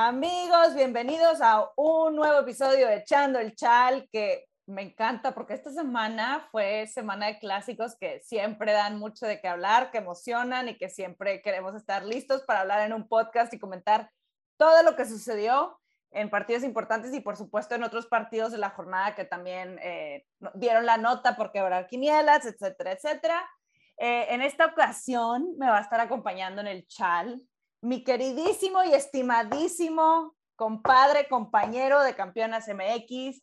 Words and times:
Amigos, 0.00 0.76
bienvenidos 0.76 1.40
a 1.40 1.72
un 1.74 2.14
nuevo 2.14 2.38
episodio 2.38 2.86
de 2.86 2.98
Echando 2.98 3.40
el 3.40 3.56
Chal, 3.56 4.08
que 4.12 4.44
me 4.66 4.82
encanta 4.82 5.34
porque 5.34 5.54
esta 5.54 5.72
semana 5.72 6.46
fue 6.52 6.86
semana 6.86 7.26
de 7.26 7.40
clásicos 7.40 7.96
que 7.98 8.20
siempre 8.20 8.70
dan 8.70 9.00
mucho 9.00 9.26
de 9.26 9.40
qué 9.40 9.48
hablar, 9.48 9.90
que 9.90 9.98
emocionan 9.98 10.68
y 10.68 10.78
que 10.78 10.88
siempre 10.88 11.42
queremos 11.42 11.74
estar 11.74 12.04
listos 12.04 12.44
para 12.44 12.60
hablar 12.60 12.86
en 12.86 12.92
un 12.92 13.08
podcast 13.08 13.52
y 13.52 13.58
comentar 13.58 14.08
todo 14.56 14.84
lo 14.84 14.94
que 14.94 15.04
sucedió 15.04 15.80
en 16.12 16.30
partidos 16.30 16.62
importantes 16.62 17.12
y 17.12 17.18
por 17.18 17.36
supuesto 17.36 17.74
en 17.74 17.82
otros 17.82 18.06
partidos 18.06 18.52
de 18.52 18.58
la 18.58 18.70
jornada 18.70 19.16
que 19.16 19.24
también 19.24 19.80
eh, 19.82 20.26
dieron 20.54 20.86
la 20.86 20.96
nota 20.96 21.34
por 21.34 21.50
quebrar 21.50 21.88
quinielas, 21.88 22.46
etcétera, 22.46 22.92
etcétera. 22.92 23.50
Eh, 23.96 24.32
en 24.32 24.42
esta 24.42 24.66
ocasión 24.66 25.56
me 25.58 25.68
va 25.68 25.78
a 25.78 25.82
estar 25.82 25.98
acompañando 25.98 26.60
en 26.60 26.68
el 26.68 26.86
chal 26.86 27.42
mi 27.80 28.02
queridísimo 28.02 28.82
y 28.84 28.92
estimadísimo 28.92 30.34
compadre, 30.56 31.28
compañero 31.28 32.02
de 32.02 32.16
Campeonas 32.16 32.66
MX, 32.68 33.40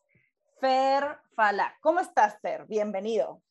Fer 0.59 1.19
Fala. 1.35 1.73
¿Cómo 1.81 2.01
estás, 2.01 2.39
Fer? 2.41 2.65
Bienvenido. 2.67 3.41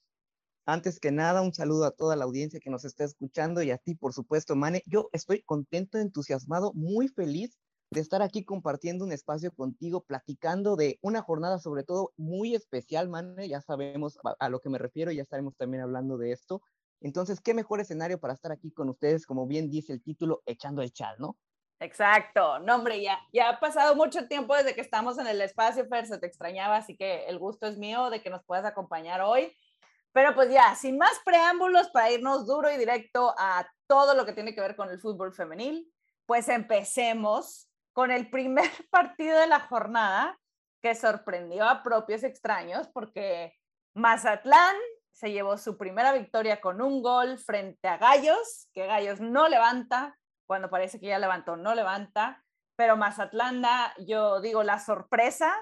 Antes 0.67 1.01
que 1.01 1.11
nada, 1.11 1.43
un 1.43 1.55
saludo 1.55 1.87
a 1.87 1.91
toda 1.91 2.17
la 2.17 2.25
audiencia 2.25 2.61
que 2.61 2.71
nos 2.71 2.85
está 2.85 3.05
escuchando 3.05 3.63
y 3.63 3.71
a 3.71 3.79
ti, 3.79 3.95
por 3.95 4.13
supuesto, 4.13 4.57
Mane. 4.57 4.83
Yo 4.87 5.09
estoy 5.13 5.43
contento, 5.43 5.99
entusiasmado, 5.99 6.73
muy 6.75 7.09
feliz 7.09 7.59
de 7.91 8.01
estar 8.01 8.23
aquí 8.23 8.45
compartiendo 8.45 9.05
un 9.05 9.13
espacio 9.13 9.53
contigo, 9.53 10.03
platicando 10.03 10.77
de 10.77 10.99
una 11.01 11.23
jornada 11.23 11.59
sobre 11.59 11.85
todo 11.85 12.13
muy 12.17 12.55
especial, 12.55 13.09
Mane. 13.09 13.49
Ya 13.49 13.61
sabemos 13.61 14.19
a, 14.39 14.49
lo 14.49 14.61
que 14.61 14.69
me 14.69 14.79
refiero, 14.79 15.13
ya 15.13 15.23
estaremos 15.23 15.55
también 15.57 15.83
hablando 15.83 16.19
de 16.19 16.33
esto. 16.33 16.61
Entonces, 17.05 17.43
¿qué 17.43 17.53
mejor 17.53 17.81
escenario 17.81 18.19
para 18.19 18.33
estar 18.33 18.51
aquí 18.51 18.73
con 18.73 18.89
ustedes, 18.89 19.27
como 19.27 19.47
bien 19.47 19.69
dice 19.69 19.93
el 19.93 20.03
título, 20.03 20.43
echando 20.47 20.81
el 20.81 20.91
chal, 20.91 21.15
¿no? 21.19 21.37
Exacto, 21.79 22.61
no 22.61 22.77
hombre, 22.77 23.03
ya, 23.03 23.21
ya 23.31 23.51
ha 23.51 23.61
pasado 23.61 23.95
mucho 23.95 24.27
tiempo 24.27 24.57
desde 24.57 24.75
que 24.75 24.81
estamos 24.81 25.19
en 25.19 25.27
el 25.27 25.43
espacio, 25.43 25.87
Fer, 25.87 26.07
se 26.07 26.17
te 26.17 26.27
extrañaba, 26.27 26.77
así 26.77 26.97
que 26.97 27.27
el 27.27 27.39
gusto 27.39 27.67
es 27.67 27.77
mío 27.77 28.09
de 28.09 28.23
que 28.23 28.31
nos 28.31 28.43
puedas 28.45 28.65
acompañar 28.65 29.21
hoy. 29.21 29.55
Pero 30.13 30.35
pues 30.35 30.51
ya, 30.51 30.75
sin 30.77 30.97
más 30.97 31.13
preámbulos 31.27 31.91
para 31.91 32.11
irnos 32.11 32.47
duro 32.47 32.73
y 32.73 32.79
directo 32.79 33.35
a 33.37 33.69
todo 33.87 34.15
lo 34.15 34.25
que 34.25 34.33
tiene 34.33 34.55
que 34.55 34.63
ver 34.63 34.75
con 34.75 34.89
el 34.89 34.99
fútbol 34.99 35.35
femenil, 35.35 35.93
pues 36.25 36.49
empecemos 36.49 37.69
con 37.93 38.11
el 38.13 38.31
primer 38.31 38.71
partido 38.91 39.39
de 39.39 39.47
la 39.47 39.61
jornada 39.61 40.41
que 40.81 40.95
sorprendió 40.95 41.69
a 41.69 41.83
propios 41.83 42.23
extraños 42.23 42.89
porque 42.95 43.53
Mazatlán 43.93 44.77
se 45.15 45.31
llevó 45.31 45.57
su 45.57 45.79
primera 45.79 46.13
victoria 46.13 46.61
con 46.61 46.83
un 46.83 47.01
gol 47.01 47.39
frente 47.39 47.87
a 47.87 47.99
Gallos, 47.99 48.69
que 48.73 48.87
Gallos 48.87 49.21
no 49.21 49.49
levanta, 49.49 50.19
cuando 50.45 50.69
parece 50.69 50.99
que 50.99 51.07
ya 51.07 51.21
levantó, 51.21 51.57
no 51.57 51.75
levanta, 51.75 52.45
pero 52.77 52.97
Mazatlán 52.97 53.63
da, 53.63 53.95
yo 54.05 54.41
digo, 54.41 54.65
la 54.65 54.81
sorpresa. 54.81 55.55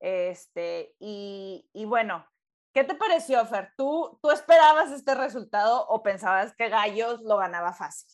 Este, 0.00 0.96
y, 0.98 1.68
y 1.74 1.84
bueno, 1.84 2.26
¿qué 2.72 2.84
te 2.84 2.94
pareció, 2.94 3.44
Fer? 3.44 3.72
¿Tú, 3.76 4.18
¿Tú 4.22 4.30
esperabas 4.30 4.90
este 4.90 5.14
resultado 5.14 5.86
o 5.88 6.02
pensabas 6.02 6.54
que 6.56 6.70
Gallos 6.70 7.20
lo 7.20 7.36
ganaba 7.36 7.74
fácil? 7.74 8.08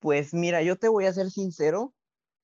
Pues 0.00 0.34
mira, 0.34 0.60
yo 0.60 0.76
te 0.78 0.88
voy 0.88 1.06
a 1.06 1.12
ser 1.14 1.30
sincero, 1.30 1.94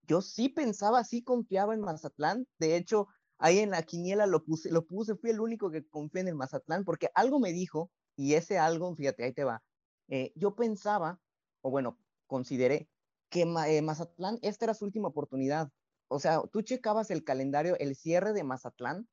yo 0.05 0.23
sí 0.23 0.49
pensaba, 0.49 1.05
sí 1.05 1.23
confiaba 1.23 1.75
en 1.75 1.83
Mazatlán. 1.83 2.47
De 2.59 2.75
hecho, 2.77 3.09
ahí 3.43 3.59
en 3.59 3.71
la 3.71 3.83
quiniela 3.83 4.27
lo 4.27 4.45
puse, 4.45 4.71
lo 4.71 4.87
puse, 4.87 5.17
fui 5.17 5.31
el 5.31 5.41
único 5.41 5.71
que 5.71 5.85
confié 5.85 6.21
en 6.21 6.29
el 6.29 6.37
Mazatlán 6.37 6.85
porque 6.85 7.11
algo 7.15 7.41
me 7.41 7.53
dijo, 7.53 7.91
y 8.17 8.35
ese 8.35 8.57
algo, 8.57 8.95
fíjate, 8.95 9.25
ahí 9.25 9.33
te 9.33 9.43
va. 9.43 9.65
Eh, 10.09 10.33
yo 10.37 10.55
pensaba, 10.55 11.21
o 11.61 11.71
bueno, 11.71 11.99
consideré 12.29 12.89
que 13.31 13.43
eh, 13.43 13.83
Mazatlán, 13.83 14.39
esta 14.43 14.67
era 14.67 14.75
su 14.75 14.85
última 14.85 15.09
oportunidad. 15.09 15.71
O 16.07 16.21
sea, 16.21 16.43
tú 16.53 16.63
checabas 16.63 17.11
el 17.11 17.25
calendario, 17.25 17.77
el 17.79 17.97
cierre 17.97 18.33
de 18.33 18.45
Mazatlán, 18.45 19.09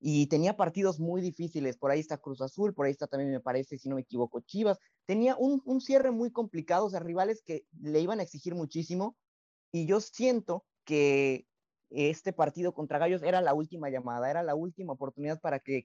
y 0.00 0.26
tenía 0.26 0.56
partidos 0.56 0.98
muy 0.98 1.20
difíciles. 1.20 1.76
Por 1.76 1.92
ahí 1.92 2.00
está 2.00 2.18
Cruz 2.18 2.40
Azul, 2.40 2.74
por 2.74 2.86
ahí 2.86 2.92
está 2.92 3.06
también, 3.06 3.30
me 3.30 3.38
parece, 3.38 3.78
si 3.78 3.88
no 3.88 3.94
me 3.94 4.00
equivoco, 4.00 4.40
Chivas. 4.40 4.78
Tenía 5.06 5.36
un, 5.36 5.62
un 5.64 5.80
cierre 5.80 6.10
muy 6.10 6.32
complicado, 6.32 6.86
o 6.86 6.90
sea, 6.90 6.98
rivales 6.98 7.42
que 7.44 7.64
le 7.80 8.00
iban 8.00 8.18
a 8.18 8.24
exigir 8.24 8.56
muchísimo. 8.56 9.16
Y 9.70 9.86
yo 9.86 10.00
siento 10.00 10.66
que 10.84 11.46
este 11.94 12.32
partido 12.32 12.72
contra 12.72 12.98
Gallos 12.98 13.22
era 13.22 13.40
la 13.40 13.54
última 13.54 13.90
llamada, 13.90 14.30
era 14.30 14.42
la 14.42 14.54
última 14.54 14.92
oportunidad 14.92 15.40
para 15.40 15.58
que, 15.58 15.84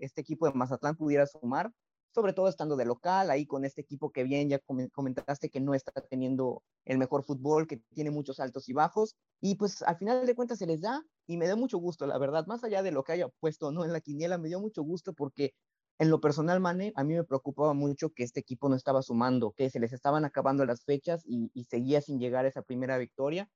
este 0.00 0.20
equipo 0.20 0.46
de 0.46 0.54
Mazatlán 0.54 0.96
pudiera 0.96 1.26
sumar, 1.26 1.72
sobre 2.14 2.32
todo 2.32 2.48
estando 2.48 2.76
de 2.76 2.86
local, 2.86 3.30
ahí 3.30 3.46
con 3.46 3.64
este 3.64 3.82
equipo 3.82 4.10
que 4.10 4.24
bien 4.24 4.48
ya 4.48 4.58
comentaste 4.92 5.50
que 5.50 5.60
no 5.60 5.74
está 5.74 5.92
teniendo 6.08 6.62
el 6.84 6.98
mejor 6.98 7.24
fútbol, 7.24 7.66
que 7.66 7.82
tiene 7.94 8.10
muchos 8.10 8.40
altos 8.40 8.68
y 8.68 8.72
bajos, 8.72 9.16
y 9.40 9.56
pues 9.56 9.82
al 9.82 9.96
final 9.98 10.24
de 10.26 10.34
cuentas 10.34 10.58
se 10.58 10.66
les 10.66 10.80
da 10.80 11.02
y 11.26 11.36
me 11.36 11.46
da 11.46 11.56
mucho 11.56 11.78
gusto, 11.78 12.06
la 12.06 12.18
verdad, 12.18 12.46
más 12.46 12.64
allá 12.64 12.82
de 12.82 12.92
lo 12.92 13.04
que 13.04 13.12
haya 13.12 13.28
puesto 13.40 13.72
no 13.72 13.84
en 13.84 13.92
la 13.92 14.00
quiniela, 14.00 14.38
me 14.38 14.48
dio 14.48 14.60
mucho 14.60 14.82
gusto 14.82 15.12
porque 15.12 15.52
en 15.98 16.10
lo 16.10 16.20
personal, 16.20 16.60
Mane, 16.60 16.92
a 16.94 17.04
mí 17.04 17.14
me 17.14 17.24
preocupaba 17.24 17.72
mucho 17.72 18.10
que 18.10 18.22
este 18.22 18.40
equipo 18.40 18.68
no 18.68 18.76
estaba 18.76 19.02
sumando, 19.02 19.52
que 19.52 19.70
se 19.70 19.80
les 19.80 19.92
estaban 19.94 20.26
acabando 20.26 20.66
las 20.66 20.84
fechas 20.84 21.22
y, 21.26 21.50
seguía 21.64 22.02
sin 22.02 22.18
llegar 22.18 22.44
a 22.44 22.48
esa 22.48 22.62
primera 22.62 22.98
victoria. 22.98 23.48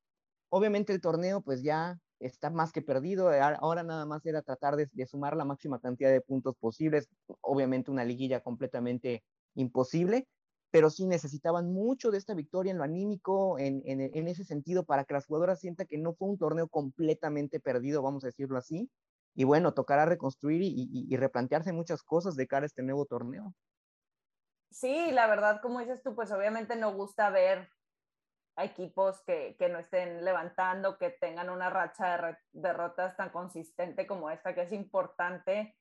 Obviamente 0.51 0.93
el 0.93 1.01
torneo 1.01 1.41
pues 1.41 1.63
ya 1.63 1.99
está 2.19 2.51
más 2.51 2.73
que 2.73 2.83
perdido, 2.83 3.31
ahora 3.61 3.83
nada 3.83 4.05
más 4.05 4.25
era 4.27 4.43
tratar 4.43 4.77
de, 4.77 5.07
sumar 5.07 5.37
la 5.37 5.47
máxima 5.47 5.81
cantidad 5.81 6.11
de 6.11 6.21
puntos 6.21 6.55
posibles, 6.57 7.09
obviamente 7.41 7.91
una 7.91 8.05
liguilla 8.05 8.41
completamente 8.41 9.25
imposible, 9.55 10.29
pero 10.71 10.91
sí 10.91 11.07
necesitaban 11.07 11.73
mucho 11.73 12.11
de 12.11 12.19
esta 12.19 12.35
victoria 12.35 12.73
en 12.73 12.79
lo 12.79 12.85
anímico, 12.85 13.59
en, 13.59 13.83
en 13.87 14.29
ese 14.29 14.45
sentido, 14.45 14.85
para 14.85 15.05
que 15.05 15.15
las 15.15 15.27
jugadoras 15.27 15.61
sientan 15.61 15.87
que 15.87 15.97
no 15.97 16.15
fue 16.15 16.29
un 16.29 16.39
torneo 16.39 16.69
completamente 16.69 17.59
perdido, 17.59 18.03
vamos 18.03 18.23
a 18.25 18.29
decirlo 18.29 18.59
así, 18.59 18.91
y 19.35 19.45
bueno, 19.45 19.73
tocará 19.73 20.05
reconstruir 20.07 20.61
y, 20.63 21.17
replantearse 21.17 21.73
muchas 21.73 22.03
cosas 22.03 22.37
de 22.37 22.47
cara 22.47 22.65
a 22.65 22.67
este 22.67 22.83
nuevo 22.83 23.07
torneo. 23.07 23.55
Sí, 24.71 25.11
la 25.13 25.27
verdad, 25.27 25.61
como 25.61 25.81
dices 25.81 26.03
tú, 26.03 26.15
pues 26.15 26.31
obviamente 26.31 26.77
no 26.77 26.95
gusta 26.95 27.31
ver 27.31 27.69
a 28.61 28.65
equipos 28.65 29.23
que, 29.23 29.57
no 29.71 29.79
estén 29.79 30.25
levantando, 30.25 30.99
que 30.99 31.11
tengan 31.11 31.51
una 31.51 31.71
racha 31.71 32.19
de 32.19 32.37
derrotas 32.53 33.17
tan 33.17 33.31
consistente 33.31 34.07
como 34.07 34.31
esta, 34.31 34.55
que 34.55 34.63
es 34.63 34.73
importante 34.73 35.77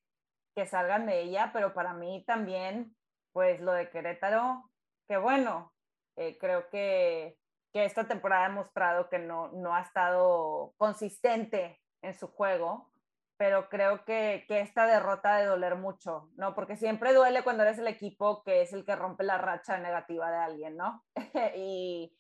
que 0.55 0.65
salgan 0.65 1.05
de 1.05 1.21
ella, 1.21 1.51
pero 1.53 1.73
para 1.73 1.93
mí 1.93 2.23
también, 2.25 2.95
pues 3.33 3.59
lo 3.59 3.73
de 3.73 3.89
Querétaro, 3.89 4.69
que 5.07 5.17
bueno, 5.17 5.73
eh, 6.15 6.37
creo 6.39 6.69
que, 6.69 7.37
esta 7.73 8.07
temporada 8.07 8.47
ha 8.47 8.49
mostrado 8.49 9.07
que 9.09 9.19
no, 9.19 9.49
no 9.53 9.73
ha 9.73 9.81
estado 9.81 10.73
consistente 10.77 11.79
en 12.01 12.13
su 12.13 12.27
juego 12.27 12.89
pero 13.37 13.69
creo 13.69 14.03
que, 14.03 14.43
que, 14.49 14.59
esta 14.59 14.85
derrota 14.85 15.37
de 15.37 15.45
doler 15.45 15.77
mucho, 15.77 16.29
¿no? 16.35 16.53
Porque 16.53 16.75
siempre 16.75 17.13
duele 17.13 17.41
cuando 17.41 17.63
eres 17.63 17.79
el 17.79 17.87
equipo 17.87 18.43
que 18.43 18.63
es 18.63 18.73
el 18.73 18.83
que 18.83 18.97
rompe 18.97 19.23
la 19.23 19.37
racha 19.37 19.77
negativa 19.77 20.29
de 20.29 20.37
alguien, 20.37 20.75
¿no? 20.75 21.05
y, 21.55 22.13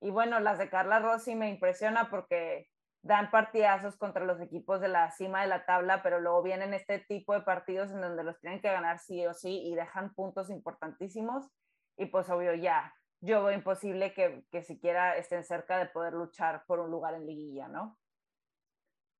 y, 0.00 0.10
bueno, 0.10 0.40
las 0.40 0.58
de 0.58 0.68
Carla 0.68 1.00
Rossi 1.00 1.34
me 1.34 1.48
impresiona 1.48 2.10
porque 2.10 2.68
dan 3.02 3.30
partidazos 3.30 3.96
contra 3.96 4.24
los 4.24 4.40
equipos 4.40 4.80
de 4.80 4.88
la 4.88 5.10
cima 5.10 5.42
de 5.42 5.48
la 5.48 5.66
tabla, 5.66 6.02
pero 6.02 6.20
luego 6.20 6.42
vienen 6.42 6.72
este 6.72 7.00
tipo 7.00 7.34
de 7.34 7.42
partidos 7.42 7.90
en 7.90 8.00
donde 8.00 8.24
los 8.24 8.40
tienen 8.40 8.62
que 8.62 8.72
ganar 8.72 8.98
sí 8.98 9.26
o 9.26 9.34
sí 9.34 9.62
y 9.66 9.74
dejan 9.74 10.14
puntos 10.14 10.48
importantísimos 10.50 11.50
y 11.96 12.06
pues 12.06 12.30
obvio 12.30 12.54
ya, 12.54 12.94
yo 13.20 13.44
veo 13.44 13.54
imposible 13.54 14.14
que, 14.14 14.44
que 14.50 14.62
siquiera 14.62 15.16
estén 15.16 15.44
cerca 15.44 15.78
de 15.78 15.86
poder 15.86 16.14
luchar 16.14 16.64
por 16.66 16.80
un 16.80 16.90
lugar 16.90 17.14
en 17.14 17.26
liguilla, 17.26 17.68
¿no? 17.68 17.98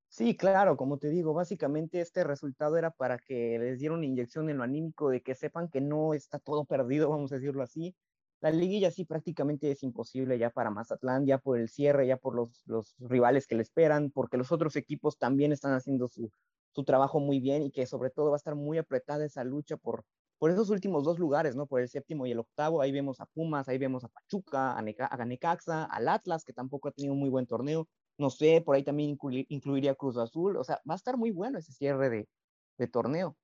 Sí, 0.09 0.37
claro, 0.37 0.77
como 0.77 0.99
te 0.99 1.09
digo, 1.09 1.35
básicamente 1.35 2.01
este 2.01 2.23
resultado 2.23 2.77
era 2.77 2.91
para 2.91 3.19
que 3.19 3.59
les 3.59 3.81
diera 3.81 3.95
una 3.95 4.07
inyección 4.07 4.49
en 4.49 4.59
lo 4.59 4.63
anímico, 4.63 5.11
de 5.11 5.23
que 5.23 5.35
sepan 5.35 5.69
que 5.69 5.81
no 5.81 6.15
está 6.15 6.39
todo 6.39 6.65
perdido, 6.65 7.11
vamos 7.11 7.33
a 7.33 7.35
decirlo 7.35 7.63
así. 7.65 7.97
La 8.45 8.51
liguilla 8.51 8.91
sí 8.91 9.07
prácticamente 9.07 9.71
es 9.71 9.83
imposible 9.83 10.39
ya 10.39 10.51
para 10.51 10.69
Mazatlán, 10.69 11.25
ya 11.25 11.39
por 11.39 11.59
el 11.59 11.71
cierre, 11.71 12.07
ya 12.07 12.19
por 12.19 12.35
los, 12.35 12.63
los 12.67 12.95
rivales 12.99 13.47
que 13.47 13.55
le 13.55 13.63
esperan, 13.63 14.11
porque 14.11 14.37
los 14.37 14.53
otros 14.53 14.77
equipos 14.77 15.17
también 15.17 15.51
están 15.51 15.73
haciendo 15.73 16.09
su, 16.09 16.31
su 16.75 16.85
trabajo 16.85 17.21
muy 17.21 17.41
bien 17.41 17.63
y 17.63 17.71
que 17.71 17.87
sobre 17.87 18.11
todo 18.11 18.29
va 18.29 18.37
a 18.37 18.37
estar 18.37 18.55
muy 18.55 18.77
apretada 18.77 19.25
esa 19.25 19.45
lucha 19.45 19.79
por, 19.79 20.05
por 20.37 20.51
esos 20.51 20.69
últimos 20.69 21.05
dos 21.05 21.19
lugares, 21.19 21.57
¿no? 21.57 21.67
Por 21.67 21.81
el 21.81 21.89
séptimo 21.89 22.27
y 22.27 22.33
el 22.33 22.39
octavo, 22.39 22.83
ahí 22.83 22.93
vemos 22.93 23.19
a 23.19 23.25
Pumas, 23.25 23.67
ahí 23.67 23.79
vemos 23.79 24.05
a 24.05 24.09
Pachuca, 24.09 24.73
a, 24.73 24.79
a 24.79 25.25
Necaxa, 25.25 25.85
al 25.85 26.07
Atlas, 26.07 26.45
que 26.45 26.53
tampoco 26.53 26.89
ha 26.89 26.93
tenido 26.93 27.15
un 27.15 27.21
muy 27.21 27.31
buen 27.31 27.47
torneo, 27.47 27.89
no 28.19 28.29
sé, 28.29 28.61
por 28.61 28.77
ahí 28.77 28.83
también 28.83 29.17
incluiría 29.49 29.95
Cruz 29.95 30.19
Azul, 30.19 30.59
o 30.59 30.65
sea, 30.65 30.83
va 30.87 30.93
a 30.93 30.97
estar 30.97 31.17
muy 31.17 31.31
bueno 31.31 31.59
ese 31.59 31.73
cierre 31.73 32.11
de, 32.11 32.29
de 32.77 32.89
torneo. 32.89 33.39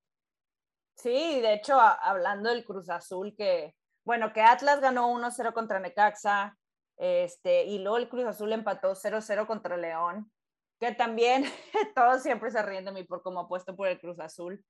Sí, 0.95 1.41
de 1.41 1.55
hecho, 1.55 1.81
hablando 1.81 2.51
del 2.51 2.67
Cruz 2.67 2.91
Azul, 2.91 3.35
que, 3.35 3.75
bueno, 4.05 4.33
que 4.33 4.43
Atlas 4.43 4.81
ganó 4.81 5.09
1-0 5.13 5.53
contra 5.53 5.81
Necaxa, 5.81 6.57
este, 6.97 7.65
y 7.65 7.79
luego 7.79 7.97
el 7.97 8.09
Cruz 8.09 8.25
Azul 8.27 8.53
empató 8.53 8.95
0-0 8.95 9.47
contra 9.47 9.77
León, 9.77 10.31
que 10.79 10.93
también 10.93 11.45
todos 11.95 12.23
siempre 12.23 12.51
se 12.51 12.63
ríen 12.63 12.85
de 12.85 12.93
mí 12.93 13.05
por 13.05 13.23
cómo 13.23 13.41
apuesto 13.41 13.77
por 13.77 13.89
el 13.89 14.01
Cruz 14.01 14.19
Azul, 14.21 14.65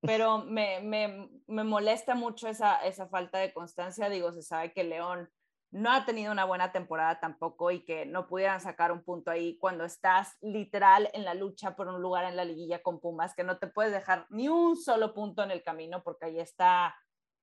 pero 0.00 0.38
me, 0.38 0.80
me, 0.80 1.28
me 1.46 1.64
molesta 1.64 2.14
mucho 2.14 2.48
esa, 2.48 2.76
esa 2.84 3.08
falta 3.08 3.38
de 3.38 3.52
constancia, 3.52 4.08
digo, 4.08 4.32
se 4.32 4.42
sabe 4.42 4.72
que 4.72 4.84
León 4.84 5.28
no 5.70 5.92
ha 5.92 6.04
tenido 6.04 6.32
una 6.32 6.44
buena 6.44 6.72
temporada 6.72 7.20
tampoco 7.20 7.70
y 7.70 7.84
que 7.84 8.06
no 8.06 8.26
pudieran 8.26 8.60
sacar 8.60 8.92
un 8.92 9.02
punto 9.02 9.30
ahí 9.30 9.58
cuando 9.58 9.84
estás 9.84 10.36
literal 10.40 11.10
en 11.12 11.24
la 11.24 11.34
lucha 11.34 11.76
por 11.76 11.88
un 11.88 12.00
lugar 12.00 12.24
en 12.24 12.36
la 12.36 12.44
liguilla 12.44 12.82
con 12.82 13.00
Pumas, 13.00 13.34
que 13.34 13.44
no 13.44 13.58
te 13.58 13.66
puedes 13.66 13.92
dejar 13.92 14.26
ni 14.30 14.48
un 14.48 14.76
solo 14.76 15.12
punto 15.12 15.42
en 15.42 15.50
el 15.50 15.62
camino 15.62 16.02
porque 16.02 16.26
ahí 16.26 16.40
está, 16.40 16.96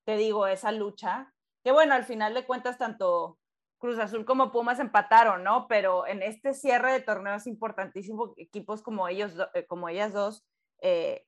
te 0.05 0.17
digo, 0.17 0.47
esa 0.47 0.71
lucha, 0.71 1.33
que 1.63 1.71
bueno, 1.71 1.93
al 1.93 2.03
final 2.03 2.33
de 2.33 2.45
cuentas 2.45 2.77
tanto 2.77 3.39
Cruz 3.77 3.99
Azul 3.99 4.25
como 4.25 4.51
Pumas 4.51 4.79
empataron, 4.79 5.43
¿no? 5.43 5.67
Pero 5.67 6.07
en 6.07 6.23
este 6.23 6.53
cierre 6.53 6.93
de 6.93 7.01
torneos 7.01 7.47
importantísimo, 7.47 8.33
equipos 8.37 8.81
como 8.81 9.07
ellos, 9.07 9.33
eh, 9.53 9.65
como 9.65 9.89
ellas 9.89 10.13
dos, 10.13 10.45
eh, 10.81 11.25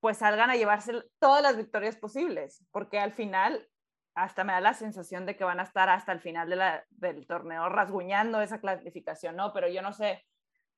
pues 0.00 0.18
salgan 0.18 0.50
a 0.50 0.56
llevarse 0.56 1.02
todas 1.18 1.42
las 1.42 1.56
victorias 1.56 1.96
posibles, 1.96 2.64
porque 2.72 2.98
al 2.98 3.12
final 3.12 3.68
hasta 4.14 4.44
me 4.44 4.52
da 4.52 4.60
la 4.60 4.74
sensación 4.74 5.26
de 5.26 5.36
que 5.36 5.44
van 5.44 5.60
a 5.60 5.62
estar 5.62 5.88
hasta 5.88 6.12
el 6.12 6.20
final 6.20 6.50
del 6.90 7.26
torneo 7.26 7.68
rasguñando 7.68 8.40
esa 8.40 8.60
clasificación, 8.60 9.36
¿no? 9.36 9.52
Pero 9.52 9.68
yo 9.68 9.80
no 9.80 9.92
sé, 9.92 10.24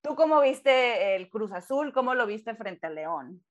¿tú 0.02 0.14
cómo 0.14 0.40
viste 0.40 1.16
el 1.16 1.30
Cruz 1.30 1.52
Azul? 1.52 1.92
¿Cómo 1.92 2.14
lo 2.14 2.26
viste 2.26 2.54
frente 2.54 2.86
al 2.86 2.94
León? 2.96 3.42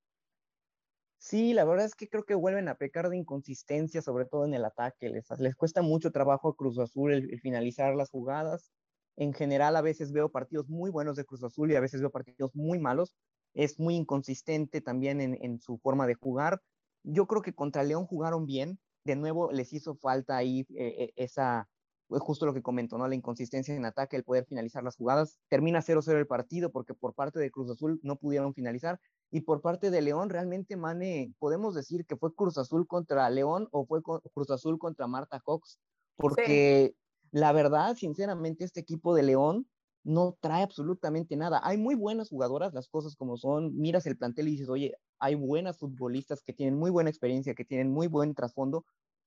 Sí, 1.19 1.53
la 1.53 1.65
verdad 1.65 1.85
es 1.85 1.95
que 1.95 2.07
creo 2.07 2.23
que 2.23 2.33
vuelven 2.33 2.69
a 2.69 2.75
pecar 2.75 3.09
de 3.09 3.17
inconsistencia, 3.17 4.01
sobre 4.01 4.25
todo 4.25 4.45
en 4.45 4.53
el 4.53 4.63
ataque. 4.65 5.09
Les, 5.09 5.27
les 5.37 5.55
cuesta 5.55 5.81
mucho 5.81 6.11
trabajo 6.11 6.47
a 6.49 6.55
Cruz 6.55 6.79
Azul 6.79 7.13
el, 7.13 7.39
finalizar 7.41 7.93
las 7.95 8.09
jugadas. 8.09 8.71
En 9.17 9.33
general, 9.33 9.75
a 9.75 9.81
veces 9.81 10.13
veo 10.13 10.31
partidos 10.31 10.69
muy 10.69 10.89
buenos 10.91 11.17
de 11.17 11.25
Cruz 11.25 11.43
Azul 11.43 11.71
y 11.71 11.75
a 11.75 11.81
veces 11.81 11.99
veo 11.99 12.09
partidos 12.09 12.55
muy 12.55 12.79
malos. 12.79 13.15
Es 13.53 13.79
muy 13.79 13.95
inconsistente 13.95 14.79
también 14.79 15.19
en, 15.19 15.37
en 15.41 15.59
su 15.59 15.77
forma 15.79 16.07
de 16.07 16.15
jugar. 16.15 16.61
Yo 17.03 17.27
creo 17.27 17.41
que 17.41 17.53
contra 17.53 17.83
León 17.83 18.05
jugaron 18.05 18.45
bien, 18.45 18.79
de 19.03 19.15
nuevo 19.17 19.51
les 19.51 19.73
hizo 19.73 19.95
falta 19.95 20.37
ahí 20.37 20.61
eh, 20.75 20.95
eh, 21.03 21.13
esa, 21.17 21.67
pues 22.07 22.21
justo 22.21 22.45
lo 22.45 22.53
que 22.53 22.61
comentó, 22.61 22.97
¿no? 22.97 23.07
La 23.07 23.15
inconsistencia 23.15 23.75
en 23.75 23.85
ataque, 23.85 24.15
el 24.15 24.23
poder 24.23 24.45
finalizar 24.45 24.83
las 24.83 24.95
jugadas. 24.95 25.39
Termina 25.49 25.81
0-0 25.81 26.17
el 26.17 26.27
partido 26.27 26.71
porque 26.71 26.93
por 26.93 27.13
parte 27.13 27.39
de 27.39 27.51
Cruz 27.51 27.69
Azul 27.71 27.99
no 28.03 28.17
pudieron 28.17 28.53
finalizar. 28.53 28.99
Y 29.31 29.41
por 29.41 29.61
parte 29.61 29.91
de 29.91 30.01
León, 30.01 30.29
realmente, 30.29 30.75
Mane, 30.75 31.33
podemos 31.37 31.75
decir 31.75 32.05
que 32.05 32.15
fue 32.15 32.33
Cruz 32.33 32.57
Azul 32.57 32.87
contra 32.87 33.29
León 33.29 33.67
o 33.71 33.85
fue 33.85 34.01
Cruz 34.01 34.49
Azul 34.49 34.79
contra 34.79 35.07
Marta 35.07 35.39
Cox. 35.39 35.79
Porque 36.15 36.95
la 37.31 37.51
verdad, 37.51 37.95
sinceramente, 37.95 38.63
este 38.63 38.79
equipo 38.79 39.13
de 39.13 39.23
León 39.23 39.67
no 40.03 40.35
trae 40.39 40.63
absolutamente 40.63 41.35
nada. 41.35 41.61
Hay 41.63 41.77
muy 41.77 41.95
buenas 41.95 42.29
jugadoras, 42.29 42.73
las 42.73 42.89
cosas 42.89 43.15
como 43.15 43.37
son. 43.37 43.75
Miras 43.77 44.07
el 44.07 44.17
plantel 44.17 44.47
y 44.47 44.51
dices, 44.51 44.69
oye, 44.69 44.95
hay 45.19 45.35
buenas 45.35 45.77
futbolistas 45.77 46.41
que 46.41 46.53
tienen 46.53 46.77
muy 46.77 46.89
buena 46.89 47.09
experiencia, 47.09 47.53
que 47.53 47.65
tienen 47.65 47.91
muy 47.91 48.07
buen 48.07 48.33
trasfondo, 48.33 48.85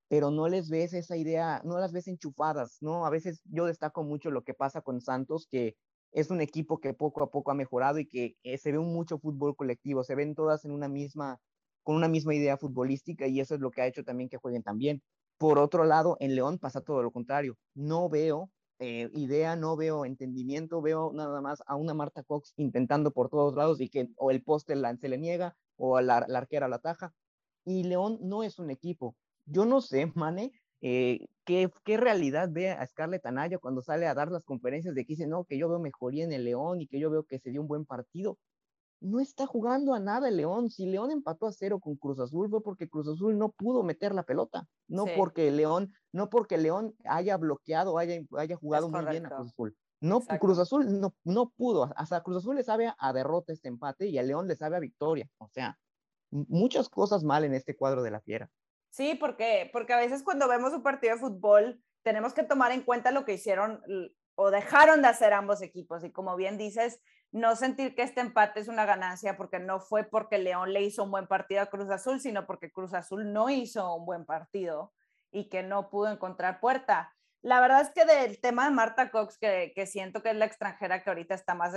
pero 0.09 0.31
no 0.31 0.49
les 0.49 0.69
ves 0.69 0.95
esa 0.95 1.17
idea, 1.17 1.63
no 1.65 1.79
las 1.79 1.93
ves 1.93 2.09
enchufadas, 2.09 2.79
¿no? 2.81 3.07
A 3.07 3.11
veces 3.11 3.43
yo 3.45 3.67
destaco 3.67 4.03
mucho 4.03 4.31
lo 4.31 4.43
que 4.43 4.55
pasa 4.55 4.81
con 4.81 5.01
Santos, 5.01 5.47
que 5.51 5.77
es 6.13 6.31
un 6.31 6.41
equipo 6.41 6.79
que 6.81 6.95
poco 6.95 7.23
a 7.23 7.31
poco 7.31 7.51
ha 7.51 7.55
mejorado 7.55 7.99
y 7.99 8.07
que 8.07 8.37
eh, 8.43 8.59
se 8.59 8.73
ve 8.73 8.79
un 8.79 8.93
mucho 8.93 9.19
fútbol 9.19 9.57
colectivo, 9.57 10.05
se 10.05 10.15
ven 10.15 10.35
todas 10.35 10.65
en 10.65 10.73
una 10.73 10.89
misma, 10.89 11.41
con 11.83 11.97
una 11.97 12.09
misma 12.09 12.35
idea 12.35 12.57
futbolística 12.57 13.27
y 13.27 13.41
eso 13.41 13.55
es 13.55 13.61
lo 13.61 13.71
que 13.71 13.83
ha 13.83 13.87
hecho 13.87 14.05
también 14.05 14.29
que 14.29 14.37
jueguen 14.37 14.63
tan 14.63 14.79
bien. 14.79 15.03
Por 15.39 15.59
otro 15.59 15.85
lado, 15.85 16.17
en 16.21 16.35
León 16.35 16.59
pasa 16.59 16.83
todo 16.83 17.03
lo 17.03 17.11
contrario. 17.11 17.57
No 17.75 18.09
veo 18.09 18.51
eh, 18.79 19.11
idea, 19.15 19.57
no 19.57 19.77
veo 19.77 20.05
entendimiento, 20.05 20.83
veo 20.83 21.13
nada 21.13 21.41
más 21.41 21.63
a 21.67 21.77
una 21.77 21.95
Marta 21.95 22.23
Cox 22.23 22.53
intentando 22.57 23.13
por 23.13 23.29
todos 23.29 23.55
lados 23.55 23.81
y 23.81 23.89
que 23.89 24.09
o 24.17 24.31
el 24.31 24.43
poste 24.43 24.75
se 25.01 25.09
le 25.09 25.19
niega 25.19 25.57
o 25.77 26.01
la, 26.01 26.25
la 26.29 26.39
arquera 26.39 26.69
la 26.69 26.79
taja. 26.79 27.15
Y 27.65 27.85
León 27.85 28.19
no 28.23 28.43
es 28.43 28.59
un 28.59 28.71
equipo. 28.71 29.17
Yo 29.47 29.65
no 29.65 29.81
sé, 29.81 30.11
Mane, 30.15 30.53
eh, 30.83 31.29
¿qué, 31.45 31.71
¿qué, 31.85 31.97
realidad 31.97 32.49
ve 32.51 32.71
a 32.71 32.85
Scarlett 32.85 33.25
Anaya 33.25 33.59
cuando 33.59 33.83
sale 33.83 34.09
a 34.09 34.15
dar 34.15 34.33
las 34.33 34.45
conferencias 34.45 34.97
de 34.97 35.05
que 35.05 35.13
dice, 35.13 35.29
no, 35.29 35.45
que 35.45 35.57
yo 35.57 35.69
veo 35.69 35.79
mejoría 35.79 36.25
en 36.25 36.33
el 36.33 36.45
León 36.45 36.81
y 36.81 36.89
que 36.89 36.99
yo 36.99 37.09
veo 37.09 37.23
que 37.23 37.39
se 37.39 37.51
dio 37.51 37.61
un 37.61 37.69
buen 37.69 37.87
partido? 37.87 38.37
No 39.01 39.21
está 39.21 39.47
jugando 39.47 39.95
a 39.95 40.01
nada 40.01 40.29
el 40.29 40.37
León. 40.37 40.71
Si 40.71 40.87
León 40.87 41.11
empató 41.11 41.47
a 41.47 41.53
cero 41.53 41.81
con 41.81 41.97
Cruz 41.97 42.19
Azul 42.19 42.49
fue 42.51 42.63
porque 42.63 42.89
Cruz 42.89 43.09
Azul 43.09 43.39
no 43.39 43.51
pudo 43.51 43.85
meter 43.85 44.13
la 44.15 44.25
pelota, 44.25 44.69
no 44.89 45.07
porque 45.17 45.51
León, 45.51 45.93
no 46.13 46.29
porque 46.29 46.59
León 46.59 46.95
haya 47.05 47.37
bloqueado, 47.37 47.99
haya, 47.99 48.21
haya 48.37 48.57
jugado 48.57 48.89
muy 48.89 49.05
bien 49.07 49.27
a 49.27 49.31
Cruz 49.31 49.49
Azul. 49.49 49.77
No, 50.01 50.21
Cruz 50.21 50.59
Azul 50.59 51.01
no, 51.01 51.15
no 51.23 51.51
pudo, 51.51 51.93
hasta 51.95 52.23
Cruz 52.25 52.39
Azul 52.39 52.57
le 52.57 52.65
sabe 52.65 52.93
a 52.99 53.13
derrota 53.13 53.53
este 53.53 53.69
empate 53.69 54.09
y 54.09 54.19
a 54.19 54.23
León 54.25 54.49
le 54.49 54.57
sabe 54.57 54.77
a 54.77 54.81
victoria. 54.81 55.29
O 55.39 55.49
sea, 55.49 55.79
muchas 56.31 56.89
cosas 56.89 57.23
mal 57.23 57.45
en 57.45 57.55
este 57.55 57.77
cuadro 57.77 58.03
de 58.03 58.11
la 58.11 58.21
fiera. 58.21 58.51
Sí, 58.93 59.15
porque, 59.15 59.71
porque 59.73 59.95
a 59.95 59.97
veces 59.97 60.23
cuando 60.23 60.47
vemos 60.49 60.75
un 60.75 60.83
partido 60.83 61.15
de 61.15 61.21
fútbol 61.21 61.83
tenemos 62.03 62.35
que 62.35 62.43
tomar 62.43 62.73
en 62.73 62.83
cuenta 62.83 63.11
lo 63.11 63.25
que 63.25 63.33
hicieron 63.33 63.81
o 64.35 64.51
dejaron 64.51 65.01
de 65.01 65.09
hacer 65.09 65.33
ambos 65.33 65.63
equipos. 65.63 66.05
Y 66.05 66.13
como 66.13 66.37
bien 66.37 66.59
dices, 66.59 67.01
no 67.31 67.57
sentir 67.57 67.95
que 67.95 68.03
este 68.03 68.21
empate 68.21 68.61
es 68.61 68.69
una 68.69 68.85
ganancia 68.85 69.39
porque 69.39 69.59
no 69.59 69.81
fue 69.81 70.05
porque 70.05 70.37
León 70.37 70.75
le 70.75 70.83
hizo 70.83 71.05
un 71.05 71.11
buen 71.11 71.27
partido 71.27 71.63
a 71.63 71.67
Cruz 71.67 71.89
Azul, 71.89 72.21
sino 72.21 72.47
porque 72.47 72.71
Cruz 72.71 72.93
Azul 72.93 73.33
no 73.33 73.49
hizo 73.49 73.95
un 73.95 74.05
buen 74.05 74.27
partido 74.27 74.93
y 75.31 75.49
que 75.49 75.63
no 75.63 75.89
pudo 75.89 76.13
encontrar 76.13 76.61
puerta. 76.61 77.15
La 77.41 77.63
verdad 77.63 77.81
es 77.81 77.91
que 77.93 78.05
del 78.05 78.43
tema 78.43 78.67
de 78.67 78.73
Marta 78.73 79.11
Cox, 79.11 79.39
que, 79.39 79.73
que 79.75 79.87
siento 79.87 80.23
que 80.23 80.31
es 80.31 80.37
la 80.37 80.45
extranjera 80.45 81.03
que 81.03 81.09
ahorita 81.09 81.35
está 81.35 81.55
más 81.55 81.73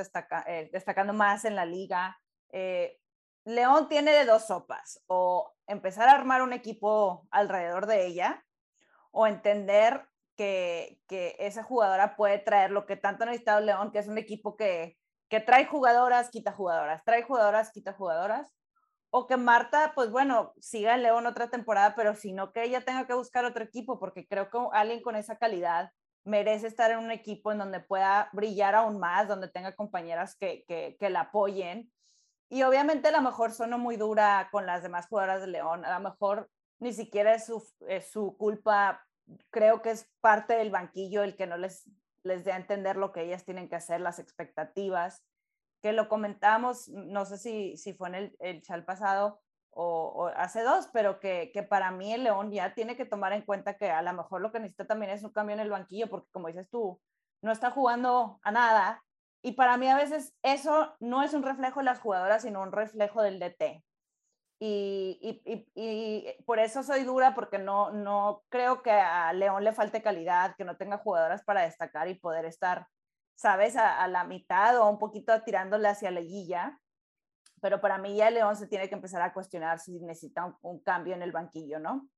eh, 0.48 0.70
destacando 0.74 1.14
más 1.14 1.46
en 1.46 1.56
la 1.56 1.66
liga, 1.66 2.20
eh, 2.52 3.00
León 3.46 3.88
tiene 3.90 4.12
de 4.12 4.26
dos 4.26 4.48
sopas, 4.48 5.04
o 5.06 5.54
empezar 5.68 6.10
a 6.10 6.14
armar 6.14 6.42
un 6.42 6.52
equipo 6.52 7.28
alrededor 7.30 7.86
de 7.86 8.08
ella, 8.08 8.44
o 9.12 9.28
entender 9.28 10.08
que, 10.36 11.00
esa 11.40 11.64
jugadora 11.64 12.16
puede 12.16 12.40
traer 12.40 12.72
lo 12.72 12.88
que 12.88 12.98
tanto 12.98 13.24
ha 13.24 13.28
necesitado 13.28 13.62
León, 13.62 13.92
que 13.92 14.00
es 14.00 14.08
un 14.08 14.18
equipo 14.18 14.58
que, 14.58 14.98
que 15.30 15.40
trae 15.40 15.66
jugadoras, 15.66 16.32
quita 16.32 16.52
jugadoras, 16.52 17.04
trae 17.06 17.22
jugadoras, 17.22 17.72
quita 17.72 17.94
jugadoras, 17.94 18.52
o 19.12 19.28
que 19.28 19.38
Marta, 19.38 19.94
pues 19.94 20.10
bueno, 20.10 20.54
siga 20.60 20.96
en 20.96 21.04
León 21.04 21.28
otra 21.28 21.50
temporada, 21.50 21.94
pero 21.96 22.16
sino 22.16 22.52
que 22.52 22.64
ella 22.64 22.82
tenga 22.82 23.06
que 23.06 23.14
buscar 23.14 23.46
otro 23.46 23.64
equipo, 23.64 24.00
porque 24.00 24.28
creo 24.28 24.50
que 24.50 24.58
alguien 24.74 25.02
con 25.04 25.16
esa 25.16 25.38
calidad 25.38 25.92
merece 26.24 26.66
estar 26.66 26.90
en 26.90 26.98
un 26.98 27.12
equipo 27.12 27.52
en 27.52 27.60
donde 27.60 27.80
pueda 27.80 28.30
brillar 28.34 28.74
aún 28.74 29.00
más, 29.00 29.28
donde 29.28 29.48
tenga 29.48 29.76
compañeras 29.76 30.36
que, 30.36 30.66
que, 30.68 30.98
que 31.00 31.10
la 31.12 31.22
apoyen 31.22 31.92
y 32.50 32.64
obviamente 32.64 33.08
a 33.08 33.12
lo 33.12 33.22
mejor 33.22 33.52
sonó 33.52 33.78
muy 33.78 33.98
dura 33.98 34.50
con 34.52 34.66
las 34.66 34.84
demás 34.84 35.08
jugadoras 35.08 35.42
de 35.42 35.48
León, 35.48 35.86
a 35.86 36.00
lo 36.00 36.10
mejor 36.10 36.50
ni 36.80 36.94
siquiera 36.94 37.34
es 37.34 37.46
su, 37.46 37.66
su 38.12 38.38
culpa, 38.38 39.06
creo 39.50 39.82
que 39.82 39.92
es 39.92 40.10
parte 40.22 40.56
del 40.56 40.72
banquillo 40.72 41.24
el 41.24 41.36
que 41.36 41.48
no 41.48 41.58
les, 41.58 41.90
les 42.24 42.44
dé 42.44 42.52
a 42.52 42.58
entender 42.58 42.98
lo 42.98 43.12
que 43.12 43.24
ellas 43.24 43.46
tienen 43.46 43.70
que 43.70 43.76
hacer, 43.76 44.02
las 44.02 44.20
expectativas, 44.20 45.24
que 45.82 45.94
lo 45.94 46.10
comentamos, 46.10 46.90
no 46.90 47.26
sé 47.26 47.38
si, 47.38 47.78
si 47.78 47.94
fue 47.94 48.10
en 48.10 48.16
el, 48.16 48.36
el 48.40 48.62
chal 48.62 48.84
pasado 48.86 49.42
o, 49.72 50.08
o, 50.16 50.28
hace 50.28 50.64
dos, 50.64 50.90
pero 50.94 51.20
que, 51.20 51.52
que 51.54 51.64
para 51.64 51.92
mí 51.92 52.14
el 52.14 52.24
León 52.24 52.52
ya 52.52 52.74
tiene 52.74 52.96
que 52.96 53.06
tomar 53.06 53.34
en 53.34 53.44
cuenta 53.44 53.78
que 53.78 53.92
a 53.92 54.02
lo 54.02 54.14
mejor 54.14 54.42
lo 54.42 54.52
que 54.52 54.60
necesita 54.60 54.88
también 54.88 55.12
es 55.12 55.24
un 55.24 55.32
cambio 55.32 55.54
en 55.54 55.60
el 55.60 55.70
banquillo, 55.70 56.10
porque 56.10 56.30
como 56.32 56.48
dices 56.48 56.70
tú, 56.70 57.00
no 57.42 57.52
está 57.52 57.72
jugando 57.72 58.40
a 58.42 58.52
nada 58.52 59.05
y 59.46 59.52
para 59.52 59.78
mí 59.78 59.88
a 59.88 59.96
veces 59.96 60.34
eso 60.42 60.96
no 61.00 61.22
es 61.22 61.36
un 61.36 61.44
reflejo 61.44 61.80
de 61.80 61.84
las 61.84 62.00
jugadoras, 62.00 62.42
sino 62.42 62.64
un 62.64 62.72
reflejo 62.72 63.22
del 63.22 63.38
DT. 63.38 63.84
Y, 64.60 65.20
y, 65.46 65.70
y, 65.76 66.44
por 66.46 66.58
eso 66.58 66.82
soy 66.82 67.04
dura, 67.04 67.36
porque 67.36 67.60
no, 67.60 67.92
no 67.92 68.42
creo 68.50 68.82
que 68.82 68.90
a 68.90 69.32
León 69.34 69.64
le 69.64 69.72
falte 69.72 70.02
calidad, 70.02 70.56
que 70.56 70.66
no 70.66 70.78
tenga 70.78 70.98
jugadoras 70.98 71.44
para 71.44 71.62
destacar 71.62 72.08
y 72.08 72.16
poder 72.16 72.46
estar, 72.46 72.88
sabes, 73.36 73.76
a, 73.76 74.08
la 74.08 74.24
mitad 74.24 74.80
o 74.80 74.90
un 74.90 74.98
poquito 74.98 75.40
tirándole 75.44 75.90
hacia 75.90 76.10
la 76.10 76.22
guilla. 76.22 76.80
Pero 77.62 77.80
para 77.82 78.00
mí 78.00 78.16
ya 78.16 78.32
León 78.32 78.56
se 78.56 78.66
tiene 78.66 78.90
que 78.90 78.96
empezar 78.96 79.22
a 79.22 79.32
cuestionar 79.32 79.78
si 79.78 80.00
necesita 80.00 80.58
un 80.64 80.80
cambio 80.80 81.14
en 81.14 81.22
el 81.22 81.32
banquillo, 81.32 81.78
¿no? 81.78 82.10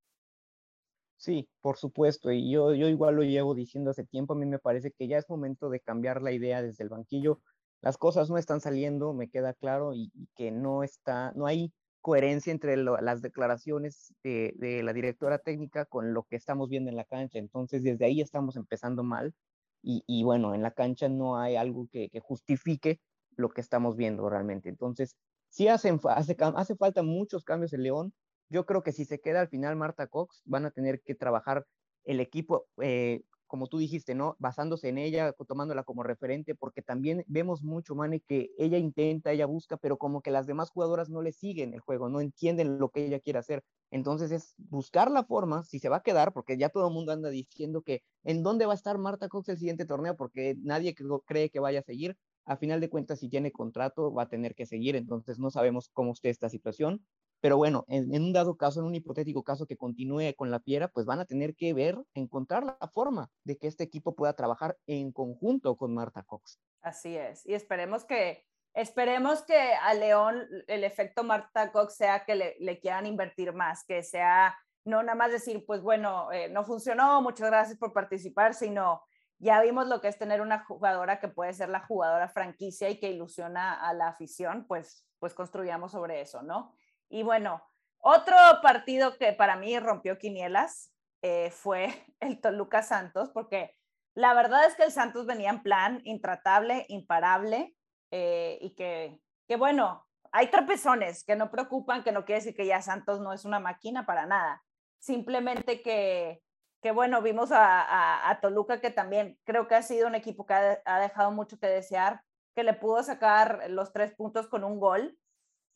Sí, 1.18 1.50
por 1.62 1.78
supuesto, 1.78 2.32
y 2.32 2.52
yo, 2.52 2.76
yo 2.76 2.88
igual 2.88 3.16
lo 3.16 3.24
llevo 3.24 3.56
diciendo 3.56 3.90
hace 3.90 4.06
tiempo, 4.06 4.34
a 4.34 4.38
mí 4.38 4.46
me 4.46 4.60
parece 4.60 4.92
que 4.92 5.08
ya 5.08 5.18
es 5.18 5.28
momento 5.30 5.70
de 5.70 5.80
cambiar 5.80 6.22
la 6.22 6.32
idea 6.32 6.62
desde 6.62 6.84
el 6.84 6.90
banquillo. 6.90 7.42
Las 7.82 7.98
cosas 7.98 8.30
no 8.30 8.38
están 8.38 8.62
saliendo, 8.62 9.14
me 9.14 9.30
queda 9.30 9.54
claro, 9.54 9.94
y, 9.94 10.12
que 10.36 10.52
no 10.52 10.84
está, 10.84 11.32
no 11.36 11.48
hay 11.48 11.74
coherencia 12.02 12.52
entre 12.52 12.78
las 12.78 13.22
declaraciones 13.22 14.14
de, 14.24 14.54
de, 14.58 14.84
la 14.84 14.94
directora 14.94 15.40
técnica 15.40 15.86
con 15.86 16.14
lo 16.14 16.24
que 16.24 16.36
estamos 16.36 16.70
viendo 16.70 16.90
en 16.90 16.96
la 16.96 17.04
cancha. 17.04 17.40
Entonces, 17.40 17.84
desde 17.84 18.06
ahí 18.06 18.22
estamos 18.22 18.56
empezando 18.56 19.04
mal, 19.04 19.34
y, 19.82 20.04
y 20.08 20.24
bueno, 20.24 20.54
en 20.54 20.62
la 20.62 20.72
cancha 20.72 21.10
no 21.10 21.40
hay 21.40 21.56
algo 21.56 21.88
que, 21.92 22.10
que, 22.10 22.20
justifique 22.20 23.00
lo 23.36 23.50
que 23.50 23.62
estamos 23.62 23.96
viendo 23.96 24.30
realmente. 24.30 24.70
Entonces, 24.70 25.16
sí 25.50 25.68
hacen, 25.68 26.00
hace, 26.10 26.36
hace 26.40 26.76
falta 26.76 27.04
muchos 27.04 27.44
cambios 27.44 27.74
en 27.74 27.84
León, 27.84 28.14
yo 28.50 28.66
creo 28.66 28.84
que 28.84 28.92
si 28.92 29.06
se 29.06 29.20
queda 29.20 29.42
al 29.42 29.50
final 29.50 29.76
Marta 29.76 30.08
Cox, 30.08 30.42
van 30.46 30.66
a 30.66 30.72
tener 30.72 31.02
que 31.02 31.16
trabajar 31.16 31.66
el 32.06 32.20
equipo 32.20 32.68
eh, 32.82 33.22
como 33.48 33.68
tú 33.68 33.78
dijiste, 33.80 34.14
¿no? 34.14 34.36
Basándose 34.40 34.90
en 34.90 34.98
ella, 34.98 35.34
tomándola 35.48 35.84
como 35.84 36.04
referente, 36.04 36.54
porque 36.54 36.82
también 36.82 37.24
vemos 37.28 37.64
mucho, 37.64 37.96
Mane, 37.96 38.20
que 38.20 38.52
ella 38.58 38.78
intenta, 38.78 39.32
ella 39.32 39.46
busca, 39.46 39.78
pero 39.78 39.98
como 39.98 40.22
que 40.22 40.32
las 40.32 40.46
demás 40.46 40.70
jugadoras 40.70 41.10
no 41.10 41.22
le 41.22 41.32
siguen 41.32 41.74
el 41.74 41.80
juego, 41.80 42.10
no 42.10 42.22
entienden 42.22 42.78
lo 42.78 42.90
que 42.90 43.06
ella 43.06 43.20
quiere 43.20 43.40
hacer. 43.40 43.64
Entonces 43.90 44.32
es 44.32 44.54
buscar 44.58 45.10
la 45.10 45.24
forma, 45.24 45.64
si 45.64 45.80
se 45.80 45.90
va 45.90 45.98
a 45.98 46.04
quedar, 46.04 46.34
porque 46.34 46.58
ya 46.58 46.70
todo 46.70 46.88
el 46.88 46.94
mundo 46.94 47.14
anda 47.14 47.30
diciendo 47.30 47.82
que 47.82 48.04
en 48.24 48.44
dónde 48.44 48.66
va 48.66 48.74
a 48.74 48.76
estar 48.76 48.98
Marta 48.98 49.30
Cox 49.30 49.50
el 49.50 49.58
siguiente 49.58 49.86
torneo, 49.86 50.16
porque 50.16 50.56
nadie 50.62 50.94
cree 51.26 51.50
que 51.50 51.60
vaya 51.60 51.80
a 51.80 51.84
seguir. 51.84 52.18
A 52.46 52.56
final 52.56 52.80
de 52.80 52.90
cuentas, 52.90 53.20
si 53.20 53.28
tiene 53.30 53.52
contrato, 53.52 54.14
va 54.14 54.24
a 54.24 54.30
tener 54.30 54.56
que 54.56 54.66
seguir, 54.66 54.96
entonces 54.96 55.38
no 55.38 55.52
sabemos 55.52 55.90
cómo 55.92 56.14
esté 56.14 56.30
esta 56.30 56.50
situación. 56.50 57.06
Pero 57.40 57.58
bueno, 57.58 57.86
en, 57.88 58.10
un 58.22 58.34
dado 58.34 58.58
caso, 58.58 58.80
en 58.80 58.88
un 58.88 58.96
hipotético 58.96 59.44
caso 59.44 59.68
que 59.68 59.78
continúe 59.78 60.34
con 60.36 60.50
la 60.50 60.60
piedra, 60.60 60.88
pues 60.88 61.06
van 61.06 61.20
a 61.20 61.26
tener 61.26 61.56
que 61.56 61.74
ver, 61.74 61.98
encontrar 62.14 62.64
la 62.64 62.88
forma 62.92 63.30
de 63.44 63.58
que 63.58 63.68
este 63.68 63.84
equipo 63.84 64.16
pueda 64.16 64.34
trabajar 64.34 64.78
en 64.88 65.12
conjunto 65.12 65.76
con 65.76 65.94
Marta 65.94 66.24
Cox. 66.24 66.60
Así 66.82 67.16
es, 67.16 67.46
y 67.46 67.54
esperemos 67.54 68.06
que, 68.06 68.46
esperemos 68.74 69.44
que 69.44 69.74
a 69.82 69.94
León 69.94 70.48
el 70.68 70.84
efecto 70.84 71.24
Marta 71.24 71.72
Cox 71.72 71.96
sea 71.96 72.26
que 72.26 72.36
le, 72.60 72.80
quieran 72.80 73.06
invertir 73.06 73.54
más, 73.54 73.84
que 73.86 74.04
sea 74.04 74.58
no 74.84 75.04
nada 75.04 75.16
más 75.16 75.32
decir, 75.32 75.66
pues 75.66 75.82
bueno, 75.82 76.32
eh, 76.32 76.48
no 76.48 76.64
funcionó, 76.64 77.22
muchas 77.22 77.50
gracias 77.50 77.78
por 77.78 77.92
participar, 77.92 78.54
sino 78.54 79.04
ya 79.40 79.62
vimos 79.62 79.88
lo 79.88 80.02
que 80.02 80.08
es 80.08 80.18
tener 80.18 80.42
una 80.42 80.64
jugadora 80.64 81.20
que 81.20 81.28
puede 81.28 81.54
ser 81.54 81.70
la 81.70 81.86
jugadora 81.86 82.30
franquicia 82.30 82.90
y 82.90 82.98
que 83.00 83.12
ilusiona 83.12 83.74
a 83.74 83.94
la 83.94 84.08
afición, 84.08 84.66
pues, 84.66 85.06
pues 85.20 85.34
construyamos 85.34 85.92
sobre 85.92 86.22
eso, 86.22 86.42
¿no? 86.42 86.74
Y 87.10 87.24
bueno, 87.24 87.62
otro 88.00 88.36
partido 88.62 89.18
que 89.18 89.34
para 89.34 89.56
mí 89.56 89.78
rompió 89.80 90.18
quinielas 90.18 90.94
eh, 91.22 91.52
fue 91.52 91.88
el 92.20 92.40
Toluca 92.42 92.84
Santos, 92.84 93.30
porque 93.34 93.76
la 94.14 94.34
verdad 94.34 94.66
es 94.66 94.76
que 94.76 94.84
el 94.84 94.92
Santos 94.92 95.26
venía 95.26 95.50
en 95.50 95.64
plan 95.64 96.02
intratable, 96.04 96.86
imparable, 96.90 97.76
eh, 98.12 98.58
y 98.62 98.76
que, 98.76 99.20
que 99.48 99.58
bueno, 99.58 100.08
hay 100.32 100.48
tropezones 100.50 101.24
que 101.24 101.36
no 101.36 101.52
preocupan, 101.52 102.04
que 102.04 102.12
no 102.12 102.26
quiere 102.26 102.40
decir 102.42 102.56
que 102.56 102.66
ya 102.66 102.82
Santos 102.82 103.20
no 103.20 103.34
es 103.34 103.46
una 103.46 103.60
máquina 103.60 104.06
para 104.06 104.26
nada. 104.26 104.64
Simplemente 105.00 105.82
que, 105.82 106.42
que 106.82 106.92
bueno, 106.92 107.22
vimos 107.22 107.52
a, 107.52 108.30
a, 108.30 108.42
Toluca 108.42 108.82
que 108.82 108.92
también 108.92 109.40
creo 109.44 109.68
que 109.68 109.76
ha 109.76 109.82
sido 109.82 110.08
un 110.08 110.16
equipo 110.16 110.46
que 110.46 110.54
ha, 110.54 111.00
dejado 111.00 111.32
mucho 111.32 111.60
que 111.60 111.68
desear, 111.68 112.22
que 112.56 112.64
le 112.64 112.74
pudo 112.74 113.04
sacar 113.04 113.70
los 113.70 113.94
tres 113.94 114.14
puntos 114.14 114.48
con 114.48 114.64
un 114.64 114.80
gol 114.80 115.18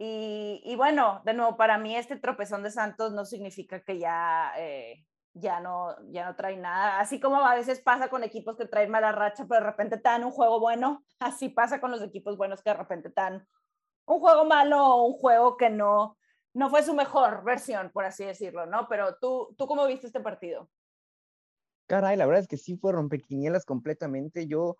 y, 0.03 0.75
bueno, 0.77 1.21
de 1.25 1.35
nuevo, 1.35 1.57
para 1.57 1.77
mí 1.77 1.95
este 1.95 2.15
tropezón 2.15 2.63
de 2.63 2.71
Santos 2.71 3.13
no 3.13 3.23
significa 3.23 3.83
que 3.83 3.99
ya, 3.99 4.51
eh, 4.57 5.05
ya, 5.33 5.59
no, 5.59 5.95
ya 6.09 6.25
no 6.25 6.35
trae 6.35 6.57
nada. 6.57 6.99
Así 6.99 7.19
como 7.19 7.45
a 7.45 7.53
veces 7.53 7.81
pasa 7.81 8.09
con 8.09 8.23
equipos 8.23 8.57
que 8.57 8.65
traen 8.65 8.89
mala 8.89 9.11
racha, 9.11 9.45
pero 9.47 9.61
de 9.61 9.69
repente 9.69 9.97
te 9.97 10.09
dan 10.09 10.23
un 10.23 10.31
juego 10.31 10.59
bueno, 10.59 11.03
así 11.19 11.49
pasa 11.49 11.79
con 11.79 11.91
los 11.91 12.01
equipos 12.01 12.35
buenos 12.35 12.63
que 12.63 12.71
de 12.71 12.77
repente 12.77 13.09
te 13.09 13.21
dan 13.21 13.47
un 14.05 14.19
juego 14.19 14.43
malo 14.45 14.83
o 14.83 15.05
un 15.05 15.13
juego 15.13 15.55
que 15.55 15.69
no, 15.69 16.17
no 16.55 16.71
fue 16.71 16.81
su 16.81 16.95
mejor 16.95 17.43
versión, 17.43 17.91
por 17.91 18.05
así 18.05 18.25
decirlo, 18.25 18.65
¿no? 18.65 18.87
Pero 18.89 19.17
tú, 19.21 19.53
¿tú 19.55 19.67
cómo 19.67 19.85
viste 19.85 20.07
este 20.07 20.19
partido? 20.19 20.67
Caray, 21.85 22.17
la 22.17 22.25
verdad 22.25 22.41
es 22.41 22.47
que 22.47 22.57
sí 22.57 22.75
fue 22.75 22.91
rompequinielas 22.91 23.65
completamente. 23.65 24.47
Yo, 24.47 24.77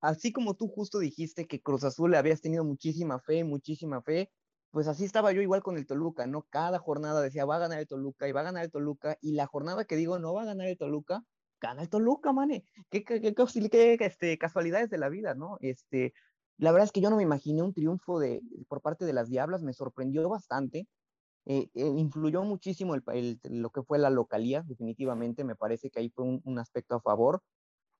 así 0.00 0.32
como 0.32 0.54
tú 0.54 0.66
justo 0.66 0.98
dijiste 0.98 1.46
que 1.46 1.62
Cruz 1.62 1.84
Azul 1.84 2.10
le 2.10 2.16
habías 2.16 2.40
tenido 2.40 2.64
muchísima 2.64 3.20
fe, 3.20 3.44
muchísima 3.44 4.02
fe, 4.02 4.32
pues 4.74 4.88
así 4.88 5.04
estaba 5.04 5.30
yo 5.32 5.40
igual 5.40 5.62
con 5.62 5.78
el 5.78 5.86
Toluca, 5.86 6.26
¿no? 6.26 6.42
Cada 6.50 6.80
jornada 6.80 7.22
decía, 7.22 7.44
va 7.44 7.56
a 7.56 7.60
ganar 7.60 7.78
el 7.78 7.86
Toluca 7.86 8.28
y 8.28 8.32
va 8.32 8.40
a 8.40 8.44
ganar 8.44 8.64
el 8.64 8.72
Toluca, 8.72 9.16
y 9.20 9.34
la 9.34 9.46
jornada 9.46 9.84
que 9.84 9.94
digo, 9.94 10.18
no 10.18 10.34
va 10.34 10.42
a 10.42 10.46
ganar 10.46 10.66
el 10.66 10.76
Toluca, 10.76 11.22
gana 11.60 11.82
el 11.82 11.88
Toluca, 11.88 12.32
mane. 12.32 12.64
Qué, 12.90 13.04
qué, 13.04 13.20
qué, 13.20 13.96
este, 14.00 14.36
casualidades 14.36 14.90
de 14.90 14.98
la 14.98 15.08
vida, 15.08 15.34
¿no? 15.34 15.58
Este, 15.60 16.12
la 16.58 16.72
verdad 16.72 16.86
es 16.86 16.92
que 16.92 17.00
yo 17.00 17.08
no 17.08 17.16
me 17.16 17.22
imaginé 17.22 17.62
un 17.62 17.72
triunfo 17.72 18.18
de, 18.18 18.42
por 18.66 18.80
parte 18.82 19.04
de 19.04 19.12
las 19.12 19.28
Diablas, 19.28 19.62
me 19.62 19.72
sorprendió 19.72 20.28
bastante. 20.28 20.88
Eh, 21.46 21.68
eh, 21.74 21.86
influyó 21.96 22.42
muchísimo 22.42 22.96
el, 22.96 23.40
lo 23.44 23.70
que 23.70 23.84
fue 23.84 24.00
la 24.00 24.10
localía, 24.10 24.64
definitivamente, 24.66 25.44
me 25.44 25.54
parece 25.54 25.88
que 25.88 26.00
ahí 26.00 26.10
fue 26.10 26.40
un, 26.42 26.58
aspecto 26.58 26.96
a 26.96 27.00
favor. 27.00 27.42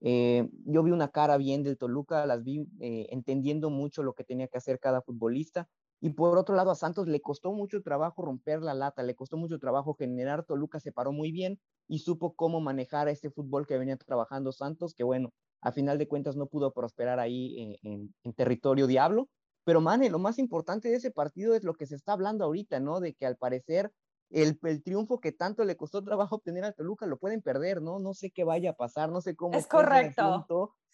Eh, 0.00 0.48
yo 0.66 0.82
vi 0.82 0.90
una 0.90 1.08
cara 1.08 1.36
bien 1.36 1.62
del 1.62 1.78
Toluca, 1.78 2.26
las 2.26 2.42
vi 2.42 2.66
entendiendo 2.80 3.70
mucho 3.70 4.02
lo 4.02 4.14
que 4.14 4.24
tenía 4.24 4.48
que 4.48 4.58
hacer 4.58 4.80
cada 4.80 5.02
futbolista. 5.02 5.68
Y 6.04 6.10
por 6.10 6.36
otro 6.36 6.54
lado, 6.54 6.70
a 6.70 6.74
Santos 6.74 7.08
le 7.08 7.22
costó 7.22 7.54
mucho 7.54 7.80
trabajo 7.80 8.20
romper 8.20 8.60
la 8.60 8.74
lata, 8.74 9.02
le 9.02 9.14
costó 9.14 9.38
mucho 9.38 9.58
trabajo 9.58 9.94
generar. 9.94 10.44
Toluca 10.44 10.78
se 10.78 10.92
paró 10.92 11.12
muy 11.12 11.32
bien 11.32 11.58
y 11.88 12.00
supo 12.00 12.34
cómo 12.34 12.60
manejar 12.60 13.08
este 13.08 13.30
fútbol 13.30 13.66
que 13.66 13.78
venía 13.78 13.96
trabajando 13.96 14.52
Santos, 14.52 14.92
que 14.94 15.02
bueno, 15.02 15.32
a 15.62 15.72
final 15.72 15.96
de 15.96 16.06
cuentas 16.06 16.36
no 16.36 16.46
pudo 16.46 16.74
prosperar 16.74 17.20
ahí 17.20 17.78
en, 17.82 18.14
en 18.22 18.32
territorio 18.34 18.86
diablo. 18.86 19.30
Pero, 19.64 19.80
Mane, 19.80 20.10
lo 20.10 20.18
más 20.18 20.38
importante 20.38 20.90
de 20.90 20.96
ese 20.96 21.10
partido 21.10 21.54
es 21.54 21.64
lo 21.64 21.72
que 21.72 21.86
se 21.86 21.94
está 21.94 22.12
hablando 22.12 22.44
ahorita, 22.44 22.80
¿no? 22.80 23.00
De 23.00 23.14
que 23.14 23.24
al 23.24 23.38
parecer 23.38 23.90
el, 24.34 24.82
triunfo 24.82 25.20
que 25.20 25.30
tanto 25.30 25.64
le 25.64 25.76
costó 25.76 26.02
trabajo 26.02 26.36
obtener 26.36 26.64
a 26.64 26.72
Toluca 26.72 27.06
lo 27.06 27.18
pueden 27.18 27.40
perder, 27.40 27.80
¿no? 27.80 28.00
No 28.00 28.14
sé 28.14 28.32
qué 28.32 28.42
vaya 28.42 28.70
a 28.70 28.76
pasar, 28.76 29.10
no 29.10 29.20
sé 29.20 29.36
cómo. 29.36 29.56
Es 29.56 29.66
correcto. 29.66 30.44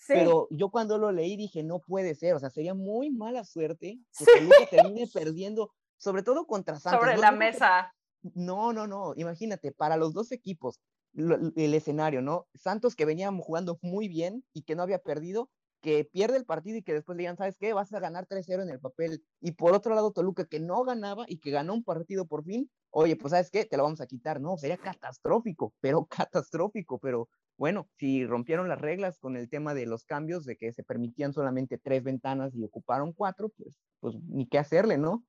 Pero 0.07 0.47
yo 0.51 0.71
cuando 0.71 0.99
lo 0.99 1.11
leí 1.11 1.37
dije, 1.37 1.63
no 1.63 1.81
puede 1.81 2.15
ser, 2.15 2.35
o 2.35 2.39
sea, 2.39 2.51
sería 2.51 2.75
muy 2.75 3.11
mala 3.11 3.45
suerte 3.45 3.99
que 4.19 4.25
Toluca 4.25 4.67
termine 4.71 5.07
perdiendo, 5.13 5.73
sobre 5.97 6.23
todo 6.23 6.47
contra 6.47 6.79
Santos. 6.79 7.01
Sobre 7.01 7.17
la 7.17 7.33
mesa. 7.33 7.95
No, 8.35 8.75
no, 8.75 8.87
no, 8.87 9.15
imagínate, 9.17 9.73
para 9.73 9.97
los 9.97 10.13
dos 10.13 10.33
equipos, 10.33 10.79
el 11.15 11.75
escenario, 11.75 12.21
¿no? 12.21 12.47
Santos 12.55 12.95
que 12.95 13.07
venía 13.07 13.33
jugando 13.33 13.79
muy 13.81 14.09
bien 14.09 14.45
y 14.53 14.63
que 14.63 14.75
no 14.75 14.83
había 14.83 14.99
perdido, 14.99 15.51
que 15.81 16.05
pierde 16.05 16.37
el 16.37 16.45
partido 16.45 16.79
y 16.79 16.83
que 16.83 16.95
después 16.95 17.17
le 17.17 17.23
digan, 17.23 17.37
¿sabes 17.37 17.57
qué? 17.59 17.73
Vas 17.73 17.93
a 17.93 18.01
ganar 18.01 18.27
3-0 18.27 18.63
en 18.63 18.71
el 18.71 18.81
papel. 18.81 19.23
Y 19.41 19.53
por 19.53 19.75
otro 19.75 19.95
lado, 19.95 20.13
Toluca 20.13 20.45
que 20.45 20.61
no 20.61 20.85
ganaba 20.85 21.25
y 21.27 21.39
que 21.39 21.51
ganó 21.51 21.75
un 21.75 21.85
partido 21.85 22.27
por 22.27 22.45
fin, 22.45 22.71
oye, 22.91 23.17
pues 23.17 23.31
sabes 23.33 23.51
qué, 23.51 23.65
te 23.65 23.77
lo 23.77 23.85
vamos 23.85 24.01
a 24.01 24.07
quitar, 24.07 24.41
¿no? 24.41 24.57
Sería 24.57 24.77
catastrófico, 24.77 25.75
pero 25.81 26.07
catastrófico, 26.11 26.99
pero 26.99 27.29
bueno, 27.57 27.89
si 27.99 28.25
rompieron 28.27 28.69
las 28.69 28.81
reglas 28.81 29.19
con 29.19 29.37
el 29.37 29.51
tema 29.51 29.75
de 29.75 29.87
los 29.87 30.05
cambios, 30.05 30.45
de 30.45 30.57
que 30.57 30.73
se 30.73 30.83
permitían 30.83 31.33
solamente 31.33 31.79
tres 31.79 32.03
ventanas 32.03 32.55
y 32.55 32.65
ocuparon 32.65 33.13
cuatro, 33.13 33.51
pues, 33.51 33.79
pues 34.01 34.17
ni 34.29 34.49
qué 34.49 34.59
hacerle, 34.59 34.97
¿no? 34.97 35.25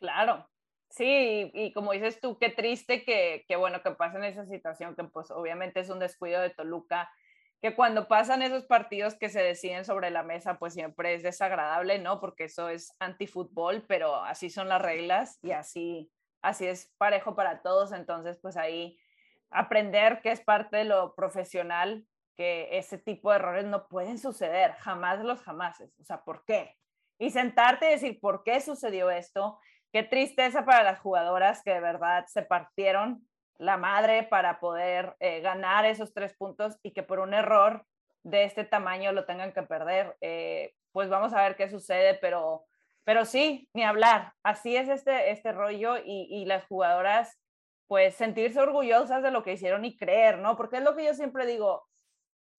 Claro, 0.00 0.48
sí, 0.88 1.50
y, 1.52 1.72
como 1.72 1.92
dices 1.92 2.20
tú, 2.20 2.38
qué 2.38 2.48
triste 2.48 3.04
que, 3.04 3.44
que, 3.46 3.56
bueno, 3.56 3.82
que 3.82 3.90
pasa 3.90 4.16
en 4.18 4.24
esa 4.24 4.46
situación, 4.46 4.96
que 4.96 5.04
pues 5.04 5.30
obviamente 5.30 5.80
es 5.80 5.90
un 5.90 5.98
descuido 5.98 6.40
de 6.40 6.50
Toluca, 6.50 7.10
que 7.64 7.74
cuando 7.74 8.08
pasan 8.08 8.42
esos 8.42 8.66
partidos 8.66 9.14
que 9.14 9.30
se 9.30 9.42
deciden 9.42 9.86
sobre 9.86 10.10
la 10.10 10.22
mesa, 10.22 10.58
pues 10.58 10.74
siempre 10.74 11.14
es 11.14 11.22
desagradable, 11.22 11.98
¿no? 11.98 12.20
Porque 12.20 12.44
eso 12.44 12.68
es 12.68 12.92
antifútbol, 12.98 13.86
pero 13.88 14.16
así 14.16 14.50
son 14.50 14.68
las 14.68 14.82
reglas 14.82 15.38
y 15.40 15.52
así 15.52 16.12
así 16.42 16.66
es 16.66 16.92
parejo 16.98 17.34
para 17.34 17.62
todos, 17.62 17.92
entonces 17.92 18.38
pues 18.42 18.58
ahí 18.58 18.98
aprender 19.48 20.20
que 20.20 20.30
es 20.30 20.42
parte 20.42 20.76
de 20.76 20.84
lo 20.84 21.14
profesional, 21.14 22.06
que 22.36 22.68
ese 22.76 22.98
tipo 22.98 23.30
de 23.30 23.36
errores 23.36 23.64
no 23.64 23.88
pueden 23.88 24.18
suceder, 24.18 24.72
jamás 24.72 25.20
los 25.20 25.40
jamases, 25.40 25.98
o 25.98 26.04
sea, 26.04 26.22
¿por 26.22 26.44
qué? 26.44 26.76
Y 27.18 27.30
sentarte 27.30 27.86
y 27.86 27.92
decir, 27.92 28.20
¿por 28.20 28.44
qué 28.44 28.60
sucedió 28.60 29.10
esto? 29.10 29.58
Qué 29.90 30.02
tristeza 30.02 30.66
para 30.66 30.82
las 30.82 31.00
jugadoras 31.00 31.62
que 31.62 31.72
de 31.72 31.80
verdad 31.80 32.26
se 32.26 32.42
partieron 32.42 33.26
la 33.58 33.76
madre 33.76 34.24
para 34.24 34.60
poder 34.60 35.16
eh, 35.20 35.40
ganar 35.40 35.84
esos 35.84 36.12
tres 36.12 36.34
puntos 36.34 36.78
y 36.82 36.92
que 36.92 37.02
por 37.02 37.20
un 37.20 37.34
error 37.34 37.86
de 38.22 38.44
este 38.44 38.64
tamaño 38.64 39.12
lo 39.12 39.24
tengan 39.24 39.52
que 39.52 39.62
perder. 39.62 40.16
Eh, 40.20 40.74
pues 40.92 41.08
vamos 41.08 41.32
a 41.32 41.42
ver 41.42 41.56
qué 41.56 41.68
sucede, 41.68 42.14
pero 42.14 42.66
pero 43.04 43.24
sí, 43.26 43.68
ni 43.74 43.84
hablar. 43.84 44.32
Así 44.42 44.76
es 44.76 44.88
este, 44.88 45.30
este 45.30 45.52
rollo 45.52 45.98
y, 45.98 46.26
y, 46.30 46.46
las 46.46 46.64
jugadoras, 46.66 47.38
pues 47.86 48.14
sentirse 48.14 48.58
orgullosas 48.60 49.22
de 49.22 49.30
lo 49.30 49.42
que 49.42 49.52
hicieron 49.52 49.84
y 49.84 49.96
creer, 49.96 50.38
¿no? 50.38 50.56
Porque 50.56 50.78
es 50.78 50.82
lo 50.82 50.96
que 50.96 51.04
yo 51.04 51.14
siempre 51.14 51.46
digo, 51.46 51.86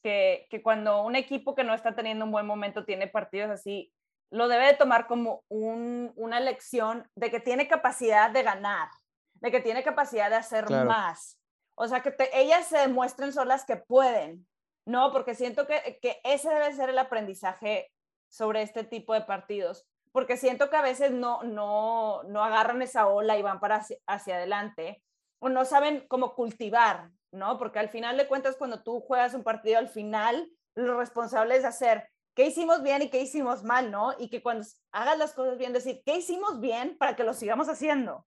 que, 0.04 0.46
que 0.52 0.62
cuando 0.62 1.02
un 1.02 1.16
equipo 1.16 1.56
que 1.56 1.64
no 1.64 1.74
está 1.74 1.96
teniendo 1.96 2.26
un 2.26 2.32
buen 2.32 2.46
momento 2.46 2.86
tiene 2.86 3.08
partidos 3.08 3.50
así, 3.50 3.92
lo 4.30 4.48
debe 4.48 4.68
de 4.68 4.76
tomar 4.76 5.08
como 5.08 5.44
un, 5.50 6.14
una 6.16 6.40
lección 6.40 7.10
de 7.16 7.32
que 7.32 7.40
tiene 7.40 7.68
capacidad 7.68 8.30
de 8.30 8.44
ganar, 8.44 8.90
de 9.36 9.52
que 9.52 9.60
tiene 9.60 9.84
capacidad 9.84 10.30
de 10.30 10.38
hacer 10.38 10.70
más. 10.70 11.40
O 11.76 11.88
sea, 11.88 12.02
que 12.02 12.14
ellas 12.34 12.68
se 12.68 12.78
demuestren 12.78 13.34
solas 13.34 13.66
que 13.66 13.76
pueden, 13.76 14.48
¿no? 14.86 15.12
Porque 15.12 15.36
siento 15.36 15.68
que, 15.68 16.00
que 16.02 16.20
ese 16.24 16.50
debe 16.50 16.74
ser 16.74 16.90
el 16.90 16.98
aprendizaje 16.98 17.92
sobre 18.30 18.62
este 18.62 18.84
tipo 18.84 19.14
de 19.14 19.22
partidos 19.22 19.88
porque 20.16 20.38
siento 20.38 20.70
que 20.70 20.78
a 20.78 20.82
veces 20.82 21.12
no, 21.12 21.44
no, 21.44 22.24
no 22.24 22.42
agarran 22.42 22.82
esa 22.82 23.06
ola 23.08 23.38
y 23.38 23.42
van 23.42 23.60
para 23.60 23.86
hacia, 24.08 24.36
adelante, 24.38 25.04
o 25.40 25.50
no 25.50 25.66
saben 25.66 26.06
cómo 26.08 26.36
cultivar, 26.36 27.10
¿no? 27.34 27.58
Porque 27.58 27.80
al 27.80 27.90
final 27.90 28.16
de 28.16 28.26
cuentas, 28.26 28.56
cuando 28.56 28.82
tú 28.82 29.02
juegas 29.02 29.34
un 29.34 29.44
partido, 29.44 29.78
al 29.78 29.90
final 29.90 30.50
lo 30.74 30.98
responsable 30.98 31.58
es 31.58 31.66
hacer 31.66 32.10
qué 32.34 32.46
hicimos 32.46 32.82
bien 32.82 33.02
y 33.02 33.10
qué 33.10 33.20
hicimos 33.20 33.66
mal, 33.66 33.92
¿no? 33.92 34.14
Y 34.18 34.30
que 34.30 34.42
cuando 34.42 34.66
hagas 34.94 35.18
las 35.18 35.34
cosas 35.34 35.58
bien, 35.58 35.74
decir 35.74 36.02
qué 36.06 36.16
hicimos 36.16 36.62
bien 36.62 36.98
para 36.98 37.18
que 37.18 37.26
lo 37.26 37.34
sigamos 37.34 37.68
haciendo. 37.68 38.26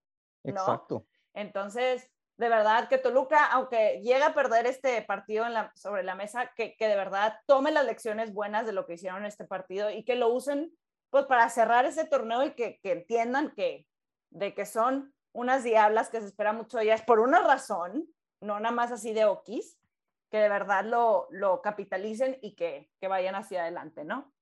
¿No? 0.53 0.61
Exacto. 0.61 1.07
Entonces, 1.35 2.11
de 2.39 2.49
verdad, 2.49 2.89
que 2.89 2.99
Toluca, 2.99 3.47
aunque 3.47 4.01
llega 4.03 4.29
a 4.29 4.35
perder 4.35 4.67
este 4.67 5.03
partido 5.03 5.45
sobre 5.75 6.05
la 6.05 6.15
mesa, 6.15 6.53
que, 6.55 6.77
de 6.79 6.97
verdad 6.97 7.35
tome 7.47 7.73
las 7.73 7.85
lecciones 7.85 8.33
buenas 8.33 8.65
de 8.65 8.73
lo 8.73 8.87
que 8.87 8.95
hicieron 8.95 9.21
en 9.21 9.27
este 9.27 9.45
partido 9.45 9.91
y 9.91 10.05
que 10.05 10.15
lo 10.15 10.29
usen 10.33 10.73
pues 11.11 11.27
para 11.27 11.49
cerrar 11.51 11.85
ese 11.85 12.05
torneo 12.05 12.45
y 12.45 12.55
que, 12.55 12.79
entiendan 12.85 13.53
que 13.57 13.87
de 14.31 14.55
que 14.55 14.67
son 14.67 15.13
unas 15.33 15.65
diablas 15.65 16.11
que 16.11 16.21
se 16.21 16.27
espera 16.27 16.53
mucho 16.53 16.79
de 16.79 16.85
ellas 16.85 17.03
por 17.03 17.19
una 17.19 17.41
razón, 17.41 18.07
no 18.41 18.61
nada 18.61 18.75
más 18.75 18.93
así 18.93 19.13
de 19.13 19.25
okis, 19.25 19.79
que 20.31 20.39
de 20.39 20.49
verdad 20.49 20.85
lo, 20.85 21.27
lo 21.31 21.61
capitalicen 21.61 22.39
y 22.41 22.55
que, 22.55 22.91
que 23.01 23.09
vayan 23.09 23.35
hacia 23.35 23.63
adelante, 23.63 24.05
¿no? 24.05 24.33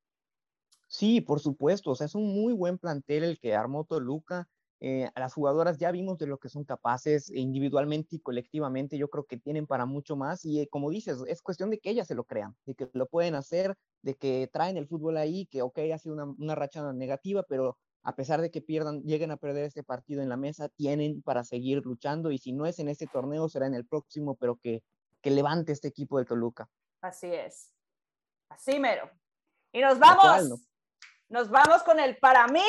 Sí, 0.88 1.20
por 1.20 1.40
supuesto, 1.40 1.90
o 1.90 1.94
sea, 1.94 2.06
es 2.06 2.14
un 2.14 2.34
muy 2.34 2.52
buen 2.52 2.78
plantel 2.78 3.24
el 3.24 3.38
que 3.38 3.54
armó 3.54 3.84
Toluca. 3.84 4.48
Eh, 4.80 5.08
a 5.14 5.20
las 5.20 5.32
jugadoras 5.32 5.78
ya 5.78 5.90
vimos 5.90 6.18
de 6.18 6.26
lo 6.26 6.36
que 6.38 6.50
son 6.50 6.64
capaces 6.64 7.30
individualmente 7.30 8.16
y 8.16 8.20
colectivamente, 8.20 8.98
yo 8.98 9.08
creo 9.08 9.24
que 9.24 9.38
tienen 9.38 9.66
para 9.66 9.86
mucho 9.86 10.16
más 10.16 10.44
y 10.44 10.60
eh, 10.60 10.68
como 10.68 10.90
dices, 10.90 11.18
es 11.28 11.40
cuestión 11.40 11.70
de 11.70 11.78
que 11.78 11.88
ellas 11.88 12.06
se 12.06 12.14
lo 12.14 12.24
crean, 12.24 12.54
de 12.66 12.74
que 12.74 12.90
lo 12.92 13.06
pueden 13.06 13.34
hacer, 13.36 13.74
de 14.02 14.14
que 14.14 14.50
traen 14.52 14.76
el 14.76 14.86
fútbol 14.86 15.16
ahí, 15.16 15.46
que 15.46 15.62
ok, 15.62 15.78
ha 15.94 15.98
sido 15.98 16.14
una, 16.14 16.24
una 16.24 16.54
racha 16.54 16.92
negativa, 16.92 17.42
pero 17.48 17.78
a 18.02 18.14
pesar 18.14 18.40
de 18.40 18.50
que 18.50 18.60
pierdan, 18.60 19.02
lleguen 19.02 19.30
a 19.30 19.36
perder 19.36 19.64
este 19.64 19.82
partido 19.82 20.22
en 20.22 20.28
la 20.28 20.36
mesa, 20.36 20.68
tienen 20.68 21.22
para 21.22 21.42
seguir 21.42 21.84
luchando 21.84 22.30
y 22.30 22.38
si 22.38 22.52
no 22.52 22.66
es 22.66 22.78
en 22.78 22.88
este 22.88 23.06
torneo, 23.06 23.48
será 23.48 23.66
en 23.66 23.74
el 23.74 23.86
próximo, 23.86 24.36
pero 24.36 24.56
que, 24.56 24.84
que 25.22 25.30
levante 25.30 25.72
este 25.72 25.88
equipo 25.88 26.18
de 26.18 26.24
Toluca. 26.24 26.68
Así 27.00 27.26
es, 27.26 27.72
así 28.48 28.78
mero. 28.78 29.10
Y 29.72 29.80
nos 29.80 29.98
vamos, 29.98 30.68
nos 31.28 31.50
vamos 31.50 31.82
con 31.82 31.98
el 31.98 32.16
para 32.18 32.46
mí 32.46 32.62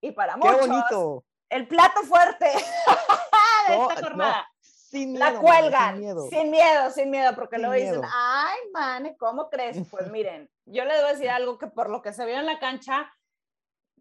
y 0.00 0.12
para 0.12 0.36
muchos. 0.36 0.60
¡Qué 0.60 0.66
bonito! 0.68 1.25
El 1.50 1.68
plato 1.68 2.02
fuerte 2.02 2.46
de 3.68 3.74
esta 3.74 4.02
jornada. 4.02 4.48
sin 4.60 5.12
miedo, 5.12 5.24
la 5.24 5.38
cuelgan, 5.40 5.96
sin 6.30 6.50
miedo. 6.50 6.90
sin 6.90 7.10
miedo, 7.10 7.34
porque 7.34 7.58
luego 7.58 7.74
dicen, 7.74 8.02
ay, 8.04 8.58
man, 8.72 9.14
¿cómo 9.18 9.48
crees? 9.48 9.76
Pues 9.90 10.10
miren, 10.10 10.50
yo 10.64 10.84
le 10.84 10.94
debo 10.94 11.08
decir 11.08 11.30
algo 11.30 11.58
que 11.58 11.66
por 11.66 11.90
lo 11.90 12.02
que 12.02 12.12
se 12.12 12.24
vio 12.26 12.36
en 12.36 12.46
la 12.46 12.58
cancha, 12.58 13.12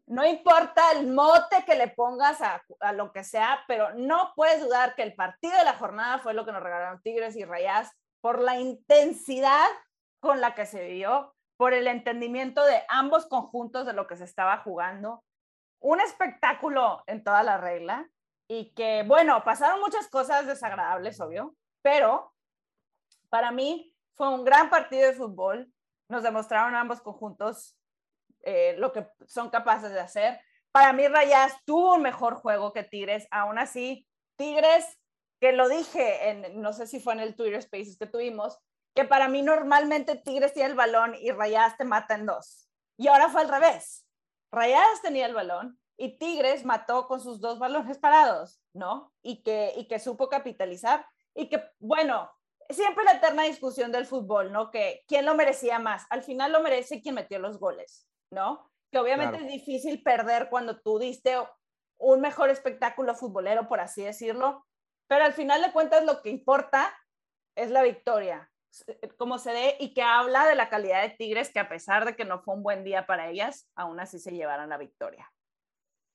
no 0.07 0.25
importa 0.25 0.91
el 0.91 1.07
mote 1.07 1.63
que 1.65 1.75
le 1.75 1.87
pongas 1.87 2.39
a, 2.41 2.63
a, 2.79 2.93
lo 2.93 3.11
que 3.11 3.23
sea, 3.23 3.63
pero 3.67 3.93
no 3.95 4.33
puedes 4.35 4.61
dudar 4.61 4.93
que 4.95 5.01
el 5.01 5.15
partido 5.15 5.57
de 5.57 5.65
la 5.65 5.73
jornada 5.73 6.19
fue 6.19 6.35
lo 6.35 6.45
que 6.45 6.51
nos 6.51 6.61
regalaron 6.61 7.01
Tigres 7.01 7.35
y 7.35 7.43
Rayas 7.43 7.91
por 8.21 8.39
la 8.39 8.59
intensidad 8.59 9.67
con 10.19 10.41
la 10.41 10.53
que 10.53 10.65
se 10.65 10.83
vivió, 10.83 11.35
por 11.57 11.73
el 11.73 11.87
entendimiento 11.87 12.63
de 12.63 12.83
ambos 12.89 13.27
conjuntos 13.27 13.85
de 13.85 13.93
lo 13.93 14.07
que 14.07 14.17
se 14.17 14.25
estaba 14.25 14.57
jugando, 14.57 15.23
un 15.85 16.01
espectáculo 16.01 17.03
en 17.05 17.23
toda 17.23 17.43
la 17.43 17.57
regla 17.57 18.09
y 18.47 18.73
que, 18.73 19.03
bueno, 19.03 19.43
pasaron 19.43 19.79
muchas 19.79 20.07
cosas 20.09 20.47
desagradables, 20.47 21.21
obvio, 21.21 21.55
pero 21.83 22.33
para 23.29 23.51
mí 23.51 23.95
fue 24.15 24.29
un 24.29 24.43
gran 24.43 24.71
partido 24.71 25.07
de 25.07 25.13
fútbol. 25.13 25.71
Nos 26.09 26.23
demostraron 26.23 26.75
ambos 26.75 27.01
conjuntos 27.01 27.77
eh, 28.41 28.75
lo 28.79 28.91
que 28.91 29.07
son 29.27 29.51
capaces 29.51 29.91
de 29.91 29.99
hacer. 29.99 30.41
Para 30.71 30.91
mí, 30.91 31.07
Rayas 31.07 31.55
tuvo 31.65 31.93
un 31.93 32.01
mejor 32.01 32.33
juego 32.33 32.73
que 32.73 32.83
Tigres. 32.83 33.27
Aún 33.29 33.59
así, 33.59 34.07
Tigres, 34.37 34.87
que 35.39 35.51
lo 35.51 35.69
dije, 35.69 36.29
en, 36.29 36.61
no 36.61 36.73
sé 36.73 36.87
si 36.87 36.99
fue 36.99 37.13
en 37.13 37.19
el 37.19 37.35
Twitter 37.35 37.61
Spaces 37.61 37.97
que 37.97 38.07
tuvimos, 38.07 38.57
que 38.95 39.05
para 39.05 39.27
mí 39.27 39.43
normalmente 39.43 40.15
Tigres 40.15 40.53
tiene 40.53 40.69
el 40.69 40.75
balón 40.75 41.13
y 41.13 41.29
Rayas 41.29 41.77
te 41.77 41.85
mata 41.85 42.15
en 42.15 42.25
dos. 42.25 42.69
Y 42.97 43.07
ahora 43.07 43.29
fue 43.29 43.41
al 43.41 43.49
revés. 43.49 44.04
Rayadas 44.55 45.01
tenía 45.01 45.25
el 45.25 45.33
balón 45.33 45.79
y 45.97 46.17
Tigres 46.17 46.65
mató 46.65 47.07
con 47.07 47.19
sus 47.19 47.39
dos 47.41 47.59
balones 47.59 47.97
parados, 47.97 48.61
¿no? 48.73 49.13
Y 49.21 49.43
que, 49.43 49.73
y 49.75 49.87
que 49.87 49.99
supo 49.99 50.29
capitalizar 50.29 51.05
y 51.33 51.49
que, 51.49 51.63
bueno, 51.79 52.31
siempre 52.69 53.03
la 53.03 53.13
eterna 53.13 53.43
discusión 53.43 53.91
del 53.91 54.05
fútbol, 54.05 54.51
¿no? 54.51 54.71
Que 54.71 55.03
quién 55.07 55.25
lo 55.25 55.35
merecía 55.35 55.79
más. 55.79 56.05
Al 56.09 56.23
final 56.23 56.51
lo 56.51 56.61
merece 56.61 57.01
quien 57.01 57.15
metió 57.15 57.37
los 57.39 57.59
goles, 57.59 58.07
¿no? 58.31 58.71
Que 58.91 58.99
obviamente 58.99 59.37
es 59.37 59.47
difícil 59.47 60.01
perder 60.03 60.49
cuando 60.49 60.79
tú 60.79 60.99
diste 60.99 61.37
un 61.97 62.21
mejor 62.21 62.49
espectáculo 62.49 63.15
futbolero, 63.15 63.67
por 63.67 63.79
así 63.79 64.03
decirlo, 64.03 64.65
pero 65.07 65.25
al 65.25 65.33
final 65.33 65.61
de 65.61 65.71
cuentas 65.71 66.03
lo 66.05 66.21
que 66.21 66.29
importa 66.29 66.95
es 67.55 67.71
la 67.71 67.83
victoria, 67.83 68.51
como 69.17 69.37
se 69.37 69.51
dé 69.51 69.77
y 69.79 69.93
que 69.93 70.01
habla 70.01 70.47
de 70.47 70.55
la 70.55 70.69
calidad 70.69 71.01
de 71.01 71.15
Tigres, 71.15 71.51
que 71.51 71.59
a 71.59 71.69
pesar 71.69 72.05
de 72.05 72.15
que 72.15 72.25
no 72.25 72.41
fue 72.41 72.55
un 72.55 72.63
buen 72.63 72.83
día 72.83 73.05
para 73.05 73.29
ellas, 73.29 73.67
aún 73.75 73.99
así 73.99 74.19
se 74.19 74.31
llevaron 74.31 74.69
la 74.69 74.77
victoria. 74.77 75.31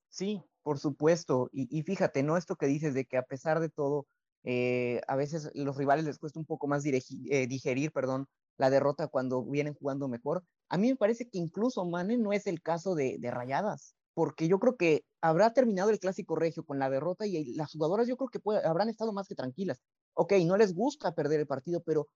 Sí, 0.08 0.42
por 0.62 0.78
supuesto. 0.78 1.48
Y, 1.52 1.82
fíjate, 1.82 2.22
¿no? 2.22 2.36
Esto 2.36 2.56
que 2.56 2.66
dices 2.66 2.94
de 2.94 3.04
que 3.04 3.16
a 3.16 3.22
pesar 3.22 3.60
de 3.60 3.68
todo, 3.68 4.06
eh, 4.42 5.00
a 5.06 5.16
veces 5.16 5.50
los 5.54 5.76
rivales 5.76 6.04
les 6.04 6.18
cuesta 6.18 6.38
un 6.38 6.46
poco 6.46 6.66
más 6.66 6.84
eh, 6.84 7.46
digerir, 7.46 7.92
perdón, 7.92 8.26
la 8.56 8.70
derrota 8.70 9.08
cuando 9.08 9.44
vienen 9.44 9.74
jugando 9.74 10.08
mejor. 10.08 10.44
A 10.68 10.76
mí 10.76 10.88
me 10.88 10.96
parece 10.96 11.28
que 11.28 11.38
incluso, 11.38 11.84
Mane, 11.84 12.18
no 12.18 12.32
es 12.32 12.46
el 12.46 12.60
caso 12.60 12.94
de, 12.94 13.16
de 13.18 13.30
Rayadas, 13.30 13.94
porque 14.14 14.48
yo 14.48 14.58
creo 14.58 14.76
que 14.76 15.04
habrá 15.20 15.52
terminado 15.52 15.90
el 15.90 15.98
clásico 15.98 16.36
regio 16.36 16.64
con 16.64 16.78
la 16.78 16.90
derrota 16.90 17.26
y 17.26 17.54
las 17.54 17.72
jugadoras 17.72 18.06
yo 18.06 18.16
creo 18.16 18.28
que 18.28 18.40
habrán 18.66 18.88
estado 18.88 19.12
más 19.12 19.28
que 19.28 19.34
tranquilas. 19.34 19.80
Ok, 20.14 20.34
no 20.44 20.56
les 20.56 20.74
gusta 20.74 21.14
perder 21.14 21.40
el 21.40 21.46
partido, 21.46 21.82
pero 21.82 22.08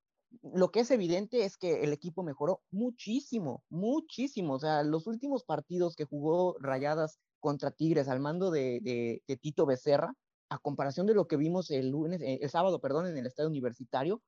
lo 0.42 0.70
que 0.70 0.80
es 0.80 0.90
evidente 0.90 1.44
es 1.44 1.56
que 1.56 1.82
el 1.82 1.92
equipo 1.92 2.22
mejoró 2.22 2.62
muchísimo, 2.70 3.62
muchísimo. 3.68 4.54
O 4.54 4.58
sea, 4.58 4.82
los 4.82 5.06
últimos 5.06 5.44
partidos 5.44 5.96
que 5.96 6.04
jugó 6.04 6.56
Rayadas 6.60 7.18
contra 7.40 7.70
Tigres 7.70 8.08
al 8.08 8.20
mando 8.20 8.50
de, 8.50 9.22
Tito 9.40 9.66
Becerra, 9.66 10.14
a 10.48 10.58
comparación 10.58 11.06
de 11.06 11.14
lo 11.14 11.26
que 11.26 11.36
vimos 11.36 11.70
el 11.70 11.90
lunes, 11.90 12.20
eh, 12.20 12.38
el 12.42 12.50
sábado, 12.50 12.80
perdón, 12.80 13.06
en 13.06 13.16
el 13.16 13.26
estadio 13.26 13.48
universitario, 13.48 14.22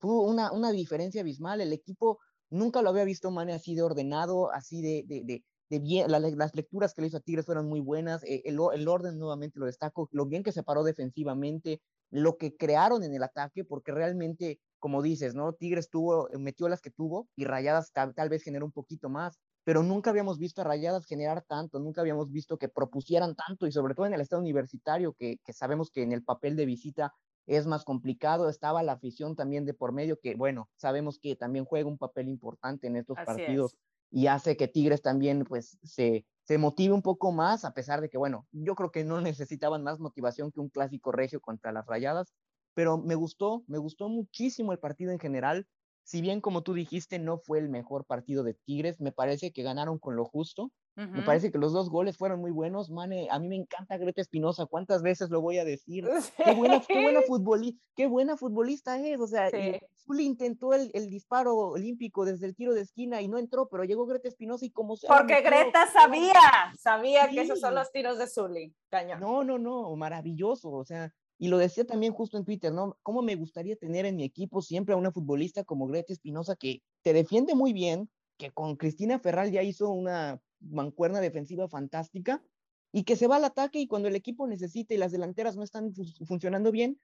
fue 0.00 0.18
una, 0.20 0.52
una 0.52 0.72
diferencia 0.72 1.20
abismal. 1.22 1.60
El 1.60 1.72
equipo 1.72 2.18
nunca 2.50 2.82
lo 2.82 2.90
había 2.90 3.04
visto 3.04 3.30
Mane 3.30 3.52
así 3.52 3.74
de 3.74 3.82
ordenado, 3.82 4.52
así 4.52 4.82
de, 4.82 5.04
de, 5.06 5.44
de 5.72 5.78
bien, 5.78 6.10
las 6.10 6.54
lecturas 6.54 6.92
que 6.92 7.00
le 7.00 7.08
hizo 7.08 7.16
a 7.16 7.20
Tigres 7.20 7.46
fueron 7.46 7.66
muy 7.66 7.80
buenas, 7.80 8.22
eh, 8.24 8.42
el, 8.44 8.58
el, 8.74 8.88
orden 8.88 9.18
nuevamente 9.18 9.58
lo 9.58 9.64
destaco, 9.64 10.06
lo 10.12 10.26
bien 10.26 10.42
que 10.42 10.52
se 10.52 10.62
paró 10.62 10.84
defensivamente, 10.84 11.80
lo 12.10 12.36
que 12.36 12.54
crearon 12.54 13.02
en 13.04 13.14
el 13.14 13.22
ataque, 13.22 13.64
porque 13.64 13.90
realmente 13.90 14.60
como 14.82 15.00
dices, 15.00 15.36
¿no? 15.36 15.52
Tigres 15.52 15.88
tuvo, 15.88 16.28
eh, 16.30 16.38
metió 16.38 16.68
las 16.68 16.80
que 16.80 16.90
tuvo 16.90 17.28
y 17.36 17.44
Rayadas 17.44 17.92
tal, 17.92 18.28
vez 18.28 18.42
generó 18.42 18.66
un 18.66 18.72
poquito 18.72 19.08
más, 19.08 19.38
pero 19.62 19.84
nunca 19.84 20.10
habíamos 20.10 20.40
visto 20.40 20.60
a 20.60 20.64
Rayadas 20.64 21.06
generar 21.06 21.42
tanto, 21.42 21.78
nunca 21.78 22.00
habíamos 22.00 22.32
visto 22.32 22.58
que 22.58 22.68
propusieran 22.68 23.36
tanto 23.36 23.68
y 23.68 23.72
sobre 23.72 23.94
todo 23.94 24.06
en 24.06 24.14
el 24.14 24.20
estado 24.20 24.42
universitario, 24.42 25.14
que, 25.14 25.38
sabemos 25.52 25.92
que 25.92 26.02
en 26.02 26.10
el 26.10 26.24
papel 26.24 26.56
de 26.56 26.66
visita 26.66 27.14
es 27.46 27.64
más 27.68 27.84
complicado, 27.84 28.48
estaba 28.48 28.82
la 28.82 28.94
afición 28.94 29.36
también 29.36 29.64
de 29.64 29.72
por 29.72 29.92
medio, 29.92 30.18
que 30.18 30.34
bueno, 30.34 30.68
sabemos 30.74 31.20
que 31.20 31.36
también 31.36 31.64
juega 31.64 31.88
un 31.88 31.96
papel 31.96 32.28
importante 32.28 32.88
en 32.88 32.96
estos 32.96 33.16
partidos 33.24 33.76
y 34.10 34.26
hace 34.26 34.56
que 34.56 34.66
Tigres 34.66 35.00
también 35.00 35.44
pues 35.44 35.78
se, 35.84 36.26
se 36.42 36.58
motive 36.58 36.92
un 36.92 37.02
poco 37.02 37.30
más, 37.30 37.64
a 37.64 37.72
pesar 37.72 38.00
de 38.00 38.08
que 38.10 38.18
bueno, 38.18 38.48
yo 38.50 38.74
creo 38.74 38.90
que 38.90 39.04
no 39.04 39.20
necesitaban 39.20 39.84
más 39.84 40.00
motivación 40.00 40.50
que 40.50 40.58
un 40.58 40.70
clásico 40.70 41.12
regio 41.12 41.40
contra 41.40 41.70
las 41.70 41.86
Rayadas, 41.86 42.34
pero 42.74 42.98
me 42.98 43.14
gustó, 43.14 43.64
me 43.66 43.78
gustó 43.78 44.08
muchísimo 44.08 44.72
el 44.72 44.78
partido 44.78 45.12
en 45.12 45.18
general. 45.18 45.66
Si 46.04 46.20
bien, 46.20 46.40
como 46.40 46.62
tú 46.62 46.74
dijiste, 46.74 47.18
no 47.18 47.38
fue 47.38 47.58
el 47.58 47.68
mejor 47.68 48.04
partido 48.04 48.42
de 48.42 48.54
Tigres, 48.54 49.00
me 49.00 49.12
parece 49.12 49.52
que 49.52 49.62
ganaron 49.62 49.98
con 49.98 50.16
lo 50.16 50.24
justo. 50.24 50.72
Me 50.94 51.22
parece 51.22 51.50
que 51.50 51.56
los 51.56 51.72
dos 51.72 51.88
goles 51.88 52.18
fueron 52.18 52.40
muy 52.40 52.50
buenos. 52.50 52.90
Mane, 52.90 53.26
a 53.30 53.38
mí 53.38 53.48
me 53.48 53.56
encanta 53.56 53.96
Greta 53.96 54.20
Espinosa. 54.20 54.66
¿Cuántas 54.66 55.02
veces 55.02 55.30
lo 55.30 55.40
voy 55.40 55.56
a 55.56 55.64
decir? 55.64 56.04
Qué, 56.44 56.52
buena, 56.52 56.82
qué, 56.86 57.00
buena 57.00 57.22
futbolista, 57.22 57.82
qué 57.96 58.06
buena 58.06 58.36
futbolista 58.36 58.98
es. 58.98 59.18
O 59.18 59.26
sea, 59.26 59.48
sí. 59.48 59.80
intentó 60.18 60.74
el, 60.74 60.90
el, 60.92 61.08
disparo 61.08 61.56
olímpico 61.56 62.26
desde 62.26 62.44
el 62.44 62.54
tiro 62.54 62.74
de 62.74 62.82
esquina 62.82 63.22
y 63.22 63.28
no 63.28 63.38
entró, 63.38 63.68
pero 63.70 63.84
llegó 63.84 64.04
Greta 64.04 64.28
Espinosa 64.28 64.66
y 64.66 64.70
como 64.70 64.96
Porque 65.08 65.40
Greta 65.40 65.90
sabía, 65.90 66.34
sabía 66.78 67.26
que 67.30 67.40
esos 67.40 67.60
son 67.60 67.74
los 67.74 67.90
tiros 67.90 68.18
de 68.18 68.26
Zully. 68.26 68.74
Cañón. 68.90 69.18
No, 69.18 69.44
no, 69.44 69.58
no, 69.58 69.96
maravilloso. 69.96 70.70
O 70.70 70.84
sea, 70.84 71.14
y 71.42 71.48
lo 71.48 71.58
decía 71.58 71.84
también 71.84 72.12
justo 72.12 72.38
en 72.38 72.44
Twitter, 72.44 72.72
¿no? 72.72 72.96
¿Cómo 73.02 73.20
me 73.20 73.34
gustaría 73.34 73.74
tener 73.74 74.06
en 74.06 74.14
mi 74.14 74.22
equipo 74.22 74.62
siempre 74.62 74.94
a 74.94 74.96
una 74.96 75.10
futbolista 75.10 75.64
como 75.64 75.88
Greta 75.88 76.12
Espinosa 76.12 76.54
que 76.54 76.82
te 77.02 77.12
defiende 77.12 77.56
muy 77.56 77.72
bien, 77.72 78.08
que 78.38 78.52
con 78.52 78.76
Cristina 78.76 79.18
Ferral 79.18 79.50
ya 79.50 79.64
hizo 79.64 79.90
una 79.90 80.40
mancuerna 80.60 81.20
defensiva 81.20 81.68
fantástica 81.68 82.44
y 82.92 83.02
que 83.02 83.16
se 83.16 83.26
va 83.26 83.36
al 83.36 83.44
ataque 83.44 83.80
y 83.80 83.88
cuando 83.88 84.06
el 84.06 84.14
equipo 84.14 84.46
necesita 84.46 84.94
y 84.94 84.98
las 84.98 85.10
delanteras 85.10 85.56
no 85.56 85.64
están 85.64 85.92
funcionando 86.28 86.70
bien, 86.70 87.00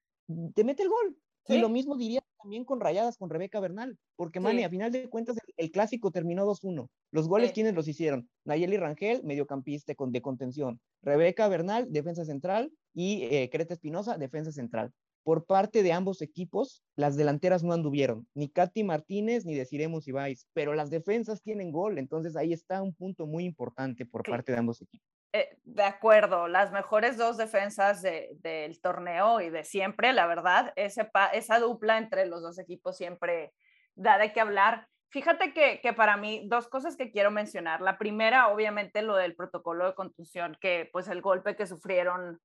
te 0.55 0.63
mete 0.63 0.85
el 0.85 0.89
gol. 0.89 1.17
Y 1.49 1.59
lo 1.59 1.69
mismo 1.69 1.97
diría 1.97 2.21
también 2.41 2.65
con 2.65 2.79
Rayadas, 2.79 3.17
con 3.17 3.31
Rebeca 3.31 3.59
Bernal, 3.59 3.99
porque 4.15 4.39
Mani, 4.39 4.63
a 4.63 4.71
final 4.71 4.93
de 4.93 5.09
cuentas, 5.09 5.37
el, 5.57 5.73
clásico 5.73 6.13
terminó 6.13 6.47
2-1. 6.47 6.87
Los 7.11 7.27
goles, 7.27 7.51
¿quiénes 7.51 7.75
los 7.75 7.89
hicieron? 7.89 8.31
Nayeli 8.45 8.77
Rangel, 8.77 9.25
mediocampista 9.25 9.97
con, 9.97 10.13
de 10.13 10.23
contención. 10.23 10.81
Rebeca 11.03 11.49
Bernal, 11.49 11.91
defensa 11.91 12.25
central. 12.25 12.71
Y 12.95 13.25
eh, 13.31 13.49
Creta 13.51 13.75
Espinosa, 13.75 14.19
defensa 14.19 14.53
central. 14.53 14.93
Por 15.25 15.45
parte 15.45 15.83
de 15.83 15.93
ambos 15.93 16.23
equipos, 16.23 16.83
las 16.97 17.17
delanteras 17.17 17.63
no 17.63 17.75
anduvieron. 17.75 18.27
Ni 18.35 18.49
Katy 18.49 18.83
Martínez 18.83 19.45
ni 19.45 19.55
Deciremos 19.55 20.09
Ibáis. 20.09 20.47
Pero 20.55 20.75
las 20.75 20.89
defensas 20.89 21.43
tienen 21.43 21.71
gol. 21.71 21.99
Entonces 21.99 22.35
ahí 22.35 22.53
está 22.53 22.81
un 22.81 22.95
punto 22.95 23.27
muy 23.27 23.45
importante 23.45 24.07
por 24.07 24.23
parte 24.23 24.53
de 24.53 24.59
ambos 24.59 24.81
equipos. 24.81 25.07
eh, 25.35 25.59
de 25.65 25.83
acuerdo, 25.85 26.49
las 26.49 26.73
mejores 26.73 27.19
dos 27.19 27.37
defensas 27.37 28.01
del 28.03 28.81
torneo 28.81 29.43
y 29.43 29.51
de 29.51 29.65
siempre, 29.65 30.15
la 30.15 30.27
verdad, 30.27 30.73
ese 30.77 31.11
esa 31.35 31.59
dupla 31.59 31.99
entre 31.99 32.25
los 32.25 32.41
dos 32.41 32.59
equipos 32.59 32.97
siempre 32.97 33.53
da 33.95 34.17
de 34.17 34.33
qué 34.33 34.41
hablar. 34.41 34.89
Fíjate 35.11 35.53
que, 35.53 35.81
que, 35.83 35.93
para 35.93 36.17
mí, 36.17 36.47
dos 36.49 36.69
cosas 36.69 36.97
que 36.97 37.11
quiero 37.11 37.31
mencionar. 37.31 37.81
La 37.81 37.99
primera, 37.99 38.49
obviamente, 38.49 39.03
lo 39.03 39.17
del 39.17 39.35
protocolo 39.35 39.87
de 39.87 39.95
contusión, 39.95 40.57
que 40.61 40.89
pues 40.93 41.09
el 41.09 41.21
golpe 41.21 41.57
que 41.57 41.67
sufrieron 41.67 42.41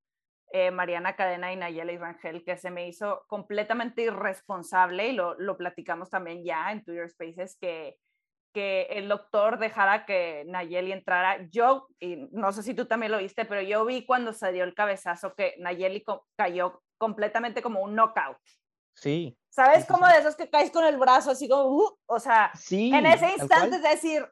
eh, 0.54 0.70
Mariana 0.70 1.16
Cadena 1.16 1.52
y 1.52 1.56
Nayeli 1.56 1.98
Rangel, 1.98 2.44
que 2.46 2.58
se 2.58 2.70
me 2.70 2.88
hizo 2.88 3.26
completamente 3.28 4.04
irresponsable 4.04 5.08
y 5.08 5.14
lo, 5.14 5.34
lo 5.40 5.58
platicamos 5.58 6.12
también 6.12 6.46
ya 6.46 6.72
en 6.72 6.84
Twitter 6.84 7.10
Spaces, 7.10 7.58
que, 7.60 7.98
que 8.54 8.84
el 8.92 9.10
doctor 9.10 9.58
dejara 9.58 10.06
que 10.06 10.44
Nayeli 10.46 10.92
entrara. 10.92 11.40
Yo, 11.50 11.88
y 12.00 12.28
no 12.32 12.52
sé 12.52 12.62
si 12.62 12.76
tú 12.76 12.86
también 12.86 13.12
lo 13.12 13.18
viste, 13.18 13.46
pero 13.46 13.64
yo 13.64 13.84
vi 13.84 14.06
cuando 14.06 14.32
se 14.32 14.52
dio 14.52 14.64
el 14.64 14.76
cabezazo 14.76 15.34
que 15.34 15.56
Nayeli 15.58 16.06
cayó 16.38 16.84
completamente 17.00 17.64
como 17.64 17.82
un 17.82 17.96
knockout. 17.96 18.38
Sí. 18.96 19.36
¿Sabes? 19.50 19.88
Como 19.88 20.08
de 20.08 20.20
esos 20.20 20.36
que 20.36 20.52
caes 20.52 20.70
con 20.70 20.86
el 20.86 20.98
brazo 20.98 21.32
así 21.32 21.50
como, 21.50 21.66
uh, 21.66 21.98
o 22.06 22.20
sea, 22.20 22.52
en 22.70 23.08
ese 23.08 23.34
instante 23.34 23.78
es 23.78 23.84
decir, 23.84 24.24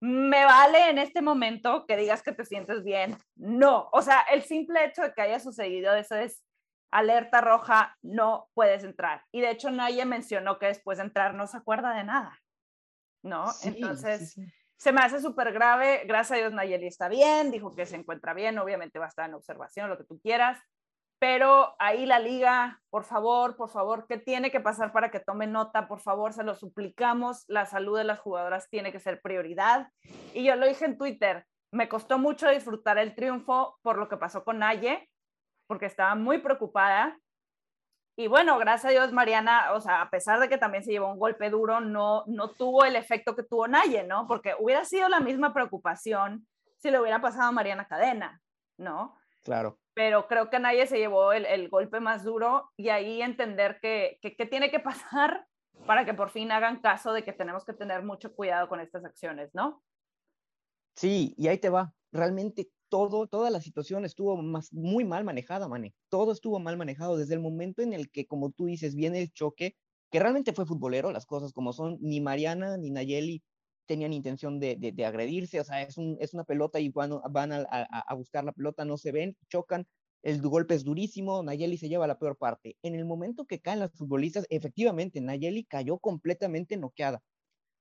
me 0.00 0.44
vale 0.44 0.90
en 0.90 0.98
este 0.98 1.22
momento 1.22 1.84
que 1.86 1.96
digas 1.96 2.22
que 2.22 2.32
te 2.32 2.44
sientes 2.44 2.84
bien. 2.84 3.16
No, 3.36 3.88
o 3.92 4.02
sea, 4.02 4.20
el 4.32 4.42
simple 4.42 4.84
hecho 4.84 5.02
de 5.02 5.12
que 5.12 5.22
haya 5.22 5.40
sucedido 5.40 5.94
eso 5.94 6.14
es 6.14 6.42
alerta 6.90 7.40
roja, 7.40 7.96
no 8.02 8.48
puedes 8.54 8.84
entrar. 8.84 9.24
Y 9.32 9.40
de 9.40 9.50
hecho 9.50 9.70
nadie 9.70 10.04
mencionó 10.04 10.58
que 10.58 10.66
después 10.66 10.98
de 10.98 11.04
entrar 11.04 11.34
no 11.34 11.46
se 11.46 11.56
acuerda 11.56 11.94
de 11.94 12.04
nada, 12.04 12.38
¿no? 13.22 13.46
Entonces, 13.62 14.36
se 14.76 14.92
me 14.92 15.00
hace 15.00 15.20
súper 15.20 15.52
grave. 15.52 16.02
Gracias 16.06 16.38
a 16.38 16.40
Dios 16.40 16.52
Nayeli 16.52 16.86
está 16.86 17.08
bien, 17.08 17.50
dijo 17.50 17.74
que 17.74 17.86
se 17.86 17.96
encuentra 17.96 18.32
bien, 18.32 18.58
obviamente 18.58 18.98
va 18.98 19.06
a 19.06 19.08
estar 19.08 19.28
en 19.28 19.34
observación, 19.34 19.90
lo 19.90 19.98
que 19.98 20.04
tú 20.04 20.18
quieras 20.20 20.58
pero 21.18 21.74
ahí 21.80 22.06
la 22.06 22.20
liga, 22.20 22.80
por 22.90 23.04
favor, 23.04 23.56
por 23.56 23.70
favor, 23.70 24.06
¿qué 24.06 24.18
tiene 24.18 24.50
que 24.50 24.60
pasar 24.60 24.92
para 24.92 25.10
que 25.10 25.18
tome 25.18 25.46
nota? 25.48 25.88
Por 25.88 26.00
favor, 26.00 26.32
se 26.32 26.44
lo 26.44 26.54
suplicamos, 26.54 27.44
la 27.48 27.66
salud 27.66 27.98
de 27.98 28.04
las 28.04 28.20
jugadoras 28.20 28.68
tiene 28.70 28.92
que 28.92 29.00
ser 29.00 29.20
prioridad. 29.20 29.90
Y 30.32 30.44
yo 30.44 30.54
lo 30.54 30.66
dije 30.66 30.84
en 30.84 30.96
Twitter, 30.96 31.44
me 31.72 31.88
costó 31.88 32.18
mucho 32.18 32.48
disfrutar 32.48 32.98
el 32.98 33.16
triunfo 33.16 33.78
por 33.82 33.98
lo 33.98 34.08
que 34.08 34.16
pasó 34.16 34.44
con 34.44 34.60
Naye, 34.60 35.08
porque 35.66 35.86
estaba 35.86 36.14
muy 36.14 36.38
preocupada. 36.38 37.18
Y 38.16 38.28
bueno, 38.28 38.56
gracias 38.58 38.86
a 38.86 38.90
Dios, 38.90 39.12
Mariana, 39.12 39.72
o 39.72 39.80
sea, 39.80 40.02
a 40.02 40.10
pesar 40.10 40.38
de 40.38 40.48
que 40.48 40.58
también 40.58 40.84
se 40.84 40.92
llevó 40.92 41.12
un 41.12 41.18
golpe 41.18 41.50
duro, 41.50 41.80
no, 41.80 42.24
no 42.26 42.50
tuvo 42.50 42.84
el 42.84 42.94
efecto 42.94 43.34
que 43.34 43.42
tuvo 43.42 43.66
Naye, 43.66 44.04
¿no? 44.04 44.28
Porque 44.28 44.54
hubiera 44.58 44.84
sido 44.84 45.08
la 45.08 45.20
misma 45.20 45.52
preocupación 45.52 46.46
si 46.76 46.92
le 46.92 47.00
hubiera 47.00 47.20
pasado 47.20 47.48
a 47.48 47.52
Mariana 47.52 47.88
Cadena, 47.88 48.40
¿no? 48.76 49.16
Claro 49.42 49.78
pero 49.98 50.28
creo 50.28 50.48
que 50.48 50.60
nadie 50.60 50.86
se 50.86 50.96
llevó 50.96 51.32
el, 51.32 51.68
golpe 51.68 51.98
más 51.98 52.22
duro 52.22 52.70
y 52.76 52.90
ahí 52.90 53.20
entender 53.20 53.80
que, 53.82 54.20
que, 54.22 54.46
tiene 54.46 54.70
que 54.70 54.78
pasar 54.78 55.48
para 55.88 56.04
que 56.04 56.14
por 56.14 56.30
fin 56.30 56.52
hagan 56.52 56.80
caso 56.80 57.12
de 57.12 57.24
que 57.24 57.32
tenemos 57.32 57.64
que 57.64 57.72
tener 57.72 58.04
mucho 58.04 58.32
cuidado 58.32 58.68
con 58.68 58.78
estas 58.78 59.04
acciones, 59.04 59.52
¿no? 59.54 59.82
Sí, 60.94 61.34
y 61.36 61.48
ahí 61.48 61.58
te 61.58 61.68
va. 61.68 61.92
Realmente 62.12 62.70
todo, 62.88 63.26
toda 63.26 63.50
la 63.50 63.60
situación 63.60 64.04
estuvo 64.04 64.40
más, 64.40 64.72
muy 64.72 65.04
mal 65.04 65.24
manejada, 65.24 65.66
Mane. 65.66 65.96
Todo 66.08 66.30
estuvo 66.30 66.60
mal 66.60 66.76
manejado 66.76 67.16
desde 67.16 67.34
el 67.34 67.40
momento 67.40 67.82
en 67.82 67.92
el 67.92 68.08
que, 68.08 68.24
como 68.24 68.52
tú 68.52 68.66
dices, 68.66 68.94
viene 68.94 69.20
el 69.20 69.32
choque, 69.32 69.74
que 70.12 70.20
realmente 70.20 70.52
fue 70.52 70.64
futbolero, 70.64 71.10
las 71.10 71.26
cosas 71.26 71.52
como 71.52 71.72
son. 71.72 71.98
Ni 72.00 72.20
Mariana 72.20 72.76
ni 72.76 72.92
Nayeli 72.92 73.42
tenían 73.88 74.12
intención 74.12 74.60
de, 74.60 74.76
de, 74.76 75.04
agredirse, 75.04 75.58
o 75.58 75.64
sea, 75.64 75.82
es, 75.82 75.96
un, 75.96 76.16
es 76.20 76.34
una 76.34 76.44
pelota 76.44 76.78
y 76.78 76.90
van, 76.90 77.10
van 77.30 77.52
a, 77.52 77.62
a, 77.62 78.14
buscar 78.14 78.44
la 78.44 78.52
pelota, 78.52 78.84
no 78.84 78.98
se 78.98 79.10
ven, 79.10 79.36
chocan, 79.48 79.88
el 80.22 80.40
golpe 80.42 80.74
es 80.74 80.84
durísimo, 80.84 81.42
Nayeli 81.42 81.78
se 81.78 81.88
lleva 81.88 82.06
la 82.06 82.18
peor 82.18 82.36
parte. 82.36 82.76
En 82.82 82.94
el 82.94 83.04
momento 83.06 83.46
que 83.46 83.60
caen 83.60 83.80
las 83.80 83.92
futbolistas, 83.92 84.46
efectivamente, 84.50 85.20
Nayeli 85.20 85.64
cayó 85.64 85.98
completamente 85.98 86.76
noqueada. 86.76 87.22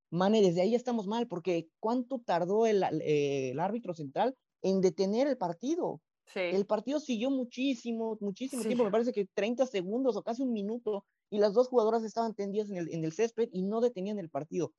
Mane, 0.09 0.41
desde 0.41 0.61
ahí 0.61 0.75
estamos 0.75 1.07
mal, 1.07 1.27
porque 1.27 1.67
¿cuánto 1.79 2.21
tardó 2.25 2.65
el, 2.65 2.83
el 3.01 3.59
árbitro 3.59 3.93
central 3.93 4.35
en 4.61 4.79
detener 4.79 5.27
el 5.27 5.37
partido? 5.37 6.01
Sí. 6.27 6.39
El 6.39 6.65
partido 6.65 7.01
siguió 7.01 7.29
muchísimo, 7.31 8.17
muchísimo 8.21 8.63
tiempo, 8.63 8.85
me 8.85 8.91
parece 8.91 9.11
que 9.11 9.27
30 9.33 9.65
segundos 9.65 10.15
o 10.15 10.23
casi 10.23 10.43
un 10.43 10.53
minuto, 10.53 11.05
y 11.29 11.39
las 11.39 11.53
dos 11.53 11.67
jugadoras 11.67 12.03
estaban 12.03 12.33
tendidas 12.33 12.69
en 12.69 12.77
el, 12.77 12.93
en 12.93 13.03
el 13.03 13.11
césped 13.11 13.49
y 13.51 13.63
no 13.63 13.81
detenían 13.81 14.19
el 14.19 14.29
partido 14.29 14.73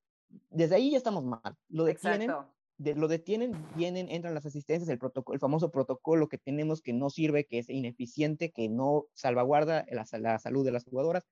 desde 0.50 0.76
ahí 0.76 0.90
ya 0.90 0.98
estamos 0.98 1.24
mal. 1.24 1.56
Lo 1.68 1.84
detienen, 1.84 2.30
lo 2.78 3.08
detienen, 3.08 3.52
vienen, 3.74 4.08
entran 4.08 4.34
las 4.34 4.46
asistencias, 4.46 4.88
el, 4.88 4.98
protocolo, 4.98 5.34
el 5.34 5.40
famoso 5.40 5.70
protocolo 5.70 6.28
que 6.28 6.38
tenemos 6.38 6.80
que 6.80 6.92
no 6.92 7.10
sirve, 7.10 7.46
que 7.46 7.58
es 7.58 7.68
ineficiente, 7.68 8.50
que 8.50 8.68
no 8.68 9.06
salvaguarda 9.14 9.84
la, 9.90 10.06
la 10.18 10.38
salud 10.38 10.64
de 10.64 10.72
las 10.72 10.84
jugadoras. 10.84 11.26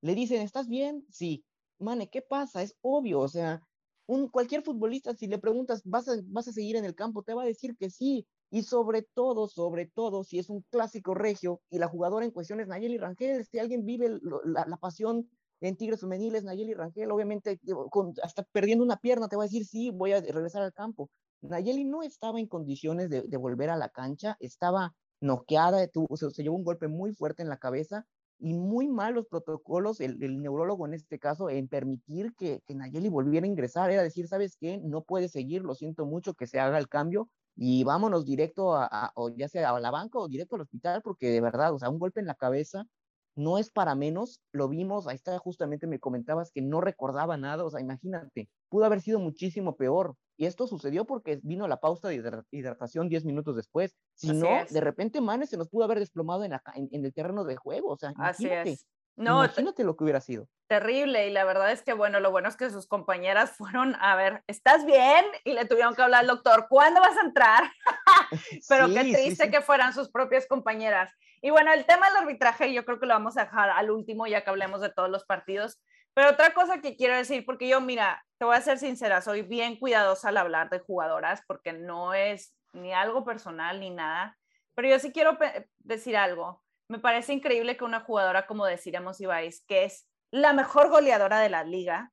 Le 0.00 0.14
dicen, 0.14 0.42
¿estás 0.42 0.68
bien? 0.68 1.04
Sí. 1.10 1.44
Mane, 1.78 2.08
¿qué 2.10 2.22
pasa? 2.22 2.62
Es 2.62 2.76
obvio, 2.80 3.20
o 3.20 3.28
sea, 3.28 3.62
un, 4.06 4.28
cualquier 4.28 4.62
futbolista, 4.62 5.14
si 5.14 5.26
le 5.26 5.38
preguntas, 5.38 5.82
¿vas 5.84 6.08
a, 6.08 6.16
¿vas 6.24 6.48
a 6.48 6.52
seguir 6.52 6.76
en 6.76 6.84
el 6.84 6.94
campo? 6.94 7.22
Te 7.22 7.34
va 7.34 7.42
a 7.42 7.46
decir 7.46 7.76
que 7.76 7.90
sí. 7.90 8.26
Y 8.50 8.62
sobre 8.62 9.02
todo, 9.02 9.48
sobre 9.48 9.86
todo, 9.86 10.24
si 10.24 10.38
es 10.38 10.50
un 10.50 10.62
clásico 10.70 11.14
regio 11.14 11.62
y 11.70 11.78
la 11.78 11.88
jugadora 11.88 12.24
en 12.24 12.32
cuestión 12.32 12.60
es 12.60 12.68
Nayeli 12.68 12.98
Rangel, 12.98 13.46
si 13.46 13.58
alguien 13.58 13.86
vive 13.86 14.18
la, 14.44 14.66
la 14.66 14.76
pasión 14.76 15.30
en 15.62 15.76
Tigres 15.76 16.00
Femeniles, 16.00 16.44
Nayeli 16.44 16.74
Rangel, 16.74 17.10
obviamente, 17.10 17.60
con, 17.90 18.14
hasta 18.22 18.42
perdiendo 18.42 18.84
una 18.84 18.96
pierna, 18.96 19.28
te 19.28 19.36
va 19.36 19.44
a 19.44 19.46
decir, 19.46 19.64
sí, 19.64 19.90
voy 19.90 20.12
a 20.12 20.20
regresar 20.20 20.62
al 20.62 20.72
campo. 20.72 21.08
Nayeli 21.40 21.84
no 21.84 22.02
estaba 22.02 22.40
en 22.40 22.48
condiciones 22.48 23.08
de, 23.10 23.36
volver 23.36 23.70
a 23.70 23.76
la 23.76 23.88
cancha, 23.88 24.36
estaba 24.40 24.94
noqueada, 25.20 25.86
tuvo, 25.88 26.16
se, 26.16 26.30
se, 26.30 26.42
llevó 26.42 26.56
un 26.56 26.64
golpe 26.64 26.88
muy 26.88 27.14
fuerte 27.14 27.42
en 27.42 27.48
la 27.48 27.58
cabeza 27.58 28.06
y 28.38 28.54
muy 28.54 28.88
mal 28.88 29.14
los 29.14 29.26
protocolos, 29.26 30.00
el, 30.00 30.18
neurólogo 30.18 30.86
en 30.86 30.94
este 30.94 31.20
caso, 31.20 31.48
en 31.48 31.68
permitir 31.68 32.34
que, 32.36 32.60
que, 32.66 32.74
Nayeli 32.74 33.08
volviera 33.08 33.44
a 33.44 33.48
ingresar, 33.48 33.90
era 33.92 34.02
decir, 34.02 34.26
¿sabes 34.26 34.56
qué? 34.56 34.78
No 34.78 35.02
puede 35.02 35.28
seguir, 35.28 35.62
lo 35.62 35.76
siento 35.76 36.06
mucho 36.06 36.34
que 36.34 36.48
se 36.48 36.58
haga 36.58 36.78
el 36.78 36.88
cambio 36.88 37.28
y 37.54 37.84
vámonos 37.84 38.24
directo 38.24 38.74
a, 38.74 39.12
o 39.14 39.30
ya 39.30 39.48
sea 39.48 39.70
a 39.70 39.80
la 39.80 39.90
banca 39.90 40.18
o 40.18 40.28
directo 40.28 40.56
al 40.56 40.62
hospital, 40.62 41.02
porque 41.02 41.28
de 41.28 41.40
verdad, 41.40 41.72
o 41.72 41.78
sea, 41.78 41.88
un 41.90 41.98
golpe 42.00 42.20
en 42.20 42.26
la 42.26 42.34
cabeza 42.34 42.84
no 43.34 43.58
es 43.58 43.70
para 43.70 43.94
menos, 43.94 44.40
lo 44.52 44.68
vimos, 44.68 45.06
ahí 45.06 45.16
está 45.16 45.38
justamente 45.38 45.86
me 45.86 45.98
comentabas 45.98 46.50
que 46.52 46.62
no 46.62 46.80
recordaba 46.80 47.36
nada, 47.36 47.64
o 47.64 47.70
sea, 47.70 47.80
imagínate, 47.80 48.48
pudo 48.68 48.84
haber 48.84 49.00
sido 49.00 49.18
muchísimo 49.18 49.76
peor. 49.76 50.14
Y 50.38 50.46
esto 50.46 50.66
sucedió 50.66 51.04
porque 51.04 51.40
vino 51.42 51.68
la 51.68 51.78
pausa 51.78 52.08
de 52.08 52.44
hidratación 52.50 53.08
10 53.08 53.24
minutos 53.24 53.54
después. 53.54 53.94
Si 54.14 54.32
no, 54.32 54.48
de 54.68 54.80
repente 54.80 55.20
Manes 55.20 55.50
se 55.50 55.56
nos 55.56 55.68
pudo 55.68 55.84
haber 55.84 55.98
desplomado 55.98 56.42
en, 56.44 56.52
en, 56.74 57.04
el 57.04 57.12
terreno 57.12 57.44
de 57.44 57.56
juego, 57.56 57.90
o 57.90 57.96
sea, 57.96 58.10
imagínate. 58.10 58.60
Así 58.60 58.70
es. 58.70 58.86
No, 59.16 59.44
Imagínate 59.44 59.84
lo 59.84 59.96
que 59.96 60.04
hubiera 60.04 60.20
sido. 60.20 60.48
Terrible, 60.68 61.26
y 61.26 61.30
la 61.30 61.44
verdad 61.44 61.70
es 61.70 61.82
que, 61.82 61.92
bueno, 61.92 62.18
lo 62.18 62.30
bueno 62.30 62.48
es 62.48 62.56
que 62.56 62.70
sus 62.70 62.86
compañeras 62.86 63.56
fueron 63.58 63.94
a 64.00 64.16
ver, 64.16 64.42
¿estás 64.46 64.86
bien? 64.86 65.24
Y 65.44 65.52
le 65.52 65.66
tuvieron 65.66 65.94
que 65.94 66.02
hablar 66.02 66.20
al 66.20 66.28
doctor, 66.28 66.66
¿cuándo 66.68 67.00
vas 67.00 67.16
a 67.18 67.26
entrar? 67.26 67.64
Pero 68.68 68.88
qué 68.88 69.12
triste 69.12 69.50
que 69.50 69.60
fueran 69.60 69.92
sus 69.92 70.10
propias 70.10 70.46
compañeras. 70.46 71.12
Y 71.42 71.50
bueno, 71.50 71.72
el 71.72 71.84
tema 71.84 72.08
del 72.08 72.18
arbitraje 72.18 72.72
yo 72.72 72.84
creo 72.84 72.98
que 72.98 73.06
lo 73.06 73.14
vamos 73.14 73.36
a 73.36 73.44
dejar 73.44 73.70
al 73.70 73.90
último 73.90 74.26
ya 74.26 74.44
que 74.44 74.50
hablemos 74.50 74.80
de 74.80 74.90
todos 74.90 75.10
los 75.10 75.24
partidos. 75.24 75.82
Pero 76.14 76.30
otra 76.30 76.54
cosa 76.54 76.80
que 76.80 76.96
quiero 76.96 77.16
decir, 77.16 77.44
porque 77.44 77.68
yo, 77.68 77.80
mira, 77.80 78.24
te 78.38 78.44
voy 78.44 78.56
a 78.56 78.60
ser 78.60 78.78
sincera, 78.78 79.20
soy 79.20 79.42
bien 79.42 79.78
cuidadosa 79.78 80.28
al 80.28 80.36
hablar 80.36 80.70
de 80.70 80.78
jugadoras 80.78 81.42
porque 81.46 81.72
no 81.72 82.14
es 82.14 82.54
ni 82.72 82.92
algo 82.92 83.24
personal 83.24 83.80
ni 83.80 83.90
nada. 83.90 84.38
Pero 84.74 84.88
yo 84.88 84.98
sí 84.98 85.12
quiero 85.12 85.38
decir 85.80 86.16
algo 86.16 86.62
me 86.92 86.98
parece 86.98 87.32
increíble 87.32 87.78
que 87.78 87.84
una 87.84 88.00
jugadora 88.00 88.46
como 88.46 88.66
decíamos 88.66 89.18
Ibáis, 89.18 89.64
que 89.66 89.84
es 89.84 90.06
la 90.30 90.52
mejor 90.52 90.90
goleadora 90.90 91.40
de 91.40 91.48
la 91.48 91.64
liga, 91.64 92.12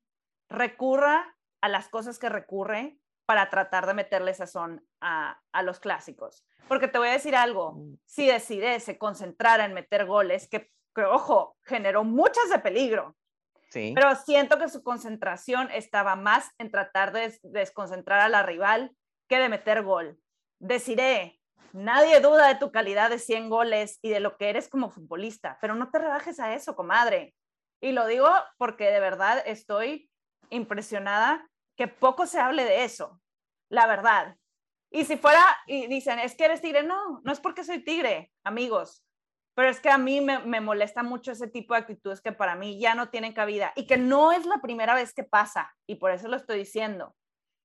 recurra 0.49 1.35
a 1.61 1.67
las 1.67 1.89
cosas 1.89 2.17
que 2.17 2.29
recurre 2.29 2.97
para 3.25 3.49
tratar 3.49 3.85
de 3.87 3.93
meterle 3.93 4.33
sazón 4.33 4.87
a, 5.01 5.41
a 5.51 5.63
los 5.63 5.81
clásicos. 5.81 6.45
Porque 6.69 6.87
te 6.87 6.97
voy 6.97 7.09
a 7.09 7.13
decir 7.13 7.35
algo, 7.35 7.73
mm. 7.73 7.95
si 8.05 8.25
decide 8.25 8.79
se 8.79 8.97
concentrara 8.97 9.65
en 9.65 9.73
meter 9.73 10.05
goles, 10.05 10.47
que, 10.47 10.71
ojo, 10.95 11.57
generó 11.63 12.05
muchas 12.05 12.49
de 12.49 12.59
peligro, 12.59 13.17
Sí. 13.71 13.91
Pero 13.93 14.15
siento 14.15 14.57
que 14.57 14.67
su 14.67 14.81
concentración 14.81 15.69
estaba 15.69 16.15
más 16.15 16.49
en 16.57 16.71
tratar 16.71 17.11
de 17.11 17.37
desconcentrar 17.43 18.19
a 18.19 18.27
la 18.27 18.41
rival 18.41 18.95
que 19.27 19.37
de 19.37 19.47
meter 19.47 19.83
gol. 19.83 20.19
Deciré, 20.57 21.38
Nadie 21.73 22.19
duda 22.19 22.47
de 22.47 22.55
tu 22.55 22.71
calidad 22.71 23.09
de 23.09 23.19
100 23.19 23.49
goles 23.49 23.99
y 24.01 24.09
de 24.09 24.19
lo 24.19 24.37
que 24.37 24.49
eres 24.49 24.69
como 24.69 24.89
futbolista, 24.89 25.57
pero 25.61 25.75
no 25.75 25.89
te 25.91 25.99
rebajes 25.99 26.39
a 26.39 26.53
eso, 26.53 26.75
comadre. 26.75 27.35
Y 27.81 27.91
lo 27.91 28.05
digo 28.07 28.29
porque 28.57 28.91
de 28.91 28.99
verdad 28.99 29.41
estoy 29.45 30.09
impresionada 30.49 31.47
que 31.77 31.87
poco 31.87 32.25
se 32.25 32.39
hable 32.39 32.63
de 32.65 32.83
eso, 32.83 33.21
la 33.69 33.87
verdad. 33.87 34.35
Y 34.91 35.05
si 35.05 35.17
fuera, 35.17 35.43
y 35.67 35.87
dicen, 35.87 36.19
es 36.19 36.35
que 36.35 36.45
eres 36.45 36.61
tigre, 36.61 36.83
no, 36.83 37.21
no 37.23 37.31
es 37.31 37.39
porque 37.39 37.63
soy 37.63 37.83
tigre, 37.83 38.31
amigos, 38.43 39.05
pero 39.55 39.69
es 39.69 39.79
que 39.79 39.89
a 39.89 39.97
mí 39.97 40.19
me, 40.19 40.39
me, 40.39 40.61
molesta 40.61 41.03
mucho 41.03 41.31
ese 41.31 41.47
tipo 41.47 41.73
de 41.73 41.81
actitudes 41.81 42.21
que 42.21 42.31
para 42.31 42.55
mí 42.55 42.79
ya 42.79 42.95
no 42.95 43.09
tienen 43.09 43.33
cabida 43.33 43.71
y 43.75 43.85
que 43.85 43.97
no 43.97 44.31
es 44.31 44.45
la 44.45 44.61
primera 44.61 44.95
vez 44.95 45.13
que 45.13 45.23
pasa, 45.23 45.71
y 45.85 45.95
por 45.95 46.11
eso 46.11 46.27
lo 46.27 46.37
estoy 46.37 46.57
diciendo, 46.57 47.15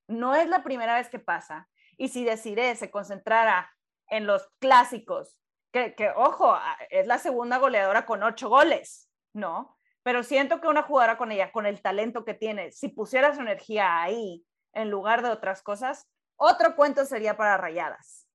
no 0.07 0.35
es 0.35 0.49
la 0.49 0.63
primera 0.63 0.97
vez 0.97 1.09
que 1.09 1.19
pasa. 1.19 1.69
y 1.97 2.09
si 2.09 2.25
Desiree 2.25 2.77
se 2.77 2.91
concentrara 2.91 3.73
en 4.09 4.27
los 4.27 4.49
clásicos, 4.59 5.41
que, 5.73 5.95
que 5.95 6.11
ojo, 6.11 6.57
es 6.91 7.07
la 7.07 7.19
segunda 7.19 7.59
goleadora 7.59 8.07
con 8.07 8.23
ocho 8.23 8.49
goles, 8.49 9.09
¿no? 9.33 9.77
Pero 10.03 10.23
siento 10.23 10.61
que 10.61 10.69
una 10.69 10.83
jugadora 10.83 11.17
con 11.17 11.33
ella, 11.33 11.51
con 11.51 11.67
el 11.67 11.81
talento 11.81 12.25
que 12.25 12.35
tiene, 12.35 12.73
si 12.73 12.89
pusiera 12.89 13.35
su 13.35 13.41
energía 13.41 14.03
ahí 14.03 14.45
en 14.73 14.91
lugar 14.91 15.23
de 15.23 15.31
otras 15.31 15.63
cosas, 15.63 16.09
otro 16.37 16.77
cuento 16.77 17.05
sería 17.05 17.37
para 17.37 17.57
rayadas. 17.57 18.29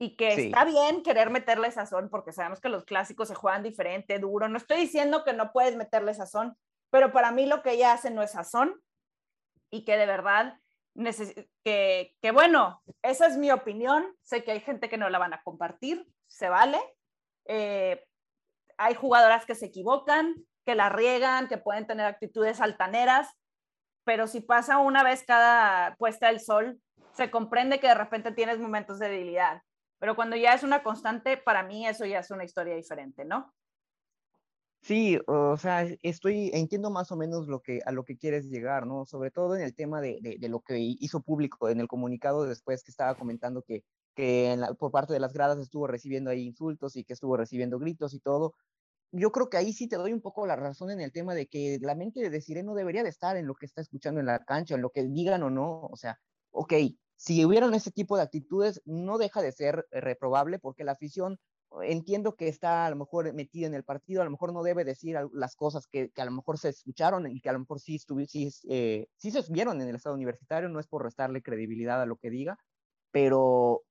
Y 0.00 0.16
que 0.16 0.28
está 0.28 0.64
bien 0.64 1.02
querer 1.02 1.30
meterle 1.30 1.70
sazón, 1.72 2.08
porque 2.08 2.32
sabemos 2.32 2.60
que 2.60 2.68
los 2.68 2.84
clásicos 2.84 3.28
se 3.28 3.34
juegan 3.34 3.64
diferente, 3.64 4.18
duro. 4.18 4.48
No 4.48 4.56
estoy 4.56 4.78
diciendo 4.78 5.24
que 5.24 5.32
no 5.32 5.52
puedes 5.52 5.76
meterle 5.76 6.14
sazón, 6.14 6.56
pero 6.90 7.12
para 7.12 7.32
mí 7.32 7.46
lo 7.46 7.62
que 7.62 7.72
ella 7.72 7.92
hace 7.92 8.10
no 8.10 8.22
es 8.22 8.30
sazón 8.30 8.80
y 9.70 9.84
que 9.84 9.96
de 9.96 10.06
verdad, 10.06 10.58
que, 11.64 12.30
bueno, 12.32 12.82
esa 13.02 13.26
es 13.26 13.36
mi 13.36 13.50
opinión. 13.50 14.06
Sé 14.22 14.44
que 14.44 14.52
hay 14.52 14.60
gente 14.60 14.88
que 14.88 14.98
no 14.98 15.08
la 15.08 15.18
van 15.18 15.34
a 15.34 15.42
compartir, 15.42 16.06
se 16.26 16.48
vale. 16.48 16.78
Eh, 17.46 18.04
hay 18.76 18.94
jugadoras 18.94 19.46
que 19.46 19.54
se 19.54 19.66
equivocan, 19.66 20.34
que 20.64 20.74
la 20.74 20.88
riegan, 20.88 21.48
que 21.48 21.58
pueden 21.58 21.86
tener 21.86 22.06
actitudes 22.06 22.60
altaneras, 22.60 23.28
pero 24.04 24.26
si 24.26 24.40
pasa 24.40 24.78
una 24.78 25.02
vez 25.02 25.24
cada 25.24 25.94
puesta 25.96 26.28
del 26.28 26.40
sol, 26.40 26.80
se 27.12 27.30
comprende 27.30 27.80
que 27.80 27.88
de 27.88 27.94
repente 27.94 28.32
tienes 28.32 28.58
momentos 28.58 28.98
de 28.98 29.08
debilidad. 29.08 29.62
Pero 29.98 30.14
cuando 30.14 30.36
ya 30.36 30.54
es 30.54 30.62
una 30.62 30.82
constante, 30.82 31.36
para 31.36 31.62
mí 31.62 31.86
eso 31.86 32.06
ya 32.06 32.20
es 32.20 32.30
una 32.30 32.44
historia 32.44 32.74
diferente, 32.76 33.24
¿no? 33.24 33.52
Sí, 34.80 35.18
o 35.26 35.56
sea, 35.56 35.82
estoy, 36.02 36.50
entiendo 36.54 36.90
más 36.90 37.12
o 37.12 37.16
menos 37.16 37.46
lo 37.48 37.60
que, 37.60 37.80
a 37.84 37.92
lo 37.92 38.04
que 38.04 38.16
quieres 38.16 38.46
llegar, 38.46 38.86
¿no? 38.86 39.04
Sobre 39.04 39.30
todo 39.30 39.56
en 39.56 39.62
el 39.62 39.74
tema 39.74 40.00
de, 40.00 40.18
de, 40.38 40.48
lo 40.48 40.60
que 40.60 40.78
hizo 40.78 41.20
público 41.20 41.68
en 41.68 41.80
el 41.80 41.88
comunicado 41.88 42.44
después 42.44 42.84
que 42.84 42.90
estaba 42.90 43.14
comentando 43.16 43.62
que, 43.62 43.84
que 44.14 44.56
por 44.78 44.90
parte 44.90 45.12
de 45.12 45.20
las 45.20 45.32
gradas 45.32 45.58
estuvo 45.58 45.86
recibiendo 45.86 46.30
ahí 46.30 46.42
insultos 46.42 46.96
y 46.96 47.04
que 47.04 47.12
estuvo 47.12 47.36
recibiendo 47.36 47.78
gritos 47.78 48.14
y 48.14 48.20
todo. 48.20 48.54
Yo 49.12 49.32
creo 49.32 49.48
que 49.48 49.56
ahí 49.56 49.72
sí 49.72 49.88
te 49.88 49.96
doy 49.96 50.12
un 50.12 50.20
poco 50.20 50.46
la 50.46 50.56
razón 50.56 50.90
en 50.90 51.00
el 51.00 51.12
tema 51.12 51.34
de 51.34 51.48
que 51.48 51.78
la 51.80 51.94
mente 51.94 52.20
de 52.20 52.30
Desiree 52.30 52.62
no 52.62 52.74
debería 52.74 53.02
de 53.02 53.08
estar 53.08 53.36
en 53.36 53.46
lo 53.46 53.54
que 53.54 53.66
está 53.66 53.80
escuchando 53.80 54.20
en 54.20 54.26
la 54.26 54.38
cancha, 54.44 54.74
en 54.74 54.82
lo 54.82 54.90
que 54.90 55.04
digan 55.04 55.42
o 55.42 55.50
no. 55.50 55.82
O 55.90 55.96
sea, 55.96 56.18
ok, 56.50 56.74
si 57.16 57.44
hubieran 57.44 57.74
ese 57.74 57.90
tipo 57.90 58.16
de 58.16 58.22
actitudes, 58.22 58.80
no 58.84 59.18
deja 59.18 59.42
de 59.42 59.52
ser 59.52 59.86
eh, 59.90 60.00
reprobable 60.00 60.58
porque 60.58 60.84
la 60.84 60.92
afición 60.92 61.38
entiendo 61.82 62.34
que 62.34 62.48
está 62.48 62.86
a 62.86 62.90
lo 62.90 62.96
mejor 62.96 63.32
metida 63.34 63.66
en 63.66 63.74
el 63.74 63.84
partido, 63.84 64.22
a 64.22 64.24
lo 64.24 64.30
mejor 64.30 64.52
no 64.52 64.62
debe 64.62 64.84
decir 64.84 65.16
las 65.32 65.54
cosas 65.54 65.86
que, 65.86 66.10
que 66.10 66.22
a 66.22 66.24
lo 66.24 66.30
mejor 66.30 66.58
se 66.58 66.70
escucharon 66.70 67.30
y 67.30 67.40
que 67.40 67.48
a 67.48 67.52
lo 67.52 67.60
mejor 67.60 67.80
sí, 67.80 67.98
sí, 67.98 68.50
eh, 68.68 69.06
sí 69.16 69.30
se 69.30 69.42
vieron 69.52 69.80
en 69.80 69.88
el 69.88 69.96
estado 69.96 70.14
universitario, 70.14 70.68
no 70.68 70.80
es 70.80 70.86
por 70.86 71.02
restarle 71.02 71.42
credibilidad 71.42 72.00
a 72.00 72.06
lo 72.06 72.16
que 72.16 72.30
diga, 72.30 72.58
pero 73.10 73.82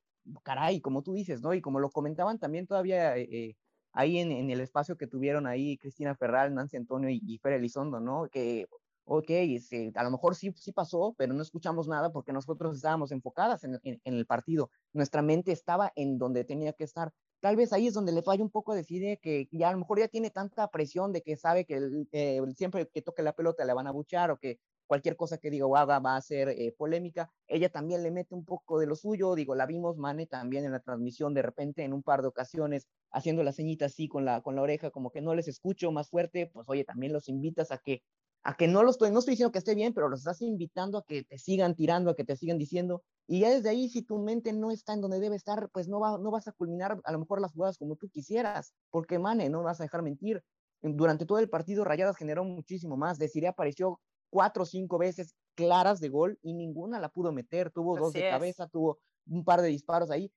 caray, 0.44 0.82
como 0.82 1.04
tú 1.04 1.14
dices, 1.14 1.42
¿no? 1.42 1.54
Y 1.54 1.62
como 1.62 1.80
lo 1.80 1.90
comentaban 1.92 2.40
también 2.40 2.68
todavía 2.68 3.18
eh, 3.18 3.28
eh, 3.32 3.56
ahí 3.94 4.20
en, 4.20 4.32
en, 4.32 4.50
el 4.50 4.60
espacio 4.60 4.98
que 4.98 5.08
tuvieron 5.08 5.48
ahí 5.48 5.78
Cristina 5.78 6.16
Ferral, 6.16 6.54
Nancy 6.54 6.78
Antonio 6.78 7.10
y, 7.10 7.22
y 7.26 7.38
Fer 7.40 7.54
Elizondo, 7.54 8.00
¿no? 8.00 8.28
Que, 8.30 8.68
ok, 9.06 9.30
este, 9.30 9.92
a 9.96 10.04
lo 10.04 10.12
mejor 10.12 10.36
sí, 10.36 10.52
sí 10.56 10.72
pasó, 10.74 11.16
pero 11.18 11.34
no 11.34 11.42
escuchamos 11.42 11.88
nada 11.88 12.12
porque 12.12 12.34
nosotros 12.34 12.76
estábamos 12.76 13.12
enfocadas 13.12 13.64
en, 13.64 13.80
en, 13.84 14.02
en 14.04 14.14
el 14.16 14.26
partido. 14.26 14.70
Nuestra 14.94 15.22
mente 15.22 15.52
estaba 15.52 15.94
en 15.96 16.18
donde 16.18 16.44
tenía 16.44 16.74
que 16.74 16.84
estar 16.84 17.14
tal 17.40 17.56
vez 17.56 17.74
ahí 17.74 17.88
es 17.88 17.94
donde 17.94 18.12
le 18.12 18.24
falla 18.24 18.44
un 18.44 18.50
poco 18.50 18.74
decide 18.74 19.20
que 19.22 19.48
ya 19.52 19.70
a 19.70 19.72
lo 19.72 19.80
mejor 19.80 20.00
ya 20.00 20.08
tiene 20.08 20.30
tanta 20.30 20.68
presión 20.70 21.14
de 21.14 21.22
que 21.22 21.38
sabe 21.38 21.66
que 21.66 22.06
eh, 22.12 22.42
siempre 22.56 22.88
que 22.88 23.02
toque 23.02 23.24
la 23.24 23.34
pelota 23.34 23.66
le 23.66 23.74
van 23.74 23.88
a 23.88 23.92
buchar 23.92 24.32
o 24.32 24.38
que 24.40 24.60
cualquier 24.88 25.16
cosa 25.18 25.38
que 25.38 25.52
diga 25.52 25.66
o 25.66 25.76
haga 25.76 26.00
va 26.00 26.16
a 26.16 26.22
ser 26.22 26.50
eh, 26.50 26.74
polémica, 26.76 27.30
ella 27.48 27.70
también 27.70 28.04
le 28.04 28.12
mete 28.12 28.34
un 28.34 28.46
poco 28.46 28.80
de 28.80 28.88
lo 28.88 28.96
suyo, 28.96 29.36
digo, 29.36 29.54
la 29.54 29.66
vimos 29.66 29.98
Mane 29.98 30.26
también 30.26 30.66
en 30.66 30.72
la 30.72 30.80
transmisión 30.80 31.34
de 31.34 31.42
repente 31.42 31.84
en 31.84 31.94
un 31.94 32.04
par 32.04 32.22
de 32.22 32.30
ocasiones 32.30 32.88
haciendo 33.12 33.44
la 33.44 33.52
ceñita 33.52 33.86
así 33.86 34.08
con 34.08 34.26
la, 34.26 34.42
con 34.42 34.56
la 34.56 34.62
oreja, 34.62 34.90
como 34.90 35.12
que 35.12 35.22
no 35.22 35.36
les 35.36 35.48
escucho 35.48 35.92
más 35.92 36.10
fuerte, 36.10 36.48
pues 36.48 36.68
oye, 36.70 36.86
también 36.86 37.14
los 37.14 37.28
invitas 37.30 37.72
a 37.72 37.78
que 37.78 38.02
a 38.48 38.56
que 38.56 38.70
no 38.70 38.82
lo 38.82 38.92
estoy, 38.92 39.12
no 39.12 39.20
estoy 39.20 39.34
diciendo 39.34 39.52
que 39.52 39.58
esté 39.60 39.76
bien, 39.76 39.94
pero 39.94 40.08
los 40.08 40.22
estás 40.22 40.42
invitando 40.42 40.98
a 40.98 41.04
que 41.06 41.26
te 41.26 41.38
sigan 41.38 41.76
tirando, 41.76 42.12
a 42.12 42.16
que 42.16 42.24
te 42.24 42.38
sigan 42.38 42.58
diciendo, 42.58 43.04
y 43.28 43.42
ya 43.42 43.50
desde 43.50 43.68
ahí, 43.68 43.90
si 43.90 44.04
tu 44.04 44.20
mente 44.20 44.54
no 44.54 44.72
está 44.72 44.94
en 44.94 45.02
donde 45.02 45.20
debe 45.20 45.36
estar, 45.36 45.70
pues 45.74 45.90
no, 45.90 46.00
va, 46.00 46.18
no 46.18 46.32
vas 46.32 46.48
a 46.48 46.54
culminar 46.54 46.98
a 47.04 47.12
lo 47.12 47.20
mejor 47.20 47.42
las 47.42 47.52
jugadas 47.52 47.78
como 47.78 47.98
tú 47.98 48.08
quisieras, 48.08 48.74
porque 48.90 49.20
Mane, 49.20 49.50
no 49.50 49.64
vas 49.64 49.82
a 49.82 49.84
dejar 49.84 50.02
mentir. 50.02 50.46
Durante 50.82 51.26
todo 51.26 51.40
el 51.40 51.50
partido, 51.50 51.84
Rayadas 51.84 52.16
generó 52.16 52.46
muchísimo 52.46 52.96
más. 52.96 53.20
Desiree 53.20 53.50
apareció 53.50 54.00
cuatro 54.30 54.64
o 54.64 54.66
cinco 54.66 54.98
veces 54.98 55.36
claras 55.54 56.00
de 56.00 56.08
gol 56.08 56.40
y 56.42 56.54
ninguna 56.54 57.02
la 57.02 57.10
pudo 57.10 57.34
meter. 57.34 57.70
Tuvo 57.72 57.98
dos 57.98 58.14
de 58.14 58.30
cabeza, 58.30 58.68
tuvo 58.68 59.00
un 59.28 59.44
par 59.44 59.62
de 59.62 59.68
disparos 59.68 60.10
ahí. 60.10 60.32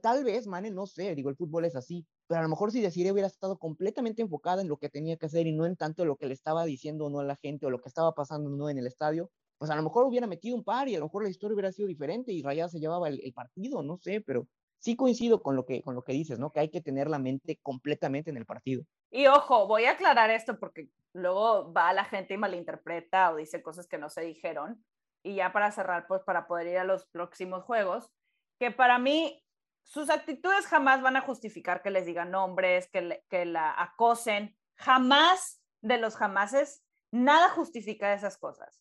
Tal 0.00 0.24
vez, 0.24 0.46
Mane, 0.46 0.70
no 0.70 0.86
sé, 0.86 1.14
digo, 1.14 1.28
el 1.28 1.36
fútbol 1.36 1.66
es 1.66 1.76
así, 1.76 2.06
pero 2.28 2.40
a 2.40 2.42
lo 2.42 2.48
mejor 2.50 2.70
si 2.70 2.82
Desiree 2.82 3.10
hubiera 3.10 3.26
estado 3.26 3.58
completamente 3.58 4.20
enfocada 4.22 4.60
en 4.60 4.68
lo 4.68 4.76
que 4.76 4.90
tenía 4.90 5.16
que 5.16 5.26
hacer 5.26 5.46
y 5.46 5.52
no 5.52 5.64
en 5.64 5.76
tanto 5.76 6.04
lo 6.04 6.16
que 6.16 6.26
le 6.26 6.34
estaba 6.34 6.64
diciendo 6.66 7.06
o 7.06 7.10
no 7.10 7.20
a 7.20 7.24
la 7.24 7.36
gente 7.36 7.66
o 7.66 7.70
lo 7.70 7.80
que 7.80 7.88
estaba 7.88 8.14
pasando 8.14 8.50
no 8.50 8.68
en 8.68 8.78
el 8.78 8.86
estadio, 8.86 9.30
pues 9.56 9.70
a 9.70 9.76
lo 9.76 9.82
mejor 9.82 10.04
hubiera 10.04 10.26
metido 10.26 10.54
un 10.54 10.62
par 10.62 10.88
y 10.88 10.94
a 10.94 10.98
lo 10.98 11.06
mejor 11.06 11.22
la 11.22 11.30
historia 11.30 11.54
hubiera 11.54 11.72
sido 11.72 11.88
diferente 11.88 12.30
y 12.32 12.42
Rayadas 12.42 12.72
se 12.72 12.80
llevaba 12.80 13.08
el, 13.08 13.32
partido, 13.32 13.82
no 13.82 13.96
sé, 13.96 14.20
pero 14.20 14.46
sí 14.78 14.94
coincido 14.94 15.42
con 15.42 15.56
lo, 15.56 15.64
que, 15.64 15.82
con 15.82 15.94
lo 15.94 16.04
que 16.04 16.12
dices, 16.12 16.38
¿no? 16.38 16.52
Que 16.52 16.60
hay 16.60 16.68
que 16.68 16.82
tener 16.82 17.08
la 17.08 17.18
mente 17.18 17.58
completamente 17.62 18.30
en 18.30 18.36
el 18.36 18.44
partido. 18.44 18.84
Y 19.10 19.26
ojo, 19.26 19.66
voy 19.66 19.86
a 19.86 19.92
aclarar 19.92 20.30
esto 20.30 20.58
porque 20.58 20.90
luego 21.14 21.72
va 21.72 21.94
la 21.94 22.04
gente 22.04 22.34
y 22.34 22.36
malinterpreta 22.36 23.32
o 23.32 23.36
dice 23.36 23.62
cosas 23.62 23.86
que 23.88 23.96
no 23.96 24.10
se 24.10 24.20
dijeron. 24.20 24.84
Y 25.22 25.36
ya 25.36 25.50
para 25.50 25.72
cerrar, 25.72 26.06
pues 26.06 26.22
para 26.22 26.46
poder 26.46 26.66
ir 26.68 26.78
a 26.78 26.84
los 26.84 27.06
próximos 27.06 27.64
juegos, 27.64 28.12
que 28.60 28.70
para 28.70 28.98
mí 28.98 29.42
sus 29.88 30.08
actitudes 30.08 30.66
jamás 30.66 31.02
van 31.02 31.16
a 31.16 31.22
justificar 31.22 31.82
que 31.82 31.90
les 31.90 32.06
digan 32.06 32.30
nombres, 32.30 32.88
que, 32.88 33.24
que 33.28 33.44
la 33.44 33.74
acosen, 33.76 34.56
jamás 34.76 35.60
de 35.80 35.98
los 35.98 36.14
jamases, 36.14 36.84
nada 37.10 37.48
justifica 37.48 38.12
esas 38.12 38.38
cosas 38.38 38.80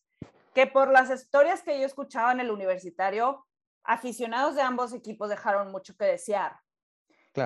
que 0.57 0.65
por 0.65 0.91
las 0.91 1.11
historias 1.11 1.61
que 1.61 1.79
yo 1.79 1.85
escuchaba 1.85 2.31
en 2.31 2.39
el 2.39 2.49
universitario, 2.49 3.45
aficionados 3.83 4.55
de 4.55 4.63
ambos 4.63 4.91
equipos 4.91 5.29
dejaron 5.29 5.71
mucho 5.71 5.95
que 5.95 6.05
desear. 6.05 6.59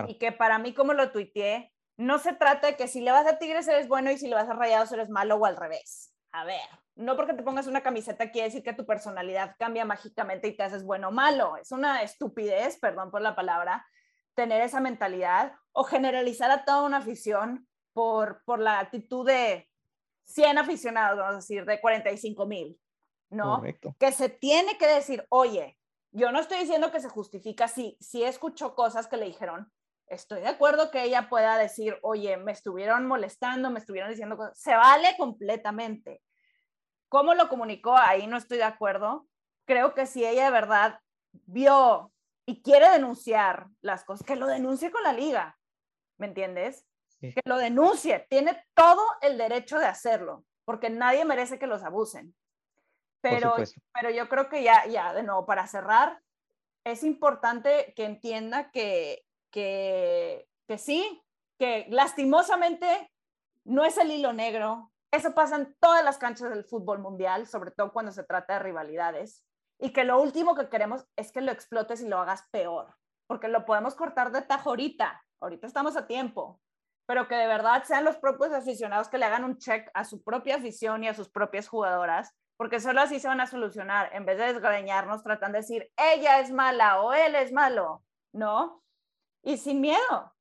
Y 0.08 0.18
que 0.18 0.32
para 0.32 0.60
mí, 0.60 0.74
como 0.74 0.94
lo 0.94 1.12
tuiteé, 1.12 1.74
no 1.98 2.20
se 2.20 2.32
trata 2.32 2.68
de 2.68 2.78
que 2.78 2.88
si 2.88 3.02
le 3.02 3.12
vas 3.12 3.28
a 3.28 3.38
Tigres 3.38 3.68
eres 3.68 3.90
bueno 3.90 4.12
y 4.12 4.18
si 4.18 4.30
le 4.30 4.36
vas 4.36 4.48
a 4.48 4.54
Rayados 4.54 4.94
eres 4.94 5.10
malo 5.10 5.36
o 5.36 5.46
al 5.46 5.58
revés. 5.58 6.16
A 6.32 6.46
ver, 6.46 6.70
no 6.96 7.16
porque 7.16 7.34
te 7.34 7.44
pongas 7.44 7.68
una 7.68 7.82
camiseta 7.82 8.32
quiere 8.32 8.48
decir 8.48 8.64
que 8.64 8.74
tu 8.74 8.86
personalidad 8.86 9.56
cambia 9.58 9.86
mágicamente 9.86 10.48
y 10.48 10.56
te 10.56 10.64
haces 10.64 10.84
bueno 10.84 11.10
o 11.10 11.12
malo. 11.12 11.58
Es 11.58 11.72
una 11.72 12.02
estupidez, 12.02 12.80
perdón 12.80 13.12
por 13.12 13.22
la 13.22 13.36
palabra, 13.36 13.86
tener 14.36 14.62
esa 14.62 14.80
mentalidad 14.80 15.54
o 15.72 15.84
generalizar 15.84 16.52
a 16.52 16.66
toda 16.66 16.84
una 16.84 16.98
afición 16.98 17.68
por, 17.94 18.44
por 18.46 18.60
la 18.60 18.80
actitud 18.80 19.26
de 19.26 19.70
100 20.26 20.58
aficionados, 20.58 21.18
vamos 21.18 21.34
a 21.34 21.38
decir, 21.38 21.66
de 21.66 21.82
45 21.82 22.46
mil. 22.46 22.80
¿no? 23.32 23.64
Que 23.98 24.12
se 24.12 24.30
tiene 24.30 24.78
que 24.78 24.88
decir, 24.88 25.26
oye, 25.30 25.78
yo 26.12 26.32
no 26.32 26.40
estoy 26.40 26.60
diciendo 26.60 26.92
que 26.92 27.00
se 27.00 27.10
justifica 27.10 27.68
si, 27.68 27.98
si 28.00 28.24
escuchó 28.24 28.76
cosas 28.76 29.08
que 29.08 29.18
le 29.18 29.26
dijeron, 29.26 29.72
estoy 30.08 30.42
de 30.42 30.50
acuerdo 30.50 30.92
que 30.92 31.04
ella 31.04 31.30
pueda 31.30 31.58
decir, 31.58 31.98
oye, 32.04 32.36
me 32.38 32.52
estuvieron 32.52 33.08
molestando, 33.08 33.70
me 33.70 33.80
estuvieron 33.80 34.10
diciendo 34.12 34.36
cosas, 34.36 34.60
se 34.60 34.76
vale 34.76 35.16
completamente. 35.18 36.22
¿Cómo 37.12 37.34
lo 37.34 37.50
comunicó? 37.50 37.98
Ahí 37.98 38.26
no 38.26 38.38
estoy 38.38 38.58
de 38.58 38.64
acuerdo. 38.64 39.28
Creo 39.66 39.94
que 39.94 40.06
si 40.06 40.26
ella 40.26 40.46
de 40.46 40.52
verdad 40.52 41.02
vio 41.34 42.14
y 42.46 42.62
quiere 42.62 42.90
denunciar 42.90 43.68
las 43.82 44.06
cosas, 44.06 44.26
que 44.26 44.38
lo 44.38 44.48
denuncie 44.48 44.92
con 44.92 45.04
la 45.04 45.12
liga, 45.12 45.60
¿me 46.18 46.28
entiendes? 46.28 46.88
Que 47.20 47.42
lo 47.44 47.58
denuncie, 47.58 48.26
tiene 48.30 48.66
todo 48.74 49.04
el 49.20 49.38
derecho 49.38 49.78
de 49.78 49.88
hacerlo, 49.88 50.46
porque 50.64 50.90
nadie 50.90 51.26
merece 51.26 51.60
que 51.60 51.68
los 51.68 51.84
abusen. 51.84 52.34
Pero, 53.20 53.56
pero 53.94 54.10
yo 54.10 54.30
creo 54.30 54.48
que 54.48 54.64
ya, 54.64 54.86
ya, 54.86 55.14
de 55.14 55.24
nuevo, 55.24 55.46
para 55.46 55.68
cerrar, 55.68 56.18
es 56.86 57.04
importante 57.04 57.94
que 57.94 58.06
entienda 58.06 58.72
que, 58.72 59.26
que, 59.52 60.48
que 60.66 60.78
sí, 60.78 61.22
que 61.60 61.88
lastimosamente 61.90 63.12
no 63.66 63.84
es 63.84 63.98
el 63.98 64.12
hilo 64.12 64.32
negro. 64.32 64.91
Eso 65.12 65.34
pasa 65.34 65.58
en 65.58 65.76
todas 65.80 66.04
las 66.04 66.18
canchas 66.18 66.50
del 66.50 66.64
fútbol 66.64 67.00
mundial, 67.00 67.48
sobre 67.48 67.72
todo 67.72 67.92
cuando 67.92 68.12
se 68.12 68.24
trata 68.24 68.54
de 68.54 68.60
rivalidades. 68.60 69.46
Y 69.80 69.94
que 69.94 70.04
lo 70.04 70.22
último 70.22 70.56
que 70.56 70.70
queremos 70.70 71.06
es 71.16 71.32
que 71.32 71.42
lo 71.42 71.52
explotes 71.52 72.02
y 72.02 72.08
lo 72.08 72.20
hagas 72.20 72.48
peor, 72.52 72.96
porque 73.28 73.48
lo 73.48 73.66
podemos 73.66 73.96
cortar 73.96 74.32
de 74.32 74.42
tajo 74.42 74.70
ahorita. 74.70 75.24
Ahorita 75.42 75.68
estamos 75.68 75.98
a 75.98 76.08
tiempo, 76.08 76.62
pero 77.08 77.28
que 77.28 77.36
de 77.36 77.48
verdad 77.48 77.84
sean 77.84 78.06
los 78.06 78.18
propios 78.18 78.52
aficionados 78.54 79.10
que 79.10 79.18
le 79.18 79.26
hagan 79.26 79.44
un 79.44 79.58
check 79.58 79.90
a 79.94 80.06
su 80.06 80.24
propia 80.24 80.58
afición 80.58 81.04
y 81.04 81.08
a 81.08 81.14
sus 81.14 81.30
propias 81.30 81.68
jugadoras 81.68 82.36
porque 82.62 82.80
solo 82.80 83.02
así 83.02 83.20
se 83.20 83.28
van 83.28 83.42
a 83.42 83.48
solucionar, 83.48 84.12
en 84.14 84.24
vez 84.24 84.38
de 84.38 84.54
desgreñarnos, 84.54 85.24
tratan 85.24 85.52
de 85.52 85.62
decir, 85.62 85.92
ella 85.98 86.42
es 86.42 86.52
mala 86.52 87.02
o 87.02 87.12
él 87.12 87.34
es 87.34 87.52
malo, 87.52 88.04
¿no? 88.34 88.84
Y 89.42 89.58
sin 89.58 89.82
miedo, 89.82 90.36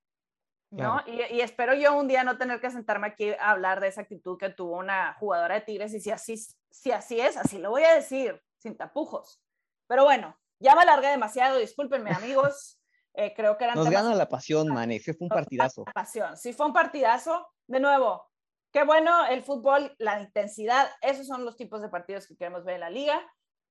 ¿no? 0.70 1.02
Y, 1.06 1.40
espero 1.40 1.74
yo 1.74 1.96
un 1.96 2.09
día 2.09 2.24
no 2.24 2.38
tener 2.38 2.61
que 2.61 2.70
sentarme 2.70 3.09
aquí 3.09 3.30
a 3.33 3.50
hablar 3.50 3.80
de 3.80 3.88
esa 3.88 4.02
actitud 4.02 4.38
que 4.38 4.50
tuvo 4.50 4.76
una 4.76 5.14
jugadora 5.14 5.56
de 5.56 5.61
Tigres, 5.62 5.92
y 5.94 6.00
si 6.00 6.11
así, 6.11 6.37
si 6.70 6.92
así 6.92 7.20
es, 7.20 7.37
así 7.37 7.59
lo 7.59 7.70
voy 7.70 7.83
a 7.83 7.94
decir, 7.94 8.40
sin 8.59 8.76
tapujos. 8.76 9.42
Pero 9.87 10.04
bueno, 10.04 10.37
Ya 10.62 10.74
me 10.74 10.83
alargué 10.83 11.09
demasiado, 11.09 11.56
discúlpenme 11.56 12.11
amigos. 12.35 12.78
Eh, 13.14 13.33
creo 13.35 13.56
que 13.56 13.64
eran 13.64 13.76
Nos 13.76 13.90
gana 13.90 14.14
la 14.14 14.28
pasión, 14.28 14.68
man, 14.74 14.92
ese 14.92 15.14
fue 15.14 15.24
un 15.24 15.30
partidazo. 15.30 15.85
La 15.87 15.92
pasión, 15.92 16.37
sí 16.37 16.52
fue 16.52 16.66
un 16.66 16.72
partidazo. 16.72 17.48
De 17.66 17.80
nuevo, 17.80 18.28
qué 18.72 18.85
bueno 18.85 19.26
el 19.26 19.42
fútbol, 19.42 19.94
la 19.98 20.20
intensidad, 20.20 20.88
esos 21.00 21.26
son 21.26 21.44
los 21.44 21.56
tipos 21.56 21.80
de 21.80 21.88
partidos 21.88 22.26
que 22.26 22.37
queremos 22.37 22.64
ver 22.64 22.74
en 22.74 22.80
la 22.80 22.90
liga. 22.90 23.20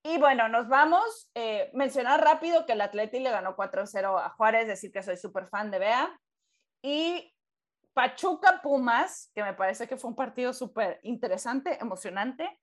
Y 0.04 0.18
bueno, 0.18 0.48
nos 0.48 0.68
vamos. 0.68 1.30
Eh, 1.36 1.70
mencionar 1.74 2.22
rápido 2.24 2.66
que 2.66 2.74
el 2.74 2.82
Atleti 2.82 3.20
le 3.20 3.32
ganó 3.32 3.56
4-0 3.56 4.18
a 4.18 4.30
Juárez, 4.30 4.68
decir 4.68 4.92
que 4.92 5.04
soy 5.04 5.18
súper 5.18 5.48
fan 5.48 5.72
de 5.72 5.80
Bea. 5.80 6.20
Y 6.82 7.34
Pachuca 7.94 8.62
Pumas, 8.62 9.32
que 9.34 9.44
me 9.44 9.54
parece 9.54 9.88
que 9.88 9.98
fue 9.98 10.10
un 10.10 10.16
partido 10.16 10.54
súper 10.54 11.00
interesante, 11.04 11.78
emocionante, 11.82 12.60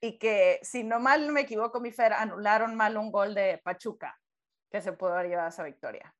y 0.00 0.18
que 0.18 0.58
si 0.62 0.84
no 0.84 1.00
mal 1.00 1.30
me 1.32 1.42
equivoco, 1.42 1.80
mi 1.80 1.92
Fer, 1.92 2.12
anularon 2.12 2.74
mal 2.74 2.96
un 2.96 3.10
gol 3.10 3.34
de 3.34 3.60
Pachuca, 3.64 4.20
que 4.70 4.80
se 4.80 4.92
pudo 4.92 5.14
haber 5.14 5.28
llevado 5.28 5.48
esa 5.48 5.62
victoria. 5.62 6.14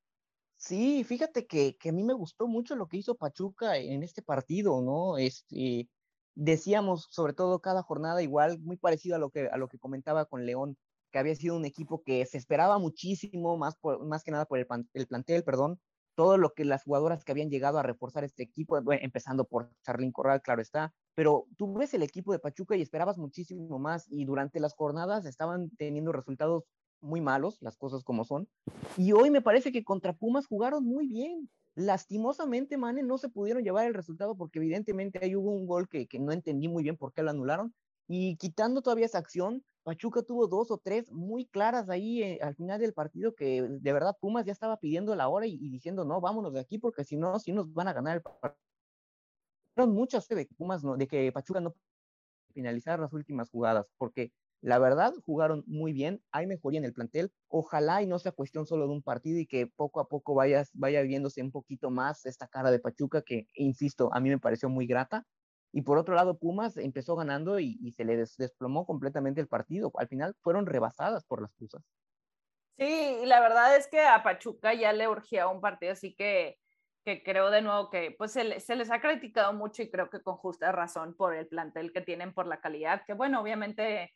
Sí, 0.55 1.03
fíjate 1.03 1.45
que, 1.45 1.77
que, 1.77 1.89
a 1.89 1.91
mí 1.91 2.03
me 2.03 2.13
gustó 2.13 2.47
mucho 2.47 2.75
lo 2.75 2.87
que 2.87 2.97
hizo 2.97 3.15
Pachuca 3.15 3.77
en 3.77 4.01
este 4.01 4.23
partido, 4.23 4.81
¿no? 4.81 5.17
Este, 5.17 5.87
decíamos, 6.33 7.07
sobre 7.11 7.33
todo 7.33 7.59
cada 7.59 7.83
jornada, 7.83 8.23
igual, 8.23 8.59
muy 8.59 8.77
parecido 8.77 9.15
a 9.15 9.19
lo 9.19 9.29
que, 9.29 9.49
a 9.51 9.57
lo 9.57 9.67
que 9.67 9.77
comentaba 9.77 10.25
con 10.25 10.45
León, 10.45 10.77
que 11.11 11.19
había 11.19 11.35
sido 11.35 11.55
un 11.55 11.65
equipo 11.65 12.01
que 12.03 12.25
se 12.25 12.37
esperaba 12.37 12.79
muchísimo, 12.79 13.57
más, 13.57 13.75
por, 13.75 14.03
más 14.05 14.23
que 14.23 14.31
nada 14.31 14.45
por 14.45 14.57
el, 14.57 14.67
el 14.93 15.07
plantel, 15.07 15.43
perdón, 15.43 15.79
todo 16.17 16.39
lo 16.39 16.55
que 16.55 16.65
las 16.65 16.83
jugadoras 16.83 17.23
que 17.23 17.31
habían 17.31 17.51
llegado 17.51 17.77
a 17.77 17.83
reforzar 17.83 18.23
este 18.23 18.41
equipo, 18.41 18.75
empezando 18.91 19.45
por 19.45 19.69
Charlín 19.83 20.11
Corral, 20.11 20.41
claro 20.41 20.63
está, 20.63 20.95
pero 21.13 21.45
tú 21.57 21.71
ves 21.75 21.93
el 21.93 22.01
equipo 22.01 22.31
de 22.31 22.39
Pachuca 22.39 22.75
y 22.75 22.81
esperabas 22.81 23.19
muchísimo 23.19 23.77
más 23.77 24.07
y 24.09 24.25
durante 24.25 24.59
las 24.59 24.73
jornadas 24.73 25.27
estaban 25.27 25.69
teniendo 25.77 26.11
resultados 26.11 26.63
muy 27.01 27.21
malos, 27.21 27.61
las 27.61 27.77
cosas 27.77 28.03
como 28.03 28.25
son, 28.25 28.49
y 28.97 29.11
hoy 29.11 29.29
me 29.29 29.43
parece 29.43 29.71
que 29.71 29.83
contra 29.83 30.13
Pumas 30.13 30.47
jugaron 30.47 30.83
muy 30.83 31.07
bien, 31.07 31.51
Lastimosamente, 31.75 32.75
Mane, 32.75 33.03
no 33.03 33.19
se 33.19 33.29
pudieron 33.29 33.63
llevar 33.63 33.85
el 33.85 33.93
resultado 33.93 34.35
porque 34.35 34.57
evidentemente 34.57 35.19
ahí 35.21 35.35
hubo 35.35 35.51
un 35.51 35.67
gol 35.67 35.87
que, 35.87 36.07
que 36.07 36.17
no 36.17 36.31
entendí 36.31 36.67
muy 36.67 36.81
bien 36.81 36.97
por 36.97 37.13
qué 37.13 37.21
lo 37.21 37.29
anularon. 37.29 37.75
Y 38.07 38.35
quitando 38.37 38.81
todavía 38.81 39.05
esa 39.05 39.19
acción, 39.19 39.63
Pachuca 39.87 40.21
tuvo 40.21 40.47
dos 40.47 40.69
o 40.69 40.77
tres 40.77 41.09
muy 41.13 41.45
claras 41.45 41.89
ahí 41.89 42.21
eh, 42.21 42.39
al 42.41 42.55
final 42.55 42.77
del 42.77 42.93
partido 42.93 43.33
que 43.33 43.61
de 43.61 43.93
verdad 43.93 44.17
Pumas 44.19 44.45
ya 44.45 44.51
estaba 44.51 44.75
pidiendo 44.75 45.15
la 45.15 45.29
hora 45.29 45.47
y, 45.47 45.57
diciendo, 45.69 46.03
no, 46.03 46.19
vámonos 46.19 46.51
de 46.51 46.59
aquí 46.59 46.77
porque 46.77 47.05
si 47.05 47.15
no, 47.15 47.39
si 47.39 47.53
nos 47.53 47.73
van 47.73 47.87
a 47.87 47.93
ganar 47.93 48.17
el 48.17 48.21
partido. 48.21 48.57
muchas 49.87 50.27
de 50.27 50.45
Pumas, 50.57 50.83
no, 50.83 50.97
de 50.97 51.07
que 51.07 51.31
Pachuca 51.31 51.61
no 51.61 51.73
finalizar 52.53 52.99
las 52.99 53.13
últimas 53.13 53.49
jugadas, 53.49 53.87
porque 53.97 54.33
la 54.59 54.77
verdad, 54.77 55.13
jugaron 55.25 55.63
muy 55.67 55.93
bien, 55.93 56.21
hay 56.33 56.47
mejoría 56.47 56.79
en 56.79 56.85
el 56.85 56.91
plantel. 56.91 57.31
Ojalá 57.47 58.01
y 58.01 58.07
no 58.07 58.19
sea 58.19 58.33
cuestión 58.33 58.65
solo 58.65 58.87
de 58.87 58.91
un 58.91 59.03
partido 59.03 59.39
y 59.39 59.45
que 59.45 59.67
poco 59.67 60.01
a 60.01 60.09
poco 60.09 60.33
vaya, 60.33 60.65
vaya 60.73 61.01
viéndose 61.03 61.41
un 61.41 61.51
poquito 61.51 61.91
más 61.91 62.25
esta 62.25 62.49
cara 62.49 62.71
de 62.71 62.79
Pachuca 62.79 63.21
que, 63.21 63.47
insisto, 63.53 64.13
a 64.13 64.19
mí 64.19 64.27
me 64.27 64.39
pareció 64.39 64.67
muy 64.67 64.85
grata. 64.85 65.25
Y 65.77 65.83
por 65.83 65.99
otro 65.99 66.15
lado, 66.15 66.39
Pumas 66.39 66.75
empezó 66.77 67.15
ganando 67.15 67.59
y, 67.59 67.93
se 67.95 68.03
le 68.03 68.17
desplomó 68.17 68.87
completamente 68.87 69.41
el 69.41 69.47
partido. 69.47 69.91
Al 69.99 70.07
final 70.07 70.35
fueron 70.41 70.65
rebasadas 70.65 71.23
por 71.23 71.39
las 71.39 71.53
Pusas. 71.53 71.83
Sí, 72.79 73.19
la 73.25 73.39
verdad 73.41 73.77
es 73.77 73.85
que 73.85 74.01
a 74.01 74.23
Pachuca 74.23 74.73
ya 74.73 74.91
le 74.91 75.07
urgía 75.07 75.47
un 75.47 75.61
partido, 75.61 75.91
así 75.91 76.15
que, 76.15 76.57
que 77.05 77.21
creo 77.21 77.51
de 77.51 77.61
nuevo 77.61 77.91
que 77.91 78.09
pues 78.17 78.31
se, 78.31 78.59
se, 78.59 78.75
les 78.75 78.89
ha 78.89 78.99
criticado 78.99 79.53
mucho 79.53 79.83
y 79.83 79.91
creo 79.91 80.09
que 80.09 80.19
con 80.19 80.37
justa 80.37 80.71
razón 80.71 81.15
por 81.15 81.35
el 81.35 81.45
plantel 81.45 81.93
que 81.93 82.01
tienen, 82.01 82.33
por 82.33 82.47
la 82.47 82.59
calidad, 82.59 83.03
que 83.05 83.13
bueno, 83.13 83.39
obviamente 83.39 84.11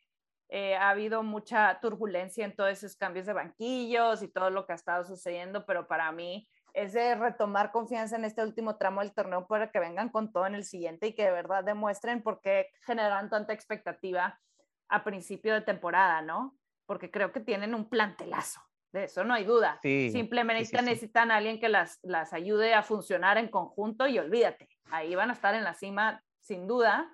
eh, 0.48 0.74
ha 0.74 0.90
habido 0.90 1.22
mucha 1.22 1.78
turbulencia 1.80 2.44
en 2.44 2.56
todos 2.56 2.70
esos 2.70 2.96
cambios 2.96 3.26
de 3.26 3.34
banquillos 3.34 4.20
y 4.24 4.26
todo 4.26 4.50
lo 4.50 4.66
que 4.66 4.72
ha 4.72 4.74
estado 4.74 5.04
sucediendo, 5.04 5.64
pero 5.64 5.86
para 5.86 6.10
mí 6.10 6.48
es 6.74 6.92
de 6.92 7.14
retomar 7.14 7.72
confianza 7.72 8.16
en 8.16 8.24
este 8.24 8.42
último 8.42 8.76
tramo 8.76 9.00
del 9.00 9.12
torneo 9.12 9.46
para 9.46 9.70
que 9.70 9.78
vengan 9.78 10.08
con 10.08 10.32
todo 10.32 10.46
en 10.46 10.54
el 10.54 10.64
siguiente 10.64 11.08
y 11.08 11.14
que 11.14 11.24
de 11.24 11.32
verdad 11.32 11.64
demuestren 11.64 12.22
por 12.22 12.40
qué 12.40 12.70
generan 12.82 13.30
tanta 13.30 13.52
expectativa 13.52 14.40
a 14.88 15.04
principio 15.04 15.54
de 15.54 15.62
temporada, 15.62 16.22
¿no? 16.22 16.56
Porque 16.86 17.10
creo 17.10 17.32
que 17.32 17.40
tienen 17.40 17.74
un 17.74 17.88
plantelazo, 17.88 18.60
de 18.92 19.04
eso 19.04 19.24
no 19.24 19.34
hay 19.34 19.44
duda. 19.44 19.78
Simplemente 19.82 20.82
necesitan 20.82 21.30
a 21.30 21.36
alguien 21.36 21.60
que 21.60 21.68
las, 21.68 21.98
las 22.02 22.32
ayude 22.32 22.74
a 22.74 22.82
funcionar 22.82 23.38
en 23.38 23.48
conjunto 23.48 24.06
y 24.06 24.18
olvídate, 24.18 24.68
ahí 24.90 25.14
van 25.14 25.30
a 25.30 25.34
estar 25.34 25.54
en 25.54 25.64
la 25.64 25.74
cima 25.74 26.22
sin 26.40 26.66
duda 26.66 27.10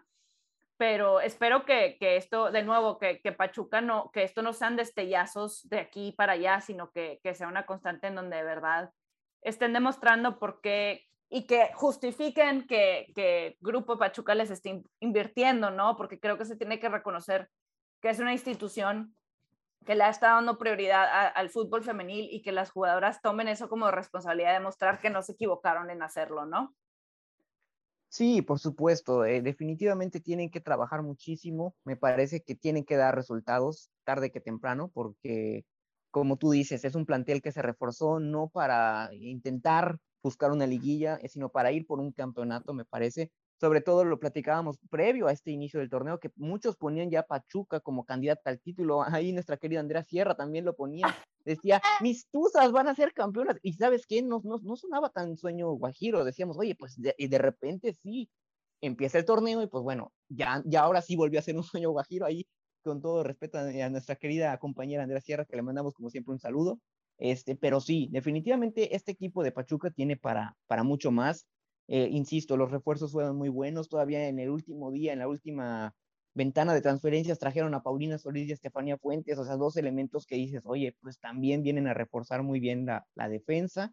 pero 0.78 1.20
espero 1.20 1.64
que, 1.64 1.96
que 1.98 2.16
esto, 2.16 2.52
de 2.52 2.62
nuevo, 2.62 2.98
que, 2.98 3.20
que, 3.20 3.32
Pachuca 3.32 3.80
no, 3.80 4.12
que 4.12 4.22
esto 4.22 4.42
no 4.42 4.52
sean 4.52 4.76
destellazos 4.76 5.68
de 5.68 5.80
aquí 5.80 6.12
para 6.12 6.34
allá, 6.34 6.60
sino 6.60 6.92
que, 6.92 7.18
que 7.22 7.34
sea 7.34 7.48
una 7.48 7.66
constante 7.66 8.06
en 8.06 8.14
donde 8.14 8.36
de 8.36 8.44
verdad 8.44 8.92
estén 9.42 9.72
demostrando 9.72 10.38
por 10.38 10.60
qué 10.60 11.06
y 11.30 11.46
que 11.46 11.70
justifiquen 11.74 12.66
que, 12.66 13.12
que 13.14 13.56
Grupo 13.60 13.98
Pachuca 13.98 14.34
les 14.34 14.50
esté 14.50 14.82
invirtiendo, 15.00 15.70
¿no? 15.70 15.96
Porque 15.96 16.18
creo 16.18 16.38
que 16.38 16.44
se 16.44 16.56
tiene 16.56 16.80
que 16.80 16.88
reconocer 16.88 17.50
que 18.00 18.10
es 18.10 18.18
una 18.18 18.32
institución 18.32 19.14
que 19.84 19.94
le 19.94 20.08
estado 20.08 20.36
dando 20.36 20.58
prioridad 20.58 21.32
al 21.34 21.50
fútbol 21.50 21.82
femenil 21.82 22.28
y 22.30 22.42
que 22.42 22.52
las 22.52 22.70
jugadoras 22.70 23.22
tomen 23.22 23.48
eso 23.48 23.68
como 23.68 23.90
responsabilidad 23.90 24.52
de 24.52 24.60
mostrar 24.60 24.98
que 24.98 25.10
no 25.10 25.22
se 25.22 25.32
equivocaron 25.32 25.90
en 25.90 26.02
hacerlo, 26.02 26.46
¿no? 26.46 26.74
Sí, 28.10 28.40
por 28.40 28.58
supuesto, 28.58 29.24
eh, 29.24 29.42
definitivamente 29.42 30.20
tienen 30.20 30.50
que 30.50 30.60
trabajar 30.60 31.02
muchísimo, 31.02 31.74
me 31.84 31.96
parece 31.96 32.42
que 32.42 32.54
tienen 32.54 32.84
que 32.84 32.96
dar 32.96 33.14
resultados 33.14 33.90
tarde 34.04 34.32
que 34.32 34.40
temprano, 34.40 34.90
porque 34.92 35.66
como 36.18 36.36
tú 36.36 36.50
dices, 36.50 36.84
es 36.84 36.94
un 36.94 37.06
plantel 37.06 37.42
que 37.42 37.52
se 37.52 37.62
reforzó 37.62 38.20
no 38.20 38.48
para 38.48 39.10
intentar 39.14 39.98
buscar 40.22 40.50
una 40.50 40.66
liguilla, 40.66 41.18
eh, 41.22 41.28
sino 41.28 41.48
para 41.48 41.72
ir 41.72 41.86
por 41.86 42.00
un 42.00 42.12
campeonato, 42.12 42.74
me 42.74 42.84
parece, 42.84 43.30
sobre 43.60 43.80
todo 43.80 44.04
lo 44.04 44.20
platicábamos 44.20 44.78
previo 44.90 45.26
a 45.26 45.32
este 45.32 45.50
inicio 45.50 45.80
del 45.80 45.90
torneo, 45.90 46.20
que 46.20 46.30
muchos 46.36 46.76
ponían 46.76 47.10
ya 47.10 47.24
Pachuca 47.24 47.80
como 47.80 48.04
candidata 48.04 48.50
al 48.50 48.60
título. 48.60 49.02
Ahí 49.02 49.32
nuestra 49.32 49.56
querida 49.56 49.80
Andrea 49.80 50.04
Sierra 50.04 50.36
también 50.36 50.64
lo 50.64 50.76
ponía. 50.76 51.06
Decía, 51.44 51.80
mis 52.02 52.28
tuzas 52.30 52.70
van 52.70 52.88
a 52.88 52.94
ser 52.94 53.12
campeonas. 53.12 53.56
Y 53.62 53.72
sabes 53.72 54.06
qué, 54.06 54.22
no, 54.22 54.40
no, 54.44 54.58
no 54.62 54.76
sonaba 54.76 55.10
tan 55.10 55.36
sueño 55.36 55.72
guajiro. 55.72 56.24
Decíamos, 56.24 56.56
oye, 56.58 56.76
pues 56.76 56.96
y 57.16 57.26
de 57.26 57.38
repente 57.38 57.94
sí, 57.94 58.30
empieza 58.80 59.18
el 59.18 59.24
torneo 59.24 59.62
y 59.62 59.66
pues 59.66 59.82
bueno, 59.82 60.12
ya, 60.28 60.62
ya 60.64 60.82
ahora 60.82 61.02
sí 61.02 61.16
volvió 61.16 61.40
a 61.40 61.42
ser 61.42 61.56
un 61.56 61.64
sueño 61.64 61.90
guajiro 61.90 62.26
ahí. 62.26 62.46
Con 62.82 63.00
todo 63.02 63.22
respeto 63.22 63.58
a 63.58 63.88
nuestra 63.90 64.16
querida 64.16 64.56
compañera 64.58 65.02
Andrea 65.02 65.20
Sierra, 65.20 65.44
que 65.44 65.56
le 65.56 65.62
mandamos 65.62 65.94
como 65.94 66.10
siempre 66.10 66.32
un 66.32 66.38
saludo. 66.40 66.80
Este, 67.18 67.56
pero 67.56 67.80
sí, 67.80 68.08
definitivamente 68.12 68.94
este 68.94 69.12
equipo 69.12 69.42
de 69.42 69.52
Pachuca 69.52 69.90
tiene 69.90 70.16
para, 70.16 70.56
para 70.66 70.84
mucho 70.84 71.10
más. 71.10 71.46
Eh, 71.88 72.08
insisto, 72.12 72.56
los 72.56 72.70
refuerzos 72.70 73.12
fueron 73.12 73.36
muy 73.36 73.48
buenos. 73.48 73.88
Todavía 73.88 74.28
en 74.28 74.38
el 74.38 74.50
último 74.50 74.90
día, 74.92 75.12
en 75.12 75.18
la 75.18 75.28
última 75.28 75.94
ventana 76.34 76.74
de 76.74 76.80
transferencias, 76.82 77.38
trajeron 77.38 77.74
a 77.74 77.82
Paulina 77.82 78.18
Solís 78.18 78.48
y 78.48 78.52
a 78.52 78.54
Estefanía 78.54 78.98
Fuentes, 78.98 79.38
o 79.38 79.44
sea, 79.44 79.56
dos 79.56 79.76
elementos 79.76 80.26
que 80.26 80.36
dices, 80.36 80.62
oye, 80.64 80.96
pues 81.00 81.18
también 81.18 81.62
vienen 81.62 81.88
a 81.88 81.94
reforzar 81.94 82.42
muy 82.42 82.60
bien 82.60 82.86
la, 82.86 83.06
la 83.14 83.28
defensa. 83.28 83.92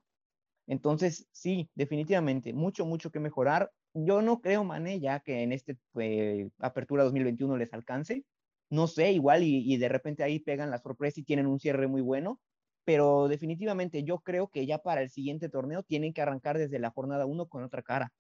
Entonces, 0.68 1.28
sí, 1.32 1.70
definitivamente, 1.76 2.54
mucho, 2.54 2.86
mucho 2.86 3.12
que 3.12 3.20
mejorar. 3.20 3.72
Yo 3.94 4.22
no 4.22 4.42
creo, 4.42 4.64
Mané, 4.64 5.00
ya 5.00 5.20
que 5.22 5.44
en 5.44 5.52
este 5.52 5.78
eh, 6.00 6.50
Apertura 6.60 7.04
2021 7.04 7.58
les 7.58 7.74
alcance. 7.74 8.24
No 8.70 8.88
sé, 8.88 9.12
igual 9.12 9.44
y, 9.44 9.74
y 9.74 9.78
de 9.78 9.90
repente 9.90 10.24
ahí 10.24 10.40
pegan 10.40 10.72
la 10.72 10.80
sorpresa 10.80 11.20
y 11.20 11.24
tienen 11.24 11.48
un 11.48 11.60
cierre 11.60 11.88
muy 11.88 12.02
bueno, 12.02 12.40
pero 12.84 13.28
definitivamente 13.28 14.04
yo 14.04 14.20
creo 14.20 14.48
que 14.48 14.66
ya 14.66 14.78
para 14.78 15.02
el 15.02 15.10
siguiente 15.10 15.50
torneo 15.50 15.84
tienen 15.84 16.14
que 16.14 16.22
arrancar 16.22 16.58
desde 16.58 16.80
la 16.80 16.92
jornada 16.92 17.26
1 17.26 17.48
con 17.48 17.64
otra 17.64 17.82
cara. 17.82 18.14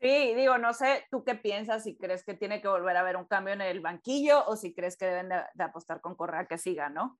Sí, 0.00 0.34
digo, 0.34 0.58
no 0.58 0.74
sé, 0.74 1.04
¿tú 1.10 1.24
qué 1.24 1.34
piensas? 1.34 1.84
Si 1.84 1.96
crees 1.96 2.22
que 2.22 2.34
tiene 2.34 2.60
que 2.60 2.68
volver 2.68 2.96
a 2.96 3.00
haber 3.00 3.16
un 3.16 3.24
cambio 3.24 3.54
en 3.54 3.62
el 3.62 3.80
banquillo 3.80 4.44
o 4.46 4.56
si 4.56 4.74
crees 4.74 4.96
que 4.96 5.06
deben 5.06 5.30
de, 5.30 5.64
apostar 5.64 6.00
con 6.00 6.14
Correa 6.14 6.46
que 6.46 6.58
siga, 6.58 6.90
¿no? 6.90 7.18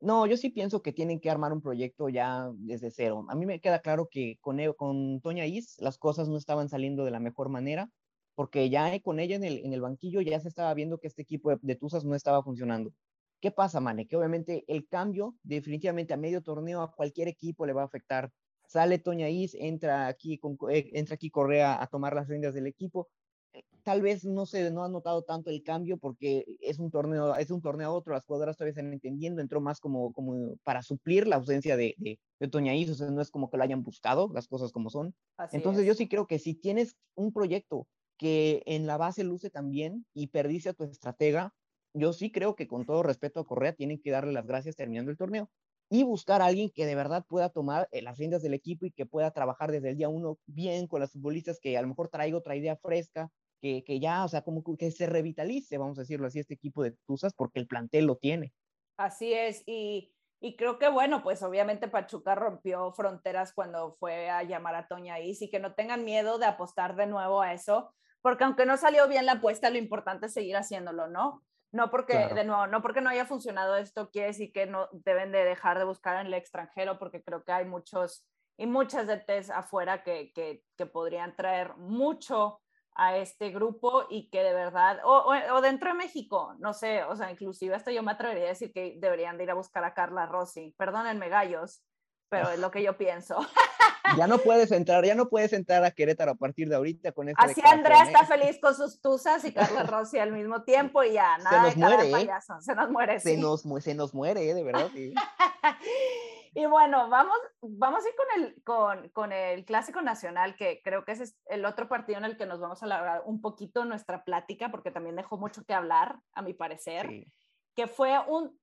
No, 0.00 0.26
yo 0.26 0.36
sí 0.36 0.50
pienso 0.50 0.82
que 0.82 0.92
tienen 0.92 1.20
que 1.20 1.30
armar 1.30 1.52
un 1.52 1.60
proyecto 1.60 2.08
ya 2.08 2.50
desde 2.54 2.90
cero. 2.90 3.26
A 3.28 3.34
mí 3.34 3.46
me 3.46 3.60
queda 3.60 3.80
claro 3.80 4.08
que 4.10 4.38
con, 4.40 4.60
e, 4.60 4.72
con 4.74 5.20
Toña 5.20 5.46
Is 5.46 5.76
las 5.78 5.98
cosas 5.98 6.28
no 6.28 6.36
estaban 6.36 6.68
saliendo 6.68 7.04
de 7.04 7.10
la 7.10 7.20
mejor 7.20 7.50
manera, 7.50 7.90
porque 8.36 8.70
ya 8.70 9.00
con 9.00 9.18
ella 9.18 9.34
en 9.34 9.42
el, 9.44 9.64
en 9.64 9.72
el 9.72 9.80
banquillo 9.80 10.20
ya 10.20 10.38
se 10.38 10.48
estaba 10.48 10.72
viendo 10.74 10.98
que 10.98 11.08
este 11.08 11.22
equipo 11.22 11.50
de, 11.50 11.58
de 11.60 11.74
Tuzas 11.74 12.04
no 12.04 12.14
estaba 12.14 12.44
funcionando. 12.44 12.92
¿Qué 13.40 13.50
pasa, 13.50 13.80
Mane? 13.80 14.06
Que 14.06 14.16
obviamente 14.16 14.64
el 14.68 14.86
cambio 14.86 15.34
definitivamente 15.42 16.14
a 16.14 16.16
medio 16.16 16.42
torneo 16.42 16.82
a 16.82 16.92
cualquier 16.92 17.28
equipo 17.28 17.66
le 17.66 17.72
va 17.72 17.82
a 17.82 17.86
afectar. 17.86 18.30
Sale 18.66 18.98
Toña 18.98 19.28
Is, 19.28 19.54
entra 19.54 20.06
aquí, 20.06 20.38
con, 20.38 20.56
eh, 20.70 20.90
entra 20.92 21.14
aquí 21.14 21.30
Correa 21.30 21.82
a 21.82 21.86
tomar 21.86 22.14
las 22.14 22.28
riendas 22.28 22.54
del 22.54 22.66
equipo. 22.66 23.08
Eh, 23.52 23.62
tal 23.82 24.02
vez 24.02 24.24
no 24.24 24.44
se 24.44 24.70
no 24.70 24.84
ha 24.84 24.88
notado 24.88 25.22
tanto 25.22 25.50
el 25.50 25.62
cambio 25.62 25.96
porque 25.96 26.44
es 26.60 26.78
un 26.78 26.90
torneo, 26.90 27.36
es 27.36 27.50
un 27.50 27.62
torneo 27.62 27.88
a 27.88 27.92
otro, 27.92 28.12
las 28.12 28.26
jugadoras 28.26 28.56
todavía 28.56 28.70
están 28.72 28.92
entendiendo, 28.92 29.40
entró 29.40 29.60
más 29.60 29.80
como, 29.80 30.12
como 30.12 30.56
para 30.64 30.82
suplir 30.82 31.26
la 31.26 31.36
ausencia 31.36 31.76
de, 31.76 31.94
de, 31.98 32.18
de 32.40 32.48
Toña 32.48 32.74
Is, 32.74 32.90
o 32.90 32.94
sea, 32.94 33.10
no 33.10 33.22
es 33.22 33.30
como 33.30 33.48
que 33.48 33.56
lo 33.56 33.62
hayan 33.62 33.82
buscado, 33.82 34.30
las 34.34 34.48
cosas 34.48 34.72
como 34.72 34.90
son. 34.90 35.14
Entonces 35.52 35.86
yo 35.86 35.94
sí 35.94 36.08
creo 36.08 36.26
que 36.26 36.38
si 36.38 36.54
tienes 36.54 36.96
un 37.14 37.32
proyecto 37.32 37.86
que 38.16 38.62
en 38.66 38.86
la 38.86 38.96
base 38.96 39.24
luce 39.24 39.50
también 39.50 40.06
y 40.14 40.28
perdice 40.28 40.70
a 40.70 40.74
tu 40.74 40.84
estratega, 40.84 41.54
yo 41.94 42.12
sí 42.12 42.30
creo 42.30 42.56
que 42.56 42.66
con 42.66 42.84
todo 42.86 43.02
respeto 43.02 43.40
a 43.40 43.46
Correa 43.46 43.74
tienen 43.74 44.00
que 44.00 44.10
darle 44.10 44.32
las 44.32 44.46
gracias 44.46 44.76
terminando 44.76 45.10
el 45.10 45.16
torneo 45.16 45.50
y 45.88 46.02
buscar 46.02 46.42
a 46.42 46.46
alguien 46.46 46.70
que 46.74 46.84
de 46.86 46.94
verdad 46.94 47.24
pueda 47.28 47.48
tomar 47.48 47.88
eh, 47.92 48.02
las 48.02 48.18
riendas 48.18 48.42
del 48.42 48.54
equipo 48.54 48.86
y 48.86 48.90
que 48.92 49.06
pueda 49.06 49.30
trabajar 49.30 49.70
desde 49.70 49.90
el 49.90 49.96
día 49.96 50.08
uno 50.08 50.38
bien 50.46 50.88
con 50.88 51.00
las 51.00 51.12
futbolistas, 51.12 51.60
que 51.60 51.76
a 51.78 51.82
lo 51.82 51.88
mejor 51.88 52.08
traiga 52.08 52.36
otra 52.36 52.56
idea 52.56 52.76
fresca, 52.76 53.30
que, 53.60 53.84
que 53.84 54.00
ya, 54.00 54.24
o 54.24 54.28
sea, 54.28 54.42
como 54.42 54.62
que 54.76 54.90
se 54.90 55.06
revitalice, 55.06 55.78
vamos 55.78 55.98
a 55.98 56.02
decirlo 56.02 56.26
así, 56.26 56.40
este 56.40 56.54
equipo 56.54 56.82
de 56.82 56.96
Tuzas, 57.06 57.32
porque 57.34 57.60
el 57.60 57.66
plantel 57.66 58.06
lo 58.06 58.16
tiene. 58.16 58.52
Así 58.96 59.32
es, 59.32 59.62
y, 59.66 60.12
y 60.40 60.56
creo 60.56 60.78
que 60.78 60.88
bueno, 60.88 61.22
pues 61.22 61.42
obviamente 61.42 61.88
Pachuca 61.88 62.34
rompió 62.34 62.92
fronteras 62.92 63.52
cuando 63.52 63.96
fue 63.98 64.28
a 64.28 64.42
llamar 64.42 64.74
a 64.74 64.88
Toña 64.88 65.20
y 65.20 65.50
que 65.50 65.60
no 65.60 65.74
tengan 65.74 66.04
miedo 66.04 66.38
de 66.38 66.46
apostar 66.46 66.96
de 66.96 67.06
nuevo 67.06 67.40
a 67.42 67.52
eso, 67.52 67.94
porque 68.22 68.44
aunque 68.44 68.66
no 68.66 68.76
salió 68.76 69.08
bien 69.08 69.26
la 69.26 69.32
apuesta, 69.32 69.70
lo 69.70 69.78
importante 69.78 70.26
es 70.26 70.34
seguir 70.34 70.56
haciéndolo, 70.56 71.08
¿no? 71.08 71.42
No 71.72 71.90
porque, 71.90 72.28
de 72.34 72.44
nuevo, 72.44 72.66
no 72.66 72.80
porque 72.80 73.00
no 73.00 73.10
haya 73.10 73.26
funcionado 73.26 73.76
esto, 73.76 74.10
quiere 74.10 74.28
decir 74.28 74.52
que 74.52 74.66
no 74.66 74.88
deben 74.92 75.32
de 75.32 75.44
dejar 75.44 75.78
de 75.78 75.84
buscar 75.84 76.20
en 76.20 76.28
el 76.28 76.34
extranjero, 76.34 76.98
porque 76.98 77.22
creo 77.22 77.44
que 77.44 77.52
hay 77.52 77.64
muchos 77.66 78.26
y 78.56 78.66
muchas 78.66 79.06
de 79.06 79.18
test 79.18 79.50
afuera 79.50 80.02
que, 80.02 80.32
que, 80.32 80.62
que 80.76 80.86
podrían 80.86 81.36
traer 81.36 81.76
mucho 81.76 82.60
a 82.94 83.18
este 83.18 83.50
grupo 83.50 84.06
y 84.08 84.30
que 84.30 84.42
de 84.42 84.54
verdad, 84.54 85.00
o, 85.04 85.26
o, 85.52 85.60
dentro 85.60 85.90
de 85.90 85.96
México, 85.96 86.54
no 86.58 86.72
sé, 86.72 87.04
o 87.04 87.14
sea, 87.14 87.30
inclusive 87.30 87.74
hasta 87.74 87.92
yo 87.92 88.02
me 88.02 88.12
atrevería 88.12 88.44
a 88.44 88.48
decir 88.48 88.72
que 88.72 88.94
deberían 88.96 89.36
de 89.36 89.44
ir 89.44 89.50
a 89.50 89.54
buscar 89.54 89.84
a 89.84 89.92
Carla 89.92 90.24
Rossi, 90.24 90.74
perdónenme 90.78 91.28
gallos, 91.28 91.82
pero 92.30 92.48
es 92.48 92.58
lo 92.58 92.70
que 92.70 92.82
yo 92.82 92.96
pienso. 92.96 93.36
Ya 94.16 94.26
no 94.26 94.38
puedes 94.38 94.70
entrar, 94.72 95.04
ya 95.04 95.14
no 95.14 95.28
puedes 95.28 95.52
entrar 95.52 95.84
a 95.84 95.90
Querétaro 95.90 96.32
a 96.32 96.34
partir 96.34 96.68
de 96.68 96.76
ahorita 96.76 97.12
con 97.12 97.28
esto. 97.28 97.42
Así 97.42 97.60
Andrea 97.64 98.04
está 98.04 98.24
feliz 98.24 98.58
con 98.60 98.74
sus 98.74 99.00
tuzas 99.00 99.44
y 99.44 99.52
Carla 99.52 99.82
Rossi 99.84 100.18
al 100.18 100.32
mismo 100.32 100.62
tiempo 100.62 101.02
y 101.02 101.12
ya, 101.12 101.38
nada 101.38 101.70
se 101.70 101.78
nos 101.78 101.88
muere, 101.88 102.10
¿eh? 102.10 102.28
se 102.60 102.74
nos 102.74 102.90
muere. 102.90 103.20
Se, 103.20 103.36
nos, 103.36 103.62
se 103.82 103.94
nos 103.94 104.14
muere, 104.14 104.50
¿eh? 104.50 104.54
de 104.54 104.62
verdad. 104.62 104.90
Sí. 104.92 105.14
y 106.54 106.66
bueno, 106.66 107.08
vamos, 107.08 107.36
vamos 107.60 108.04
a 108.04 108.08
ir 108.08 108.14
con 108.14 108.42
el, 108.42 108.62
con, 108.62 109.08
con, 109.10 109.32
el 109.32 109.64
Clásico 109.64 110.02
Nacional, 110.02 110.56
que 110.56 110.80
creo 110.82 111.04
que 111.04 111.12
es 111.12 111.36
el 111.46 111.64
otro 111.64 111.88
partido 111.88 112.18
en 112.18 112.24
el 112.24 112.36
que 112.36 112.46
nos 112.46 112.60
vamos 112.60 112.82
a 112.82 112.86
alargar 112.86 113.22
un 113.26 113.40
poquito 113.40 113.84
nuestra 113.84 114.24
plática, 114.24 114.70
porque 114.70 114.90
también 114.90 115.16
dejó 115.16 115.38
mucho 115.38 115.64
que 115.64 115.74
hablar, 115.74 116.16
a 116.32 116.42
mi 116.42 116.54
parecer. 116.54 117.08
Sí. 117.08 117.32
Que 117.74 117.86
fue 117.86 118.18
un, 118.26 118.58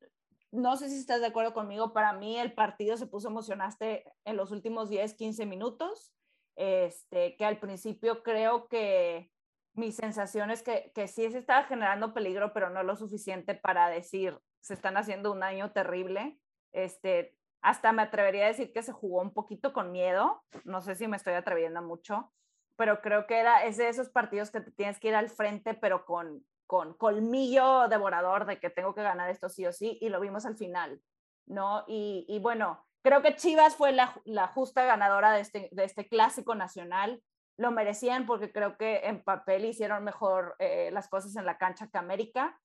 no 0.53 0.77
sé 0.77 0.89
si 0.89 0.97
estás 0.97 1.19
de 1.19 1.27
acuerdo 1.27 1.53
conmigo, 1.53 1.93
para 1.93 2.13
mí 2.13 2.37
el 2.37 2.53
partido 2.53 2.95
se 2.95 3.07
puso 3.07 3.27
emocionante 3.27 4.05
en 4.23 4.37
los 4.37 4.51
últimos 4.51 4.87
10, 4.87 5.15
15 5.15 5.47
minutos, 5.47 6.13
este, 6.55 7.35
que 7.35 7.45
al 7.45 7.59
principio 7.59 8.21
creo 8.21 8.67
que 8.67 9.31
mi 9.73 9.91
sensación 9.91 10.51
es 10.51 10.61
que, 10.61 10.91
que 10.93 11.07
sí 11.07 11.29
se 11.31 11.39
estaba 11.39 11.63
generando 11.63 12.13
peligro, 12.13 12.53
pero 12.53 12.69
no 12.69 12.83
lo 12.83 12.95
suficiente 12.95 13.55
para 13.55 13.89
decir, 13.89 14.39
se 14.61 14.75
están 14.75 14.95
haciendo 14.95 15.31
un 15.31 15.39
daño 15.39 15.71
terrible. 15.71 16.39
Este, 16.71 17.35
hasta 17.61 17.91
me 17.91 18.03
atrevería 18.03 18.45
a 18.45 18.49
decir 18.49 18.71
que 18.71 18.83
se 18.83 18.91
jugó 18.91 19.21
un 19.21 19.33
poquito 19.33 19.73
con 19.73 19.91
miedo, 19.91 20.43
no 20.65 20.81
sé 20.81 20.93
si 20.93 21.07
me 21.07 21.17
estoy 21.17 21.33
atreviendo 21.33 21.81
mucho, 21.81 22.31
pero 22.75 23.01
creo 23.01 23.25
que 23.25 23.39
era, 23.39 23.65
es 23.65 23.77
de 23.77 23.89
esos 23.89 24.09
partidos 24.09 24.51
que 24.51 24.61
te 24.61 24.71
tienes 24.71 24.99
que 24.99 25.07
ir 25.07 25.15
al 25.15 25.29
frente, 25.29 25.73
pero 25.73 26.05
con, 26.05 26.45
con 26.67 26.93
colmillo 26.95 27.87
devorador 27.87 28.45
de 28.45 28.59
que 28.59 28.69
tengo 28.69 28.93
que 28.93 29.03
ganar 29.03 29.29
esto 29.29 29.49
sí 29.49 29.65
o 29.65 29.71
sí, 29.71 29.97
y 30.01 30.09
lo 30.09 30.19
vimos 30.19 30.45
al 30.45 30.57
final, 30.57 31.01
¿no? 31.45 31.83
Y, 31.87 32.25
y 32.27 32.39
bueno, 32.39 32.85
creo 33.03 33.21
que 33.21 33.35
Chivas 33.35 33.75
fue 33.75 33.91
la, 33.91 34.19
la 34.25 34.47
justa 34.47 34.83
ganadora 34.85 35.31
de 35.31 35.41
este, 35.41 35.69
de 35.71 35.83
este, 35.83 36.07
clásico 36.07 36.55
nacional. 36.55 37.21
Lo 37.57 37.71
merecían 37.71 38.25
porque 38.25 38.51
creo 38.51 38.77
que 38.77 39.01
en 39.03 39.23
papel 39.23 39.65
hicieron 39.65 40.03
mejor 40.03 40.55
eh, 40.57 40.89
las 40.91 41.07
cosas 41.09 41.35
en 41.35 41.45
la 41.45 41.57
cancha 41.57 41.87
que 41.87 41.97
América. 41.97 42.59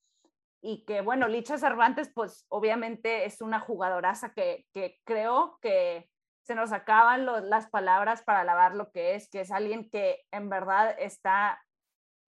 Y 0.61 0.85
que, 0.87 1.03
bueno, 1.03 1.29
Licha 1.29 1.57
Cervantes, 1.59 2.11
pues 2.13 2.47
obviamente 2.49 3.27
es 3.27 3.41
una 3.41 3.61
jugadoraza 3.61 4.33
que, 4.33 4.67
que 4.73 4.99
creo 5.05 5.59
que 5.61 6.09
se 6.43 6.55
nos 6.55 6.73
acaban 6.73 7.27
las 7.49 7.69
palabras 7.69 8.23
para 8.23 8.41
alabar 8.41 8.75
lo 8.75 8.91
que 8.91 9.15
es, 9.15 9.29
que 9.29 9.43
es 9.43 9.53
alguien 9.53 9.89
que 9.91 10.25
en 10.33 10.49
verdad 10.49 10.97
está 10.99 11.61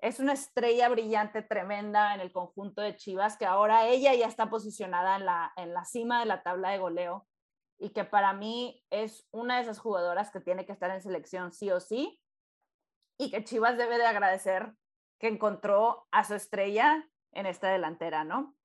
es 0.03 0.21
una 0.21 0.33
estrella 0.33 0.89
brillante 0.89 1.43
tremenda 1.43 2.15
en 2.15 2.21
el 2.21 2.33
conjunto 2.33 2.81
de 2.81 2.97
Chivas, 2.97 3.37
que 3.37 3.47
ahora 3.47 3.87
ella 3.89 4.15
ya 4.15 4.27
está 4.27 4.49
posicionada 4.49 5.17
en 5.17 5.27
la, 5.27 5.53
en 5.57 5.75
la 5.75 5.85
cima 5.85 6.21
de 6.21 6.27
la 6.27 6.43
tabla 6.43 6.71
de 6.71 6.79
goleo 6.79 7.27
y 7.79 7.91
que 7.91 8.05
para 8.05 8.33
mí 8.33 8.85
es 8.91 9.27
una 9.31 9.57
de 9.57 9.63
esas 9.63 9.79
jugadoras 9.79 10.31
que 10.31 10.41
tiene 10.41 10.67
que 10.67 10.73
estar 10.73 10.91
en 10.91 11.03
selección 11.03 11.53
sí 11.53 11.71
o 11.71 11.81
sí 11.81 12.21
y 13.19 13.31
que 13.31 13.45
Chivas 13.45 13.77
debe 13.77 13.99
de 13.99 14.07
agradecer 14.07 14.75
que 15.19 15.29
encontró 15.29 16.07
a 16.11 16.25
su 16.25 16.35
estrella 16.35 17.07
en 17.33 17.47
esta 17.47 17.71
delantera, 17.71 18.25
¿no? 18.25 18.57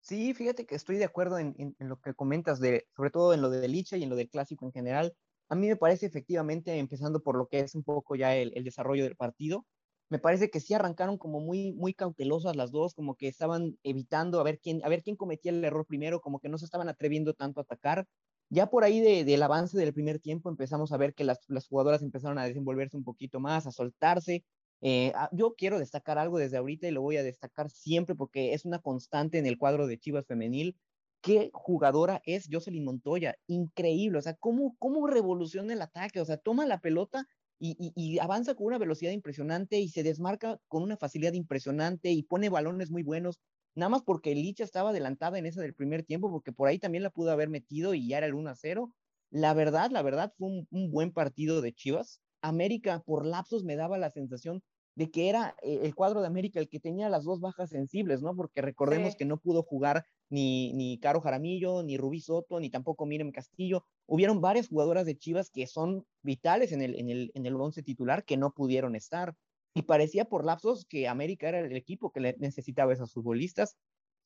Sí, 0.00 0.34
fíjate 0.34 0.66
que 0.66 0.74
estoy 0.74 0.96
de 0.96 1.04
acuerdo 1.04 1.38
en, 1.38 1.76
lo 1.78 1.98
que 2.00 2.14
comentas, 2.14 2.60
de, 2.60 2.86
sobre 2.94 3.10
todo 3.10 3.32
en 3.32 3.40
lo 3.40 3.48
de 3.48 3.66
Licha 3.68 3.96
y 3.96 4.02
en 4.02 4.10
lo 4.10 4.16
del 4.16 4.28
clásico 4.28 4.66
en 4.66 4.72
general. 4.72 5.14
A 5.48 5.54
mí 5.54 5.66
me 5.66 5.76
parece 5.76 6.06
efectivamente, 6.06 6.78
empezando 6.78 7.22
por 7.22 7.36
lo 7.36 7.46
que 7.48 7.60
es 7.60 7.74
un 7.74 7.84
poco 7.84 8.14
ya 8.16 8.34
el 8.34 8.64
desarrollo 8.64 9.04
del 9.04 9.16
partido, 9.16 9.64
me 10.10 10.18
parece 10.18 10.50
que 10.50 10.60
sí 10.60 10.74
arrancaron 10.74 11.18
como 11.18 11.40
muy, 11.40 11.72
muy 11.72 11.94
cautelosas 11.94 12.56
las 12.56 12.70
dos, 12.70 12.94
como 12.94 13.16
que 13.16 13.28
estaban 13.28 13.78
evitando 13.82 14.40
a 14.40 14.44
ver 14.44 14.60
quién, 14.60 14.84
a 14.84 14.88
ver 14.88 15.02
quién 15.02 15.16
cometía 15.16 15.52
el 15.52 15.64
error 15.64 15.86
primero, 15.86 16.20
como 16.20 16.40
que 16.40 16.48
no 16.48 16.58
se 16.58 16.66
estaban 16.66 16.88
atreviendo 16.88 17.34
tanto 17.34 17.60
a 17.60 17.64
atacar. 17.64 18.06
Ya 18.50 18.68
por 18.68 18.84
ahí 18.84 19.00
de, 19.00 19.24
del 19.24 19.42
avance 19.42 19.76
del 19.78 19.94
primer 19.94 20.20
tiempo 20.20 20.48
empezamos 20.50 20.92
a 20.92 20.96
ver 20.98 21.14
que 21.14 21.24
las, 21.24 21.40
las 21.48 21.66
jugadoras 21.66 22.02
empezaron 22.02 22.38
a 22.38 22.44
desenvolverse 22.44 22.96
un 22.96 23.04
poquito 23.04 23.40
más, 23.40 23.66
a 23.66 23.72
soltarse. 23.72 24.44
Eh, 24.80 25.12
ah, 25.14 25.30
yo 25.32 25.54
quiero 25.56 25.78
destacar 25.78 26.18
algo 26.18 26.38
desde 26.38 26.58
ahorita 26.58 26.86
y 26.86 26.90
lo 26.90 27.00
voy 27.00 27.16
a 27.16 27.22
destacar 27.22 27.70
siempre 27.70 28.14
porque 28.14 28.52
es 28.52 28.64
una 28.66 28.80
constante 28.80 29.38
en 29.38 29.46
el 29.46 29.58
cuadro 29.58 29.86
de 29.86 29.98
Chivas 29.98 30.26
Femenil. 30.26 30.76
Qué 31.22 31.50
jugadora 31.54 32.20
es 32.26 32.48
Jocelyn 32.52 32.84
Montoya, 32.84 33.34
increíble, 33.46 34.18
o 34.18 34.22
sea, 34.22 34.34
cómo, 34.34 34.76
cómo 34.78 35.06
revoluciona 35.06 35.72
el 35.72 35.80
ataque, 35.80 36.20
o 36.20 36.24
sea, 36.26 36.36
toma 36.36 36.66
la 36.66 36.80
pelota 36.80 37.26
y, 37.58 38.18
avanza 38.18 38.54
con 38.54 38.66
una 38.66 38.78
velocidad 38.78 39.12
impresionante 39.12 39.78
y 39.78 39.88
se 39.88 40.02
desmarca 40.02 40.58
con 40.68 40.82
una 40.82 40.96
facilidad 40.96 41.32
impresionante 41.32 42.10
y 42.10 42.22
pone 42.22 42.48
balones 42.48 42.90
muy 42.90 43.02
buenos, 43.02 43.40
nada 43.74 43.90
más 43.90 44.02
porque 44.02 44.34
Licha 44.34 44.64
estaba 44.64 44.90
adelantada 44.90 45.38
en 45.38 45.46
esa 45.46 45.62
del 45.62 45.74
primer 45.74 46.04
tiempo, 46.04 46.30
porque 46.30 46.52
por 46.52 46.68
ahí 46.68 46.78
también 46.78 47.02
la 47.02 47.10
pudo 47.10 47.30
haber 47.30 47.48
metido 47.48 47.94
y 47.94 48.08
ya 48.08 48.18
era 48.18 48.26
el 48.26 48.34
1 48.34 48.50
a 48.50 48.56
0. 48.56 48.94
La 49.30 49.54
verdad, 49.54 49.90
la 49.90 50.02
verdad 50.02 50.32
fue 50.36 50.48
un, 50.48 50.68
un 50.70 50.90
buen 50.90 51.12
partido 51.12 51.60
de 51.60 51.72
Chivas. 51.72 52.20
América 52.42 53.02
por 53.04 53.24
lapsos 53.24 53.64
me 53.64 53.76
daba 53.76 53.98
la 53.98 54.10
sensación 54.10 54.62
de 54.96 55.10
que 55.10 55.28
era 55.28 55.56
eh, 55.62 55.80
el 55.82 55.94
cuadro 55.94 56.20
de 56.20 56.26
América 56.26 56.60
el 56.60 56.68
que 56.68 56.80
tenía 56.80 57.08
las 57.08 57.24
dos 57.24 57.40
bajas 57.40 57.70
sensibles, 57.70 58.22
¿no? 58.22 58.34
Porque 58.36 58.62
recordemos 58.62 59.12
sí. 59.12 59.18
que 59.18 59.24
no 59.24 59.38
pudo 59.38 59.62
jugar 59.62 60.04
ni, 60.34 60.72
ni 60.72 60.98
Caro 60.98 61.20
Jaramillo, 61.20 61.84
ni 61.84 61.96
Rubí 61.96 62.20
Soto, 62.20 62.58
ni 62.58 62.68
tampoco 62.68 63.06
Miriam 63.06 63.30
Castillo. 63.30 63.84
Hubieron 64.06 64.40
varias 64.40 64.68
jugadoras 64.68 65.06
de 65.06 65.16
Chivas 65.16 65.48
que 65.48 65.68
son 65.68 66.04
vitales 66.22 66.72
en 66.72 66.82
el, 66.82 66.98
en 66.98 67.08
el, 67.08 67.30
en 67.34 67.46
el 67.46 67.54
once 67.54 67.82
titular 67.84 68.24
que 68.24 68.36
no 68.36 68.52
pudieron 68.52 68.96
estar. 68.96 69.36
Y 69.74 69.82
parecía 69.82 70.24
por 70.24 70.44
lapsos 70.44 70.86
que 70.86 71.06
América 71.06 71.48
era 71.48 71.60
el 71.60 71.76
equipo 71.76 72.10
que 72.10 72.34
necesitaba 72.38 72.90
a 72.90 72.94
esos 72.94 73.12
futbolistas. 73.12 73.76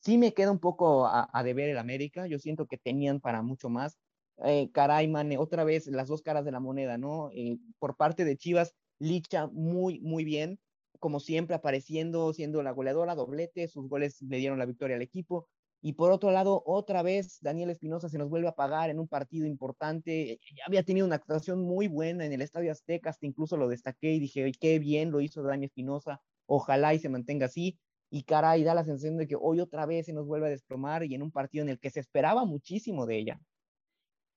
Sí 0.00 0.16
me 0.16 0.32
queda 0.32 0.50
un 0.50 0.60
poco 0.60 1.06
a, 1.06 1.28
a 1.30 1.42
deber 1.42 1.68
el 1.68 1.78
América. 1.78 2.26
Yo 2.26 2.38
siento 2.38 2.66
que 2.66 2.78
tenían 2.78 3.20
para 3.20 3.42
mucho 3.42 3.68
más. 3.68 3.98
Eh, 4.44 4.70
caray, 4.72 5.08
man, 5.08 5.30
otra 5.36 5.64
vez 5.64 5.88
las 5.88 6.08
dos 6.08 6.22
caras 6.22 6.44
de 6.44 6.52
la 6.52 6.60
moneda, 6.60 6.96
¿no? 6.96 7.30
Eh, 7.32 7.58
por 7.78 7.96
parte 7.96 8.24
de 8.24 8.36
Chivas, 8.36 8.74
Licha 8.98 9.46
muy, 9.48 10.00
muy 10.00 10.24
bien, 10.24 10.58
como 11.00 11.20
siempre 11.20 11.54
apareciendo, 11.54 12.32
siendo 12.32 12.62
la 12.62 12.72
goleadora, 12.72 13.14
doblete, 13.14 13.68
sus 13.68 13.88
goles 13.88 14.22
le 14.22 14.38
dieron 14.38 14.58
la 14.58 14.66
victoria 14.66 14.96
al 14.96 15.02
equipo. 15.02 15.48
Y 15.80 15.92
por 15.92 16.10
otro 16.10 16.30
lado, 16.32 16.62
otra 16.66 17.02
vez 17.02 17.38
Daniel 17.40 17.70
Espinosa 17.70 18.08
se 18.08 18.18
nos 18.18 18.28
vuelve 18.28 18.48
a 18.48 18.54
pagar 18.54 18.90
en 18.90 18.98
un 18.98 19.06
partido 19.06 19.46
importante. 19.46 20.40
Ya 20.56 20.64
había 20.66 20.82
tenido 20.82 21.06
una 21.06 21.16
actuación 21.16 21.62
muy 21.62 21.86
buena 21.86 22.24
en 22.24 22.32
el 22.32 22.42
Estadio 22.42 22.72
Azteca, 22.72 23.10
hasta 23.10 23.26
incluso 23.26 23.56
lo 23.56 23.68
destaqué 23.68 24.12
y 24.12 24.20
dije, 24.20 24.50
qué 24.60 24.78
bien 24.78 25.12
lo 25.12 25.20
hizo 25.20 25.42
Daniel 25.42 25.68
Espinosa, 25.68 26.20
ojalá 26.46 26.94
y 26.94 26.98
se 26.98 27.08
mantenga 27.08 27.46
así. 27.46 27.78
Y 28.10 28.24
caray, 28.24 28.64
da 28.64 28.74
la 28.74 28.84
sensación 28.84 29.18
de 29.18 29.28
que 29.28 29.36
hoy 29.38 29.60
otra 29.60 29.86
vez 29.86 30.06
se 30.06 30.12
nos 30.12 30.26
vuelve 30.26 30.46
a 30.46 30.50
desplomar 30.50 31.04
y 31.04 31.14
en 31.14 31.22
un 31.22 31.30
partido 31.30 31.62
en 31.62 31.68
el 31.68 31.78
que 31.78 31.90
se 31.90 32.00
esperaba 32.00 32.44
muchísimo 32.44 33.06
de 33.06 33.18
ella. 33.18 33.40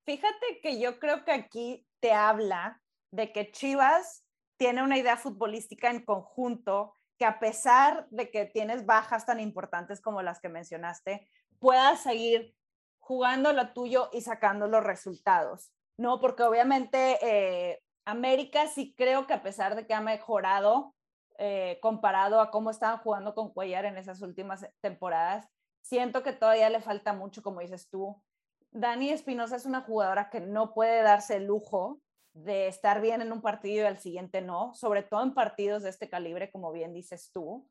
Fíjate 0.06 0.60
que 0.62 0.80
yo 0.80 1.00
creo 1.00 1.24
que 1.24 1.32
aquí 1.32 1.88
te 2.00 2.12
habla 2.12 2.82
de 3.12 3.32
que 3.32 3.52
Chivas 3.52 4.26
tiene 4.58 4.84
una 4.84 4.98
idea 4.98 5.18
futbolística 5.18 5.90
en 5.90 6.04
conjunto 6.04 6.96
que 7.22 7.26
a 7.26 7.38
pesar 7.38 8.08
de 8.10 8.32
que 8.32 8.46
tienes 8.46 8.88
bajas 8.88 9.28
tan 9.28 9.40
importantes 9.40 10.02
como 10.02 10.24
las 10.24 10.40
que 10.40 10.50
mencionaste, 10.50 11.30
puedas 11.60 12.02
seguir 12.02 12.56
jugando 13.00 13.54
lo 13.54 13.74
tuyo 13.74 14.10
y 14.12 14.22
sacando 14.22 14.68
los 14.68 14.84
resultados, 14.84 15.72
¿no? 15.98 16.20
Porque 16.20 16.42
obviamente 16.42 17.20
eh, 17.22 17.84
América 18.06 18.66
sí 18.66 18.96
creo 18.98 19.28
que 19.28 19.36
a 19.36 19.44
pesar 19.44 19.76
de 19.76 19.86
que 19.86 19.94
ha 19.94 20.02
mejorado 20.02 20.96
eh, 21.38 21.78
comparado 21.80 22.42
a 22.42 22.50
cómo 22.50 22.72
estaban 22.72 22.98
jugando 22.98 23.36
con 23.36 23.54
Cuellar 23.54 23.86
en 23.86 24.00
esas 24.00 24.24
últimas 24.24 24.68
temporadas, 24.82 25.48
siento 25.84 26.24
que 26.24 26.34
todavía 26.34 26.72
le 26.72 26.82
falta 26.82 27.14
mucho, 27.14 27.44
como 27.44 27.60
dices 27.60 27.88
tú. 27.88 28.20
Dani 28.72 29.12
Espinosa 29.12 29.58
es 29.58 29.68
una 29.68 29.82
jugadora 29.82 30.32
que 30.32 30.40
no 30.40 30.74
puede 30.74 31.04
darse 31.04 31.36
el 31.36 31.46
lujo 31.46 32.02
de 32.34 32.68
estar 32.68 33.02
bien 33.02 33.22
en 33.22 33.32
un 33.32 33.42
partido 33.42 33.84
y 33.84 33.88
al 33.88 34.00
siguiente 34.00 34.42
no, 34.42 34.74
sobre 34.74 35.04
todo 35.04 35.24
en 35.24 35.34
partidos 35.34 35.84
de 35.84 35.90
este 35.90 36.10
calibre, 36.10 36.52
como 36.52 36.72
bien 36.72 36.94
dices 36.94 37.32
tú. 37.34 37.68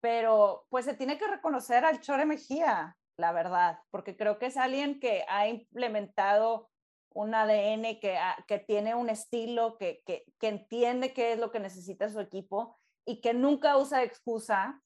pero 0.00 0.64
pues 0.68 0.84
se 0.84 0.94
tiene 0.94 1.18
que 1.18 1.26
reconocer 1.26 1.84
al 1.84 2.00
Chore 2.00 2.24
Mejía, 2.24 2.96
la 3.18 3.32
verdad, 3.32 3.80
porque 3.90 4.16
creo 4.16 4.38
que 4.38 4.46
es 4.46 4.56
alguien 4.56 5.00
que 5.00 5.24
ha 5.28 5.48
implementado 5.48 6.70
un 7.12 7.34
ADN, 7.34 7.98
que, 8.00 8.16
que 8.46 8.58
tiene 8.60 8.94
un 8.94 9.10
estilo, 9.10 9.76
que, 9.76 10.02
que, 10.06 10.24
que, 10.38 10.48
entiende 10.48 11.12
qué 11.12 11.32
es 11.32 11.38
lo 11.38 11.50
que 11.50 11.58
necesita 11.58 12.08
su 12.08 12.20
equipo 12.20 12.78
y 13.04 13.20
que 13.20 13.34
nunca 13.34 13.76
usa 13.76 14.04
excusa 14.04 14.80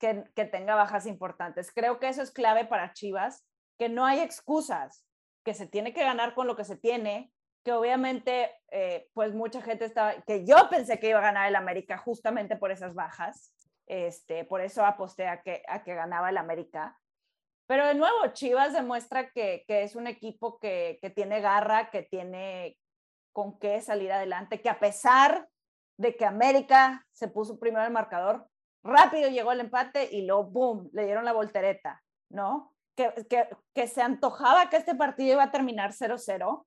que, 0.00 0.24
que 0.34 0.46
tenga 0.46 0.74
bajas 0.74 1.06
importantes. 1.06 1.72
Creo 1.72 1.98
que 2.00 2.08
eso 2.08 2.22
es 2.22 2.30
clave 2.30 2.64
para 2.64 2.94
Chivas, 2.94 3.44
que 3.78 3.90
no 3.90 4.06
hay 4.06 4.20
excusas, 4.20 5.04
que 5.44 5.52
se 5.52 5.66
tiene 5.66 5.92
que 5.92 6.02
ganar 6.02 6.34
con 6.34 6.46
lo 6.46 6.56
que 6.56 6.64
se 6.64 6.76
tiene, 6.76 7.30
que 7.66 7.72
obviamente, 7.72 8.52
eh, 8.70 9.08
pues 9.12 9.34
mucha 9.34 9.60
gente 9.60 9.86
estaba, 9.86 10.22
que 10.22 10.46
yo 10.46 10.70
pensé 10.70 11.00
que 11.00 11.08
iba 11.08 11.18
a 11.18 11.22
ganar 11.22 11.48
el 11.48 11.56
América 11.56 11.98
justamente 11.98 12.54
por 12.54 12.70
esas 12.70 12.94
bajas, 12.94 13.52
este, 13.88 14.44
por 14.44 14.60
eso 14.60 14.86
aposté 14.86 15.26
a 15.26 15.42
que, 15.42 15.64
a 15.66 15.82
que 15.82 15.96
ganaba 15.96 16.30
el 16.30 16.36
América. 16.36 16.96
Pero 17.66 17.88
de 17.88 17.96
nuevo, 17.96 18.28
Chivas 18.34 18.72
demuestra 18.72 19.32
que, 19.32 19.64
que 19.66 19.82
es 19.82 19.96
un 19.96 20.06
equipo 20.06 20.60
que, 20.60 21.00
que, 21.02 21.10
tiene 21.10 21.40
garra, 21.40 21.90
que 21.90 22.04
tiene 22.04 22.78
con 23.32 23.58
qué 23.58 23.80
salir 23.80 24.12
adelante, 24.12 24.60
que 24.60 24.70
a 24.70 24.78
pesar 24.78 25.48
de 25.98 26.14
que 26.14 26.24
América 26.24 27.04
se 27.10 27.26
puso 27.26 27.58
primero 27.58 27.84
el 27.84 27.92
marcador, 27.92 28.46
rápido 28.84 29.28
llegó 29.28 29.50
el 29.50 29.58
empate 29.58 30.08
y 30.12 30.24
luego, 30.24 30.44
¡boom!, 30.44 30.90
le 30.92 31.04
dieron 31.04 31.24
la 31.24 31.32
voltereta, 31.32 32.00
¿no? 32.30 32.76
Que, 32.96 33.12
que, 33.28 33.48
que 33.74 33.88
se 33.88 34.02
antojaba 34.02 34.70
que 34.70 34.76
este 34.76 34.94
partido 34.94 35.32
iba 35.32 35.42
a 35.42 35.50
terminar 35.50 35.90
0-0, 35.90 36.64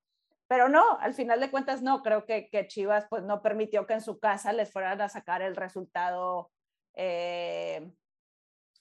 pero 0.50 0.68
no, 0.68 0.98
al 1.00 1.14
final 1.14 1.40
de 1.40 1.52
cuentas 1.52 1.84
no, 1.84 2.02
creo 2.02 2.26
que, 2.26 2.50
Chivas 2.68 3.06
pues 3.08 3.22
no 3.24 3.44
permitió 3.44 3.86
que 3.86 3.94
en 3.94 4.02
su 4.02 4.20
casa 4.20 4.52
les 4.52 4.72
fueran 4.72 5.00
a 5.00 5.08
sacar 5.08 5.44
el 5.44 5.56
resultado 5.56 6.52
eh, 6.96 7.92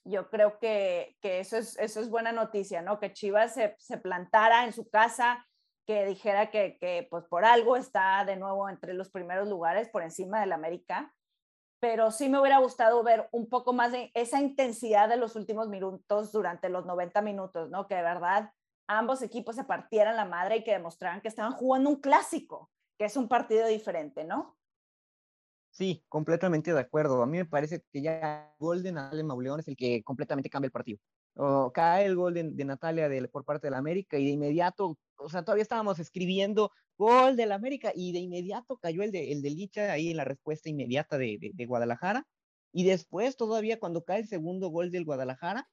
yo 0.04 0.30
creo 0.30 0.58
que, 0.58 1.16
que, 1.20 1.40
eso, 1.40 1.58
es, 1.58 1.78
eso 1.78 2.00
es 2.00 2.08
buena 2.08 2.32
noticia, 2.32 2.80
¿no? 2.80 2.98
Que 2.98 3.12
Chivas 3.12 3.52
se, 3.52 3.76
se 3.78 3.98
plantara 3.98 4.64
en 4.64 4.72
su 4.72 4.88
casa, 4.88 5.46
que 5.86 6.06
dijera 6.06 6.50
que, 6.50 6.78
que, 6.78 7.06
pues 7.10 7.24
por 7.24 7.44
algo 7.44 7.76
está 7.76 8.24
de 8.24 8.36
nuevo 8.36 8.70
entre 8.70 8.94
los 8.94 9.10
primeros 9.10 9.46
lugares 9.46 9.90
por 9.90 10.02
encima 10.02 10.40
del 10.40 10.52
América, 10.52 11.14
pero 11.80 12.10
sí 12.10 12.30
me 12.30 12.40
hubiera 12.40 12.58
gustado 12.58 13.02
ver 13.02 13.28
un 13.30 13.50
poco 13.50 13.74
más 13.74 13.92
de 13.92 14.10
esa 14.14 14.40
intensidad 14.40 15.08
de 15.10 15.18
los 15.18 15.36
últimos 15.36 15.68
minutos 15.68 16.32
durante 16.32 16.70
los 16.70 16.86
90 16.86 17.20
minutos, 17.20 17.68
¿no? 17.68 17.86
Que 17.86 17.96
de 17.96 18.02
verdad 18.02 18.52
ambos 18.88 19.22
equipos 19.22 19.54
se 19.54 19.64
partieran 19.64 20.16
la 20.16 20.24
madre 20.24 20.56
y 20.56 20.64
que 20.64 20.72
demostraran 20.72 21.20
que 21.20 21.28
estaban 21.28 21.52
jugando 21.52 21.90
un 21.90 22.00
clásico, 22.00 22.70
que 22.98 23.04
es 23.04 23.16
un 23.16 23.28
partido 23.28 23.68
diferente, 23.68 24.24
¿no? 24.24 24.56
Sí, 25.70 26.04
completamente 26.08 26.72
de 26.72 26.80
acuerdo. 26.80 27.22
A 27.22 27.26
mí 27.26 27.38
me 27.38 27.44
parece 27.44 27.84
que 27.92 28.02
ya 28.02 28.50
el 28.50 28.56
gol 28.58 28.82
de 28.82 28.92
Mauleón 28.92 29.60
es 29.60 29.68
el 29.68 29.76
que 29.76 30.02
completamente 30.02 30.50
cambia 30.50 30.66
el 30.66 30.72
partido. 30.72 30.98
O 31.34 31.70
cae 31.72 32.06
el 32.06 32.16
gol 32.16 32.34
de, 32.34 32.64
Natalia 32.64 33.08
por 33.30 33.44
parte 33.44 33.68
de 33.68 33.70
la 33.70 33.78
América 33.78 34.18
y 34.18 34.24
de 34.24 34.30
inmediato, 34.30 34.98
o 35.18 35.28
sea, 35.28 35.44
todavía 35.44 35.62
estábamos 35.62 36.00
escribiendo 36.00 36.72
gol 36.96 37.36
de 37.36 37.46
la 37.46 37.54
América 37.54 37.92
y 37.94 38.12
de 38.12 38.18
inmediato 38.18 38.76
cayó 38.78 39.04
el 39.04 39.12
de, 39.12 39.30
el 39.30 39.40
de 39.42 39.50
Licha 39.50 39.92
ahí 39.92 40.10
en 40.10 40.16
la 40.16 40.24
respuesta 40.24 40.68
inmediata 40.68 41.16
de, 41.16 41.38
de, 41.54 41.66
Guadalajara. 41.66 42.26
Y 42.72 42.84
después 42.84 43.36
todavía 43.36 43.78
cuando 43.78 44.04
cae 44.04 44.20
el 44.20 44.26
segundo 44.28 44.68
gol 44.70 44.90
del 44.90 45.04
Guadalajara, 45.04 45.68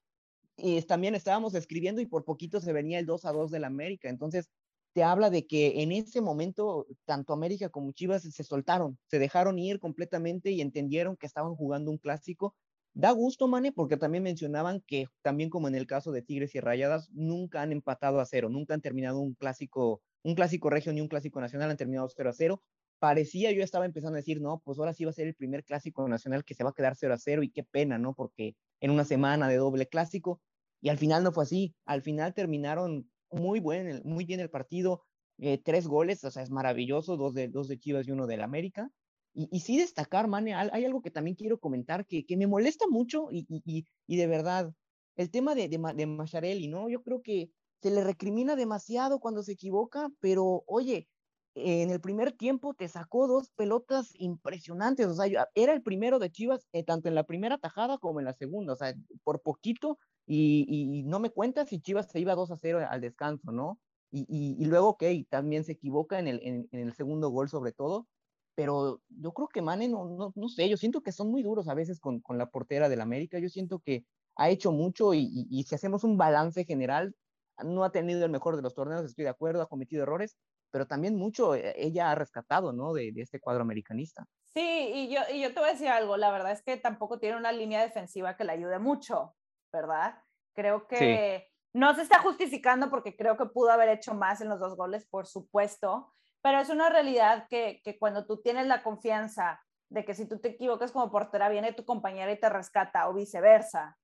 y 0.56 0.80
también 0.82 1.14
estábamos 1.14 1.54
escribiendo 1.54 2.00
y 2.00 2.06
por 2.06 2.24
poquito 2.24 2.60
se 2.60 2.72
venía 2.72 2.98
el 2.98 3.06
2 3.06 3.24
a 3.24 3.32
2 3.32 3.50
del 3.50 3.64
América. 3.64 4.08
Entonces, 4.08 4.50
te 4.94 5.02
habla 5.02 5.28
de 5.30 5.46
que 5.46 5.82
en 5.82 5.92
ese 5.92 6.20
momento 6.22 6.86
tanto 7.04 7.32
América 7.34 7.68
como 7.68 7.92
Chivas 7.92 8.22
se 8.22 8.44
soltaron, 8.44 8.98
se 9.06 9.18
dejaron 9.18 9.58
ir 9.58 9.78
completamente 9.78 10.50
y 10.52 10.60
entendieron 10.62 11.16
que 11.16 11.26
estaban 11.26 11.54
jugando 11.54 11.90
un 11.90 11.98
clásico. 11.98 12.54
Da 12.94 13.10
gusto, 13.10 13.46
Mane, 13.46 13.72
porque 13.72 13.98
también 13.98 14.22
mencionaban 14.24 14.80
que 14.86 15.06
también 15.22 15.50
como 15.50 15.68
en 15.68 15.74
el 15.74 15.86
caso 15.86 16.12
de 16.12 16.22
Tigres 16.22 16.54
y 16.54 16.60
Rayadas, 16.60 17.10
nunca 17.12 17.60
han 17.60 17.72
empatado 17.72 18.20
a 18.20 18.24
cero, 18.26 18.48
nunca 18.48 18.72
han 18.72 18.80
terminado 18.80 19.18
un 19.20 19.34
clásico, 19.34 20.00
un 20.22 20.34
clásico 20.34 20.70
regio 20.70 20.92
ni 20.94 21.02
un 21.02 21.08
clásico 21.08 21.38
nacional, 21.40 21.70
han 21.70 21.76
terminado 21.76 22.08
0 22.08 22.30
a 22.30 22.32
0. 22.32 22.62
Parecía, 22.98 23.52
yo 23.52 23.62
estaba 23.62 23.84
empezando 23.84 24.14
a 24.16 24.20
decir, 24.20 24.40
no, 24.40 24.60
pues 24.64 24.78
ahora 24.78 24.94
sí 24.94 25.04
va 25.04 25.10
a 25.10 25.12
ser 25.12 25.26
el 25.26 25.34
primer 25.34 25.62
clásico 25.64 26.08
nacional 26.08 26.44
que 26.44 26.54
se 26.54 26.64
va 26.64 26.70
a 26.70 26.72
quedar 26.72 26.96
0 26.96 27.12
a 27.12 27.18
0 27.18 27.42
y 27.42 27.50
qué 27.50 27.62
pena, 27.64 27.98
¿no? 27.98 28.14
Porque 28.14 28.56
en 28.80 28.90
una 28.90 29.04
semana 29.04 29.48
de 29.48 29.56
doble 29.56 29.86
clásico, 29.86 30.40
y 30.80 30.88
al 30.88 30.98
final 30.98 31.24
no 31.24 31.32
fue 31.32 31.44
así, 31.44 31.74
al 31.84 32.02
final 32.02 32.34
terminaron 32.34 33.10
muy, 33.30 33.60
buen, 33.60 34.02
muy 34.04 34.24
bien 34.24 34.40
el 34.40 34.50
partido, 34.50 35.02
eh, 35.38 35.58
tres 35.58 35.86
goles, 35.86 36.22
o 36.24 36.30
sea, 36.30 36.42
es 36.42 36.50
maravilloso, 36.50 37.16
dos 37.16 37.34
de, 37.34 37.48
dos 37.48 37.68
de 37.68 37.78
Chivas 37.78 38.06
y 38.06 38.12
uno 38.12 38.26
del 38.26 38.42
América. 38.42 38.90
Y, 39.34 39.48
y 39.50 39.60
sí 39.60 39.78
destacar, 39.78 40.28
Mane, 40.28 40.54
hay 40.54 40.84
algo 40.84 41.02
que 41.02 41.10
también 41.10 41.36
quiero 41.36 41.58
comentar 41.58 42.06
que, 42.06 42.24
que 42.24 42.36
me 42.36 42.46
molesta 42.46 42.86
mucho 42.88 43.28
y, 43.30 43.46
y, 43.48 43.84
y, 44.06 44.16
de 44.16 44.26
verdad, 44.26 44.72
el 45.16 45.30
tema 45.30 45.54
de, 45.54 45.68
de, 45.68 45.78
de 45.94 46.06
Macharelli, 46.06 46.68
¿no? 46.68 46.88
Yo 46.88 47.02
creo 47.02 47.20
que 47.22 47.50
se 47.82 47.90
le 47.90 48.02
recrimina 48.02 48.56
demasiado 48.56 49.20
cuando 49.20 49.42
se 49.42 49.52
equivoca, 49.52 50.10
pero 50.20 50.64
oye, 50.66 51.08
en 51.56 51.90
el 51.90 52.00
primer 52.00 52.32
tiempo 52.32 52.74
te 52.74 52.86
sacó 52.86 53.26
dos 53.26 53.50
pelotas 53.50 54.12
impresionantes, 54.18 55.06
o 55.06 55.14
sea, 55.14 55.48
era 55.54 55.72
el 55.72 55.82
primero 55.82 56.18
de 56.18 56.30
Chivas, 56.30 56.68
eh, 56.72 56.84
tanto 56.84 57.08
en 57.08 57.14
la 57.14 57.24
primera 57.24 57.56
tajada 57.56 57.96
como 57.96 58.20
en 58.20 58.26
la 58.26 58.34
segunda, 58.34 58.74
o 58.74 58.76
sea, 58.76 58.94
por 59.24 59.40
poquito 59.40 59.98
y, 60.26 61.02
no 61.06 61.18
me 61.18 61.30
cuentas 61.30 61.70
si 61.70 61.80
Chivas 61.80 62.10
se 62.10 62.20
iba 62.20 62.34
2 62.34 62.50
a 62.50 62.56
0 62.56 62.86
al 62.88 63.00
descanso, 63.00 63.52
¿no? 63.52 63.78
Y, 64.10 64.64
luego, 64.66 64.90
ok, 64.90 65.04
también 65.28 65.64
se 65.64 65.72
equivoca 65.72 66.18
en 66.18 66.28
el, 66.28 66.40
en, 66.42 66.68
el, 66.72 66.94
segundo 66.94 67.30
gol 67.30 67.48
sobre 67.48 67.72
todo, 67.72 68.06
pero 68.54 69.02
yo 69.08 69.32
creo 69.32 69.48
que 69.48 69.62
Mane, 69.62 69.88
no, 69.88 70.06
no, 70.06 70.32
no, 70.34 70.48
sé, 70.48 70.68
yo 70.68 70.76
siento 70.76 71.02
que 71.02 71.12
son 71.12 71.30
muy 71.30 71.42
duros 71.42 71.68
a 71.68 71.74
veces 71.74 72.00
con, 72.00 72.20
con 72.20 72.38
la 72.38 72.50
portera 72.50 72.88
del 72.88 73.00
América, 73.00 73.38
yo 73.38 73.48
siento 73.48 73.80
que 73.80 74.04
ha 74.36 74.50
hecho 74.50 74.72
mucho 74.72 75.14
y, 75.14 75.46
y, 75.50 75.62
si 75.64 75.74
hacemos 75.74 76.04
un 76.04 76.16
balance 76.16 76.64
general, 76.64 77.14
no 77.64 77.84
ha 77.84 77.92
tenido 77.92 78.24
el 78.24 78.30
mejor 78.30 78.56
de 78.56 78.62
los 78.62 78.74
torneos, 78.74 79.04
estoy 79.04 79.24
de 79.24 79.30
acuerdo, 79.30 79.62
ha 79.62 79.68
cometido 79.68 80.02
errores, 80.02 80.36
pero 80.70 80.86
también 80.86 81.16
mucho 81.16 81.54
eh, 81.54 81.74
ella 81.76 82.10
ha 82.10 82.14
rescatado, 82.14 82.72
¿no? 82.72 82.92
De, 82.92 83.12
de, 83.12 83.22
este 83.22 83.40
cuadro 83.40 83.62
americanista. 83.62 84.26
Sí, 84.44 84.90
y 84.94 85.14
yo, 85.14 85.20
y 85.32 85.40
yo 85.40 85.52
te 85.52 85.60
voy 85.60 85.68
a 85.68 85.72
decir 85.72 85.88
algo, 85.88 86.16
la 86.16 86.30
verdad 86.30 86.52
es 86.52 86.62
que 86.62 86.76
tampoco 86.76 87.18
tiene 87.18 87.36
una 87.36 87.52
línea 87.52 87.82
defensiva 87.82 88.36
que 88.36 88.44
le 88.44 88.52
ayude 88.52 88.78
mucho. 88.78 89.34
¿verdad? 89.76 90.18
Creo 90.54 90.86
que 90.86 91.50
no 91.72 91.94
se 91.94 92.02
está 92.02 92.20
justificando 92.20 92.90
porque 92.90 93.16
creo 93.16 93.36
que 93.36 93.46
pudo 93.46 93.70
haber 93.70 93.90
hecho 93.90 94.14
más 94.14 94.40
en 94.40 94.48
los 94.48 94.58
dos 94.58 94.76
goles, 94.76 95.06
por 95.06 95.26
supuesto, 95.26 96.12
pero 96.42 96.58
es 96.58 96.70
una 96.70 96.88
realidad 96.88 97.46
que, 97.48 97.80
que 97.84 97.98
cuando 97.98 98.26
tú 98.26 98.40
tienes 98.40 98.66
la 98.66 98.82
confianza 98.82 99.60
de 99.90 100.04
que 100.04 100.14
si 100.14 100.26
tú 100.26 100.40
te 100.40 100.48
equivocas 100.48 100.92
como 100.92 101.10
portera, 101.10 101.48
viene 101.48 101.72
tu 101.72 101.84
compañera 101.84 102.32
y 102.32 102.40
te 102.40 102.48
rescata 102.48 103.08
o 103.08 103.14
viceversa. 103.14 103.98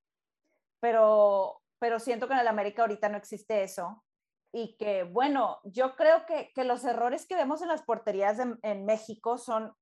Pero, 0.81 1.61
pero 1.79 1.99
siento 1.99 2.27
que 2.27 2.35
en 2.35 2.41
el 2.41 2.49
América 2.49 2.83
ahorita 2.83 3.09
no 3.09 3.17
existe 3.17 3.63
eso. 3.63 4.05
Y 4.53 4.77
que, 4.77 5.05
bueno, 5.05 5.61
yo 5.65 5.97
creo 5.97 6.27
que, 6.27 6.53
que 6.55 6.65
los 6.65 6.85
errores 6.85 7.27
que 7.27 7.37
vemos 7.37 7.63
en 7.63 7.69
las 7.69 7.83
porterías 7.83 8.39
en, 8.39 8.59
en 8.63 8.85
México 8.85 9.39
son 9.39 9.75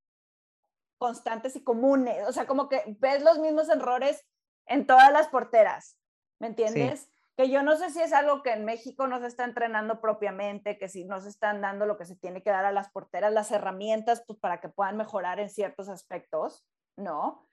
constantes 1.00 1.56
y 1.56 1.64
comunes. 1.64 2.28
O 2.28 2.32
sea, 2.32 2.46
como 2.46 2.68
que 2.68 2.96
ves 3.00 3.22
los 3.22 3.38
mismos 3.38 3.68
errores 3.68 4.24
en 4.66 4.86
todas 4.86 5.10
las 5.10 5.28
porteras, 5.28 5.98
¿me 6.38 6.46
entiendes? 6.46 7.08
Que 7.36 7.48
yo 7.48 7.62
no 7.62 7.76
sé 7.76 7.90
si 7.90 8.00
es 8.02 8.12
algo 8.12 8.42
que 8.42 8.52
en 8.52 8.64
México 8.64 9.06
no 9.06 9.18
se 9.18 9.26
está 9.26 9.44
entrenando 9.44 10.00
propiamente, 10.00 10.78
que 10.78 10.88
si 10.88 11.04
no 11.04 11.20
se 11.20 11.30
están 11.30 11.62
dando 11.62 11.86
lo 11.86 11.96
que 11.96 12.04
se 12.04 12.16
tiene 12.16 12.42
que 12.42 12.50
dar 12.50 12.66
a 12.66 12.72
las 12.72 12.90
porteras, 12.90 13.32
las 13.32 13.50
herramientas 13.50 14.22
pues, 14.26 14.38
para 14.38 14.60
que 14.60 14.68
puedan 14.68 14.98
mejorar 14.98 15.40
en 15.40 15.48
ciertos 15.48 15.88
aspectos, 15.88 16.66
¿no? 16.96 17.48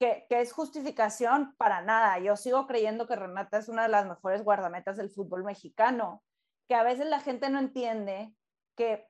Que, 0.00 0.26
que, 0.28 0.40
es 0.40 0.52
justificación 0.52 1.54
para 1.56 1.82
nada. 1.82 2.18
Yo 2.18 2.36
sigo 2.36 2.66
creyendo 2.66 3.06
que 3.06 3.16
Renata 3.16 3.58
es 3.58 3.68
una 3.68 3.84
de 3.84 3.90
las 3.90 4.06
mejores 4.06 4.42
guardametas 4.42 4.96
del 4.96 5.10
fútbol 5.10 5.44
mexicano, 5.44 6.22
que 6.70 6.76
a 6.76 6.84
veces 6.84 7.06
la 7.06 7.18
gente 7.18 7.50
no 7.50 7.58
entiende 7.58 8.32
que, 8.76 9.04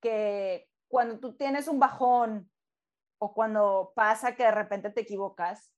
que 0.00 0.66
cuando 0.88 1.20
tú 1.20 1.36
tienes 1.36 1.68
un 1.68 1.78
bajón 1.78 2.50
o 3.18 3.34
cuando 3.34 3.92
pasa 3.94 4.34
que 4.34 4.44
de 4.44 4.50
repente 4.50 4.88
te 4.88 5.02
equivocas, 5.02 5.74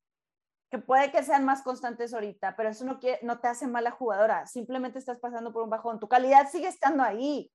que 0.71 0.79
puede 0.79 1.11
que 1.11 1.25
sean 1.25 1.45
más 1.45 1.63
constantes 1.63 2.15
ahorita, 2.15 2.55
pero 2.55 2.69
eso 2.69 2.85
no, 2.85 3.01
quiere, 3.01 3.19
no 3.25 3.41
te 3.41 3.49
hace 3.49 3.67
mala 3.67 3.91
jugadora, 3.91 4.47
simplemente 4.47 5.01
estás 5.01 5.19
pasando 5.19 5.53
por 5.53 5.65
un 5.65 5.71
bajón, 5.71 5.99
tu 5.99 6.07
calidad 6.07 6.49
sigue 6.49 6.69
estando 6.69 7.03
ahí, 7.03 7.53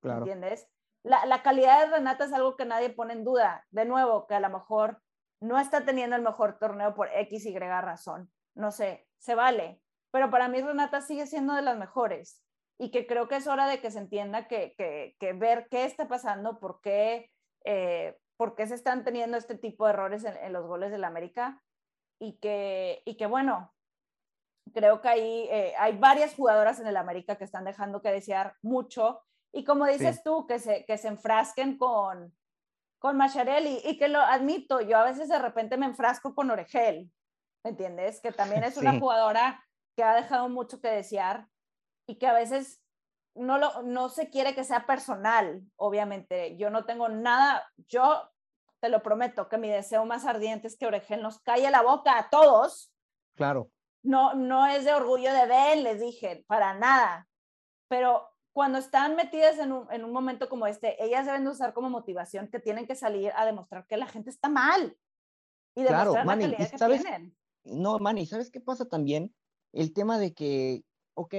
claro. 0.00 0.20
¿entiendes? 0.20 0.66
La, 1.02 1.26
la, 1.26 1.42
calidad 1.42 1.80
de 1.80 1.92
Renata 1.96 2.24
es 2.24 2.32
algo 2.32 2.56
que 2.56 2.64
nadie 2.64 2.88
pone 2.88 3.12
en 3.12 3.24
duda, 3.24 3.66
de 3.68 3.84
nuevo, 3.84 4.26
que 4.28 4.34
a 4.36 4.40
lo 4.40 4.48
mejor 4.48 5.02
no 5.42 5.58
está 5.58 5.84
teniendo 5.84 6.16
el 6.16 6.22
mejor 6.22 6.58
torneo 6.58 6.94
por 6.94 7.10
X, 7.12 7.44
Y 7.44 7.58
razón, 7.58 8.32
no 8.54 8.72
sé, 8.72 9.06
se 9.18 9.34
vale, 9.34 9.82
pero 10.10 10.30
para 10.30 10.48
mí 10.48 10.62
Renata 10.62 11.02
sigue 11.02 11.26
siendo 11.26 11.52
de 11.52 11.60
las 11.60 11.76
mejores 11.76 12.42
y 12.80 12.90
que 12.90 13.06
creo 13.06 13.28
que 13.28 13.36
es 13.36 13.46
hora 13.46 13.66
de 13.66 13.78
que 13.82 13.90
se 13.90 13.98
entienda 13.98 14.48
que, 14.48 14.74
que, 14.74 15.14
que 15.20 15.34
ver 15.34 15.68
qué 15.70 15.84
está 15.84 16.08
pasando, 16.08 16.58
por 16.58 16.80
qué, 16.80 17.30
eh, 17.66 18.18
por 18.38 18.56
qué 18.56 18.66
se 18.66 18.74
están 18.74 19.04
teniendo 19.04 19.36
este 19.36 19.54
tipo 19.54 19.84
de 19.84 19.92
errores 19.92 20.24
en, 20.24 20.34
en 20.38 20.54
los 20.54 20.66
goles 20.66 20.90
del 20.90 21.04
América 21.04 21.62
y 22.18 22.38
que, 22.38 23.02
y 23.04 23.18
que 23.18 23.26
bueno, 23.26 23.74
creo 24.72 25.02
que 25.02 25.08
ahí 25.08 25.48
eh, 25.50 25.74
hay 25.78 25.98
varias 25.98 26.34
jugadoras 26.34 26.80
en 26.80 26.86
el 26.86 26.96
América 26.96 27.36
que 27.36 27.44
están 27.44 27.66
dejando 27.66 28.00
que 28.00 28.12
desear 28.12 28.56
mucho. 28.62 29.20
Y 29.52 29.64
como 29.64 29.84
dices 29.84 30.16
sí. 30.16 30.22
tú, 30.24 30.46
que 30.46 30.58
se, 30.58 30.86
que 30.86 30.96
se 30.96 31.08
enfrasquen 31.08 31.76
con, 31.76 32.34
con 32.98 33.14
Macharelli 33.18 33.82
y 33.84 33.98
que 33.98 34.08
lo 34.08 34.20
admito, 34.20 34.80
yo 34.80 34.96
a 34.96 35.04
veces 35.04 35.28
de 35.28 35.38
repente 35.38 35.76
me 35.76 35.84
enfrasco 35.84 36.34
con 36.34 36.50
Oregel, 36.50 37.12
¿me 37.62 37.72
entiendes? 37.72 38.22
Que 38.22 38.32
también 38.32 38.64
es 38.64 38.78
una 38.78 38.98
jugadora 38.98 39.62
que 39.94 40.02
ha 40.02 40.14
dejado 40.14 40.48
mucho 40.48 40.80
que 40.80 40.88
desear 40.88 41.46
y 42.10 42.16
que 42.16 42.26
a 42.26 42.32
veces 42.32 42.82
no, 43.36 43.58
lo, 43.58 43.82
no 43.82 44.08
se 44.08 44.30
quiere 44.30 44.52
que 44.52 44.64
sea 44.64 44.84
personal, 44.84 45.62
obviamente. 45.76 46.56
Yo 46.56 46.68
no 46.68 46.84
tengo 46.84 47.08
nada, 47.08 47.64
yo 47.86 48.28
te 48.80 48.88
lo 48.88 49.00
prometo, 49.00 49.48
que 49.48 49.58
mi 49.58 49.68
deseo 49.68 50.04
más 50.04 50.26
ardiente 50.26 50.66
es 50.66 50.76
que 50.76 50.86
Oregel 50.86 51.22
nos 51.22 51.38
calle 51.40 51.70
la 51.70 51.82
boca 51.82 52.18
a 52.18 52.28
todos. 52.28 52.92
Claro. 53.36 53.70
No, 54.02 54.34
no 54.34 54.66
es 54.66 54.84
de 54.84 54.92
orgullo 54.92 55.32
de 55.32 55.46
Ben, 55.46 55.84
les 55.84 56.00
dije, 56.00 56.44
para 56.48 56.74
nada. 56.74 57.28
Pero 57.88 58.28
cuando 58.52 58.78
están 58.78 59.14
metidas 59.14 59.58
en 59.58 59.70
un, 59.70 59.92
en 59.92 60.04
un 60.04 60.12
momento 60.12 60.48
como 60.48 60.66
este, 60.66 61.00
ellas 61.02 61.26
deben 61.26 61.44
de 61.44 61.50
usar 61.50 61.72
como 61.74 61.90
motivación 61.90 62.48
que 62.48 62.58
tienen 62.58 62.88
que 62.88 62.96
salir 62.96 63.30
a 63.36 63.46
demostrar 63.46 63.86
que 63.86 63.96
la 63.96 64.06
gente 64.06 64.30
está 64.30 64.48
mal. 64.48 64.96
Y 65.76 65.84
demostrar 65.84 66.26
la 66.26 66.38
calidad 66.38 66.70
que 66.70 66.76
tienen. 66.76 67.36
No, 67.62 68.00
Manny, 68.00 68.26
¿sabes 68.26 68.50
qué 68.50 68.60
pasa 68.60 68.88
también? 68.88 69.32
El 69.72 69.92
tema 69.92 70.18
de 70.18 70.34
que, 70.34 70.82
ok, 71.14 71.34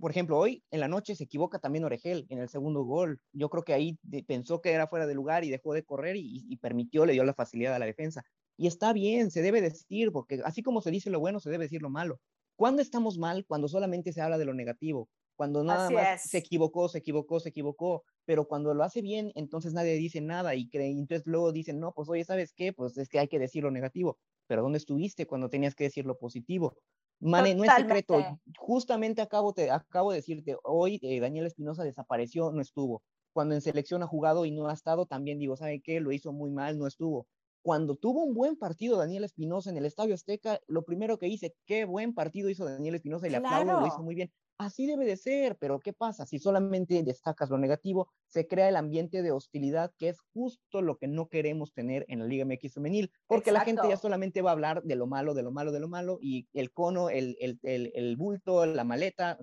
por 0.00 0.10
ejemplo, 0.10 0.38
hoy 0.38 0.62
en 0.70 0.80
la 0.80 0.88
noche 0.88 1.14
se 1.14 1.24
equivoca 1.24 1.58
también 1.58 1.84
Oregel 1.84 2.26
en 2.30 2.38
el 2.38 2.48
segundo 2.48 2.82
gol. 2.82 3.20
Yo 3.32 3.48
creo 3.50 3.62
que 3.62 3.74
ahí 3.74 3.98
pensó 4.26 4.60
que 4.60 4.72
era 4.72 4.86
fuera 4.86 5.06
de 5.06 5.14
lugar 5.14 5.44
y 5.44 5.50
dejó 5.50 5.74
de 5.74 5.84
correr 5.84 6.16
y, 6.16 6.56
permitió, 6.56 7.06
le 7.06 7.12
dio 7.12 7.24
la 7.24 7.34
facilidad 7.34 7.74
a 7.74 7.78
la 7.78 7.86
defensa. 7.86 8.22
Y 8.56 8.66
está 8.66 8.92
bien, 8.92 9.30
se 9.30 9.42
debe 9.42 9.60
decir, 9.60 10.12
porque 10.12 10.40
así 10.44 10.62
como 10.62 10.80
se 10.80 10.90
dice 10.90 11.10
lo 11.10 11.20
bueno, 11.20 11.40
se 11.40 11.50
debe 11.50 11.64
decir 11.64 11.82
lo 11.82 11.90
malo. 11.90 12.20
¿Cuándo 12.56 12.82
estamos 12.82 13.18
mal? 13.18 13.44
Cuando 13.46 13.68
solamente 13.68 14.12
se 14.12 14.20
habla 14.20 14.38
de 14.38 14.44
lo 14.44 14.54
negativo. 14.54 15.08
Cuando 15.36 15.64
nada 15.64 15.90
más 15.90 16.22
se 16.28 16.38
equivocó, 16.38 16.88
se 16.88 16.98
equivocó, 16.98 17.40
se 17.40 17.48
equivocó. 17.48 18.04
Pero 18.24 18.46
cuando 18.46 18.74
lo 18.74 18.84
hace 18.84 19.02
bien, 19.02 19.32
entonces 19.34 19.72
nadie 19.72 19.94
dice 19.94 20.20
nada 20.20 20.54
y 20.54 20.68
cree, 20.68 20.90
entonces 20.90 21.26
luego 21.26 21.52
dicen, 21.52 21.80
no, 21.80 21.92
pues 21.92 22.08
oye, 22.08 22.24
¿sabes 22.24 22.52
qué? 22.54 22.72
Pues 22.72 22.96
es 22.98 23.08
que 23.08 23.18
hay 23.18 23.28
que 23.28 23.38
decir 23.38 23.64
lo 23.64 23.70
negativo. 23.70 24.18
Pero 24.46 24.62
¿dónde 24.62 24.78
estuviste 24.78 25.26
cuando 25.26 25.48
tenías 25.48 25.74
que 25.74 25.84
decir 25.84 26.04
lo 26.06 26.18
positivo? 26.18 26.76
Mane, 27.22 27.54
no 27.54 27.64
es 27.64 27.72
secreto. 27.72 28.40
Justamente 28.58 29.22
acabo, 29.22 29.52
te, 29.52 29.70
acabo 29.70 30.10
de 30.10 30.16
decirte, 30.16 30.56
hoy 30.64 30.98
eh, 31.02 31.20
Daniel 31.20 31.46
Espinosa 31.46 31.84
desapareció, 31.84 32.50
no 32.50 32.60
estuvo. 32.60 33.02
Cuando 33.32 33.54
en 33.54 33.60
selección 33.60 34.02
ha 34.02 34.06
jugado 34.06 34.44
y 34.44 34.50
no 34.50 34.66
ha 34.66 34.72
estado, 34.72 35.06
también 35.06 35.38
digo, 35.38 35.56
¿sabe 35.56 35.80
qué? 35.80 36.00
Lo 36.00 36.12
hizo 36.12 36.32
muy 36.32 36.50
mal, 36.50 36.78
no 36.78 36.86
estuvo. 36.86 37.26
Cuando 37.62 37.96
tuvo 37.96 38.24
un 38.24 38.34
buen 38.34 38.56
partido 38.56 38.98
Daniel 38.98 39.24
Espinosa 39.24 39.70
en 39.70 39.76
el 39.76 39.86
Estadio 39.86 40.14
Azteca, 40.14 40.60
lo 40.66 40.84
primero 40.84 41.18
que 41.18 41.28
hice, 41.28 41.54
qué 41.64 41.84
buen 41.84 42.12
partido 42.12 42.48
hizo 42.48 42.64
Daniel 42.64 42.96
Espinosa 42.96 43.28
y 43.28 43.30
le 43.30 43.36
aplaudo, 43.36 43.80
lo 43.80 43.86
hizo 43.86 44.02
muy 44.02 44.16
bien. 44.16 44.32
Así 44.58 44.86
debe 44.86 45.04
de 45.04 45.16
ser, 45.16 45.56
pero 45.58 45.80
¿qué 45.80 45.92
pasa? 45.92 46.26
Si 46.26 46.38
solamente 46.38 47.02
destacas 47.02 47.50
lo 47.50 47.58
negativo, 47.58 48.08
se 48.26 48.46
crea 48.46 48.68
el 48.68 48.76
ambiente 48.76 49.22
de 49.22 49.32
hostilidad, 49.32 49.92
que 49.98 50.08
es 50.08 50.20
justo 50.32 50.82
lo 50.82 50.98
que 50.98 51.08
no 51.08 51.28
queremos 51.28 51.72
tener 51.72 52.04
en 52.08 52.20
la 52.20 52.26
Liga 52.26 52.44
MX 52.44 52.74
femenil, 52.74 53.10
porque 53.26 53.50
la 53.50 53.60
gente 53.60 53.88
ya 53.88 53.96
solamente 53.96 54.42
va 54.42 54.50
a 54.50 54.52
hablar 54.52 54.82
de 54.82 54.94
lo 54.94 55.06
malo, 55.06 55.34
de 55.34 55.42
lo 55.42 55.50
malo, 55.50 55.72
de 55.72 55.80
lo 55.80 55.88
malo, 55.88 56.18
y 56.20 56.48
el 56.52 56.72
cono, 56.72 57.10
el, 57.10 57.36
el, 57.40 57.58
el, 57.62 58.16
bulto, 58.16 58.66
la 58.66 58.84
maleta. 58.84 59.38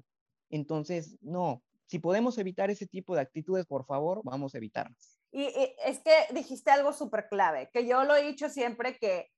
Entonces, 0.49 1.17
no, 1.22 1.63
si 1.86 1.99
podemos 1.99 2.38
evitar 2.38 2.70
ese 2.70 2.88
tipo 2.88 3.15
de 3.15 3.22
actitudes, 3.22 3.65
por 3.65 3.86
favor, 3.86 4.22
vamos 4.24 4.53
a 4.53 4.57
evitarlas. 4.57 5.18
Y, 5.32 5.45
es 5.86 5.99
que 5.99 6.27
dijiste 6.32 6.71
algo 6.71 6.93
súper 6.93 7.27
clave, 7.30 7.69
que 7.71 7.86
yo 7.88 8.03
lo 8.03 8.15
he 8.15 8.23
dicho 8.23 8.49
siempre, 8.49 8.97
que, 8.97 9.32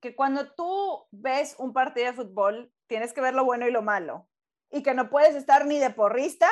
que 0.00 0.16
cuando 0.16 0.54
tú 0.54 1.06
ves 1.10 1.54
un 1.58 1.72
partido 1.72 2.06
de 2.06 2.12
fútbol, 2.14 2.72
tienes 2.86 3.12
que 3.12 3.20
ver 3.20 3.34
lo 3.34 3.44
bueno 3.44 3.66
y 3.66 3.70
lo 3.70 3.82
malo 3.82 4.28
y 4.74 4.82
que 4.82 4.94
no 4.94 5.08
puedes 5.08 5.36
estar 5.36 5.66
ni 5.66 5.78
de 5.78 5.90
porrista, 5.90 6.48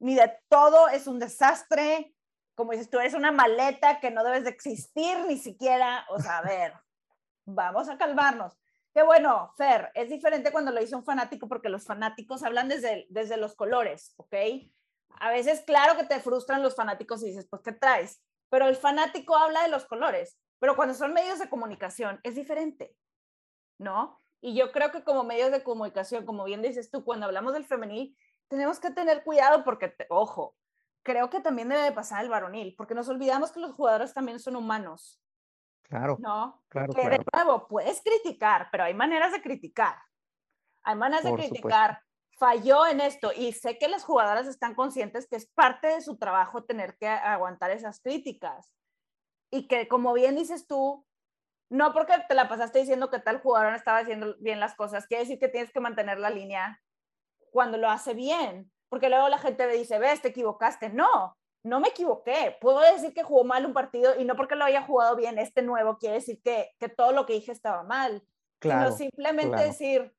ni 0.00 0.16
de 0.16 0.36
todo, 0.48 0.88
es 0.88 1.06
un 1.06 1.20
desastre. 1.20 2.12
Como 2.56 2.72
dices 2.72 2.90
tú, 2.90 2.98
eres 2.98 3.14
una 3.14 3.30
maleta 3.30 4.00
que 4.00 4.10
no 4.10 4.24
debes 4.24 4.42
de 4.42 4.50
existir 4.50 5.16
ni 5.28 5.38
siquiera. 5.38 6.04
O 6.10 6.18
sea, 6.18 6.38
a 6.38 6.42
ver, 6.42 6.74
vamos 7.44 7.88
a 7.88 7.96
calmarnos. 7.96 8.58
Qué 8.92 9.04
bueno, 9.04 9.52
Fer, 9.56 9.92
es 9.94 10.08
diferente 10.08 10.50
cuando 10.50 10.72
lo 10.72 10.80
dice 10.80 10.96
un 10.96 11.04
fanático 11.04 11.46
porque 11.46 11.68
los 11.68 11.86
fanáticos 11.86 12.42
hablan 12.42 12.68
desde, 12.68 13.06
desde 13.10 13.36
los 13.36 13.54
colores, 13.54 14.12
¿ok? 14.16 14.34
A 15.18 15.30
veces, 15.30 15.62
claro 15.66 15.96
que 15.96 16.04
te 16.04 16.20
frustran 16.20 16.62
los 16.62 16.74
fanáticos 16.74 17.22
y 17.22 17.26
dices, 17.26 17.46
pues, 17.48 17.62
¿qué 17.62 17.72
traes? 17.72 18.22
Pero 18.48 18.66
el 18.68 18.76
fanático 18.76 19.36
habla 19.36 19.62
de 19.62 19.68
los 19.68 19.84
colores. 19.84 20.38
Pero 20.58 20.76
cuando 20.76 20.94
son 20.94 21.12
medios 21.12 21.38
de 21.38 21.48
comunicación 21.48 22.20
es 22.22 22.34
diferente, 22.34 22.94
¿no? 23.78 24.18
Y 24.40 24.54
yo 24.54 24.72
creo 24.72 24.90
que 24.90 25.04
como 25.04 25.24
medios 25.24 25.50
de 25.50 25.62
comunicación, 25.62 26.24
como 26.24 26.44
bien 26.44 26.62
dices 26.62 26.90
tú, 26.90 27.04
cuando 27.04 27.26
hablamos 27.26 27.52
del 27.52 27.66
femenil, 27.66 28.16
tenemos 28.48 28.80
que 28.80 28.90
tener 28.90 29.22
cuidado 29.22 29.64
porque, 29.64 29.94
ojo, 30.08 30.56
creo 31.02 31.30
que 31.30 31.40
también 31.40 31.68
debe 31.68 31.92
pasar 31.92 32.24
el 32.24 32.30
varonil, 32.30 32.74
porque 32.76 32.94
nos 32.94 33.08
olvidamos 33.08 33.52
que 33.52 33.60
los 33.60 33.74
jugadores 33.74 34.12
también 34.12 34.38
son 34.38 34.56
humanos. 34.56 35.20
Claro. 35.82 36.16
¿No? 36.20 36.62
Claro, 36.68 36.92
que 36.92 37.08
de 37.08 37.24
nuevo, 37.32 37.66
puedes 37.66 38.00
criticar, 38.02 38.68
pero 38.70 38.84
hay 38.84 38.94
maneras 38.94 39.32
de 39.32 39.42
criticar. 39.42 39.96
Hay 40.82 40.94
maneras 40.96 41.24
de 41.24 41.34
criticar. 41.34 42.02
Falló 42.40 42.86
en 42.86 43.02
esto 43.02 43.32
y 43.36 43.52
sé 43.52 43.76
que 43.76 43.86
las 43.86 44.02
jugadoras 44.02 44.46
están 44.46 44.74
conscientes 44.74 45.28
que 45.28 45.36
es 45.36 45.46
parte 45.50 45.88
de 45.88 46.00
su 46.00 46.16
trabajo 46.16 46.64
tener 46.64 46.96
que 46.96 47.06
aguantar 47.06 47.70
esas 47.70 48.00
críticas. 48.00 48.72
Y 49.52 49.68
que, 49.68 49.88
como 49.88 50.14
bien 50.14 50.36
dices 50.36 50.66
tú, 50.66 51.04
no 51.70 51.92
porque 51.92 52.14
te 52.26 52.34
la 52.34 52.48
pasaste 52.48 52.78
diciendo 52.78 53.10
que 53.10 53.18
tal 53.18 53.42
jugador 53.42 53.72
no 53.72 53.76
estaba 53.76 53.98
haciendo 53.98 54.36
bien 54.38 54.58
las 54.58 54.74
cosas, 54.74 55.06
quiere 55.06 55.24
decir 55.24 55.38
que 55.38 55.48
tienes 55.48 55.70
que 55.70 55.80
mantener 55.80 56.18
la 56.18 56.30
línea 56.30 56.80
cuando 57.52 57.76
lo 57.76 57.90
hace 57.90 58.14
bien, 58.14 58.72
porque 58.88 59.10
luego 59.10 59.28
la 59.28 59.36
gente 59.36 59.66
me 59.66 59.74
dice, 59.74 59.98
ves, 59.98 60.22
te 60.22 60.28
equivocaste. 60.28 60.88
No, 60.88 61.36
no 61.62 61.78
me 61.78 61.88
equivoqué. 61.88 62.56
Puedo 62.58 62.80
decir 62.80 63.12
que 63.12 63.22
jugó 63.22 63.44
mal 63.44 63.66
un 63.66 63.74
partido 63.74 64.18
y 64.18 64.24
no 64.24 64.34
porque 64.34 64.56
lo 64.56 64.64
haya 64.64 64.80
jugado 64.80 65.14
bien 65.14 65.38
este 65.38 65.60
nuevo 65.60 65.98
quiere 65.98 66.14
decir 66.14 66.40
que, 66.42 66.70
que 66.78 66.88
todo 66.88 67.12
lo 67.12 67.26
que 67.26 67.34
dije 67.34 67.52
estaba 67.52 67.82
mal. 67.82 68.24
Claro, 68.60 68.92
sino 68.92 69.10
simplemente 69.10 69.62
decir, 69.62 70.14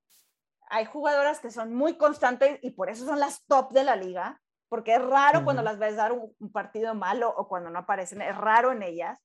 hay 0.72 0.86
jugadoras 0.86 1.40
que 1.40 1.52
son 1.52 1.74
muy 1.74 1.98
constantes 1.98 2.60
y 2.64 2.72
por 2.72 2.90
eso 2.90 3.06
son 3.06 3.20
las 3.20 3.46
top 3.46 3.72
de 3.72 3.84
la 3.84 3.96
liga, 3.96 4.42
porque 4.70 4.96
es 4.96 5.02
raro 5.02 5.44
cuando 5.44 5.62
las 5.62 5.78
ves 5.78 5.96
dar 5.96 6.14
un, 6.14 6.34
un, 6.40 6.52
partido 6.52 6.96
malo 6.96 7.34
o 7.36 7.48
cuando 7.48 7.70
no 7.70 7.80
aparecen, 7.80 8.22
es 8.22 8.36
raro 8.36 8.72
en 8.72 8.82
ellas 8.82 9.20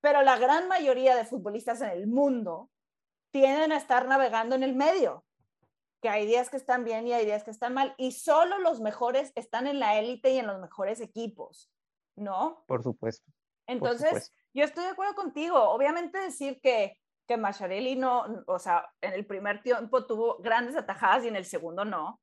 pero 0.00 0.22
la 0.22 0.38
gran 0.38 0.68
mayoría 0.68 1.16
de 1.16 1.24
futbolistas 1.24 1.80
en 1.80 1.90
el 1.90 2.06
mundo 2.06 2.70
tienden 3.30 3.72
a 3.72 3.76
estar 3.76 4.06
navegando 4.06 4.54
en 4.54 4.62
el 4.62 4.74
medio, 4.74 5.24
que 6.00 6.08
hay 6.08 6.26
días 6.26 6.50
que 6.50 6.56
están 6.56 6.84
bien 6.84 7.06
y 7.06 7.12
hay 7.12 7.24
días 7.24 7.44
que 7.44 7.50
están 7.50 7.74
mal, 7.74 7.94
y 7.98 8.12
solo 8.12 8.58
los 8.58 8.80
mejores 8.80 9.32
están 9.34 9.66
en 9.66 9.80
la 9.80 9.98
élite 9.98 10.30
y 10.30 10.38
en 10.38 10.46
los 10.46 10.60
mejores 10.60 11.00
equipos, 11.00 11.70
¿no? 12.16 12.64
Por 12.66 12.82
supuesto. 12.82 13.30
Entonces, 13.66 14.32
yo 14.54 14.64
estoy 14.64 14.84
de 14.84 14.90
acuerdo 14.90 15.14
contigo. 15.14 15.58
Obviamente 15.58 16.18
decir 16.18 16.58
que, 16.62 16.98
que 17.28 17.36
Macharelli 17.36 17.94
no, 17.94 18.24
o 18.46 18.58
sea, 18.58 18.90
en 19.02 19.12
el 19.12 19.26
primer 19.26 19.62
tiempo 19.62 20.06
tuvo 20.06 20.38
grandes 20.38 20.74
atajadas 20.74 21.24
y 21.24 21.28
en 21.28 21.36
el 21.36 21.44
segundo 21.44 21.84
no, 21.84 22.20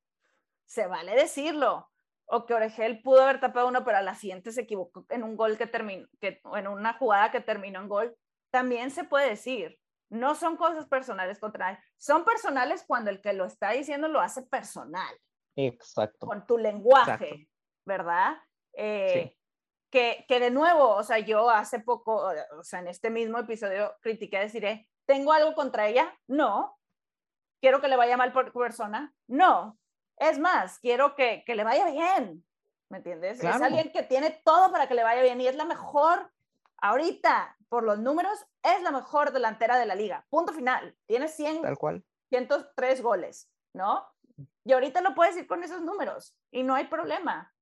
se 0.66 0.88
vale 0.88 1.16
decirlo 1.16 1.90
o 2.28 2.46
que 2.46 2.54
Oregel 2.54 3.02
pudo 3.02 3.22
haber 3.22 3.40
tapado 3.40 3.68
uno, 3.68 3.84
pero 3.86 3.98
a 3.98 4.02
la 4.02 4.16
siguiente 4.16 4.52
se 4.52 4.62
equivocó 4.62 5.06
en 5.10 5.24
un 5.24 5.36
gol 5.36 5.58
que 5.58 5.68
terminó, 5.68 6.08
que, 6.20 6.42
en 6.56 6.68
una 6.68 6.94
jugada 6.94 7.32
que 7.32 7.40
terminó 7.40 7.80
en 7.82 7.88
gol, 7.88 8.18
también 8.52 8.92
se 8.92 9.04
puede 9.04 9.30
decir. 9.30 9.80
No 10.10 10.36
son 10.36 10.56
cosas 10.56 10.88
personales 10.88 11.40
contra 11.40 11.72
él, 11.72 11.78
son 11.98 12.26
personales 12.26 12.84
cuando 12.88 13.10
el 13.10 13.22
que 13.22 13.34
lo 13.34 13.46
está 13.46 13.72
diciendo 13.72 14.08
lo 14.08 14.22
hace 14.22 14.44
personal. 14.44 15.16
Exacto. 15.56 16.28
Con 16.28 16.46
tu 16.46 16.58
lenguaje, 16.58 17.50
¿verdad? 17.86 18.38
Eh, 18.74 19.36
que, 19.90 20.26
que 20.28 20.40
de 20.40 20.52
nuevo, 20.52 20.90
o 20.90 21.04
sea, 21.04 21.20
yo 21.20 21.50
hace 21.50 21.80
poco, 21.80 22.32
o 22.58 22.64
sea, 22.64 22.80
en 22.80 22.88
este 22.88 23.10
mismo 23.10 23.40
episodio 23.40 23.96
critiqué, 24.02 24.40
deciré, 24.40 24.88
¿tengo 25.06 25.34
algo 25.34 25.56
contra 25.56 25.88
ella? 25.88 26.18
No. 26.28 26.78
¿Quiero 27.62 27.82
que 27.82 27.88
le 27.88 27.96
vaya 27.96 28.18
mal 28.18 28.32
por 28.32 28.52
persona? 28.52 29.14
No 29.28 29.78
es 30.18 30.40
más, 30.40 30.80
quiero 30.80 31.16
que, 31.16 31.44
le 31.48 31.64
vaya 31.64 31.90
bien, 31.90 32.46
¿me 32.90 32.98
entiendes? 32.98 33.44
Es 33.44 33.62
alguien 33.62 33.92
que 33.92 34.04
tiene 34.04 34.42
todo 34.44 34.72
para 34.72 34.88
que 34.88 34.94
le 34.94 35.04
vaya 35.04 35.22
bien 35.22 35.42
y 35.42 35.48
es 35.48 35.56
la 35.56 35.66
mejor, 35.66 36.32
ahorita, 36.78 37.58
por 37.70 37.84
los 37.84 38.00
números, 38.00 38.46
es 38.64 38.82
la 38.82 38.92
mejor 38.92 39.32
delantera 39.32 39.78
de 39.78 39.86
la 39.86 39.96
liga. 39.96 40.26
Punto 40.30 40.54
final. 40.54 40.96
Tiene 41.06 41.28
100, 41.28 41.62
Tal 41.62 41.78
cual. 41.78 42.04
103 42.30 43.02
goles, 43.02 43.50
¿no? 43.74 44.08
Y 44.64 44.74
ahorita 44.74 45.02
lo 45.02 45.14
puedes 45.16 45.38
ir 45.38 45.48
con 45.48 45.64
esos 45.64 45.82
números 45.82 46.36
y 46.52 46.64
no 46.64 46.76
hay 46.76 46.86
problema. 46.86 47.54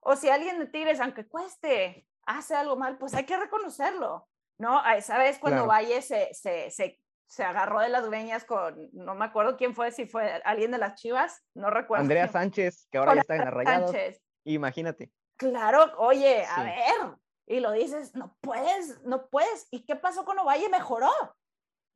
O 0.00 0.16
si 0.16 0.28
alguien 0.28 0.58
de 0.58 0.66
Tigres, 0.66 1.00
aunque 1.00 1.26
cueste, 1.26 2.06
hace 2.26 2.54
algo 2.54 2.76
mal, 2.76 2.98
pues 2.98 3.14
hay 3.14 3.24
que 3.24 3.36
reconocerlo, 3.36 4.28
¿no? 4.58 4.82
Vez 5.18 5.38
cuando 5.38 5.66
Valle 5.66 6.02
se, 6.02 6.32
se, 6.32 6.70
se 6.70 6.98
se 7.26 7.42
agarró 7.42 7.80
de 7.80 7.88
las 7.88 8.08
greñas 8.08 8.44
con, 8.44 8.90
no 8.92 9.14
me 9.14 9.24
acuerdo 9.24 9.56
quién 9.56 9.74
fue, 9.74 9.90
si 9.90 10.06
fue 10.06 10.40
alguien 10.44 10.70
de 10.70 10.78
las 10.78 11.00
Chivas, 11.00 11.42
no 11.54 11.70
recuerdo. 11.70 12.02
Andrea 12.02 12.28
Sánchez, 12.28 12.86
que 12.90 12.98
ahora 12.98 13.14
ya 13.14 13.20
está 13.22 13.36
en 13.36 13.44
la 13.44 13.64
Sánchez. 13.64 14.22
Imagínate. 14.44 15.10
Claro, 15.36 15.92
oye, 15.98 16.44
a 16.44 16.62
ver, 16.62 17.16
y 17.46 17.60
lo 17.60 17.72
dices, 17.72 18.14
no 18.14 18.36
puedes, 18.40 19.02
no 19.02 19.28
puedes. 19.28 19.66
¿Y 19.70 19.84
qué 19.84 19.96
pasó 19.96 20.24
con 20.24 20.38
Ovalle? 20.38 20.68
Mejoró, 20.68 21.10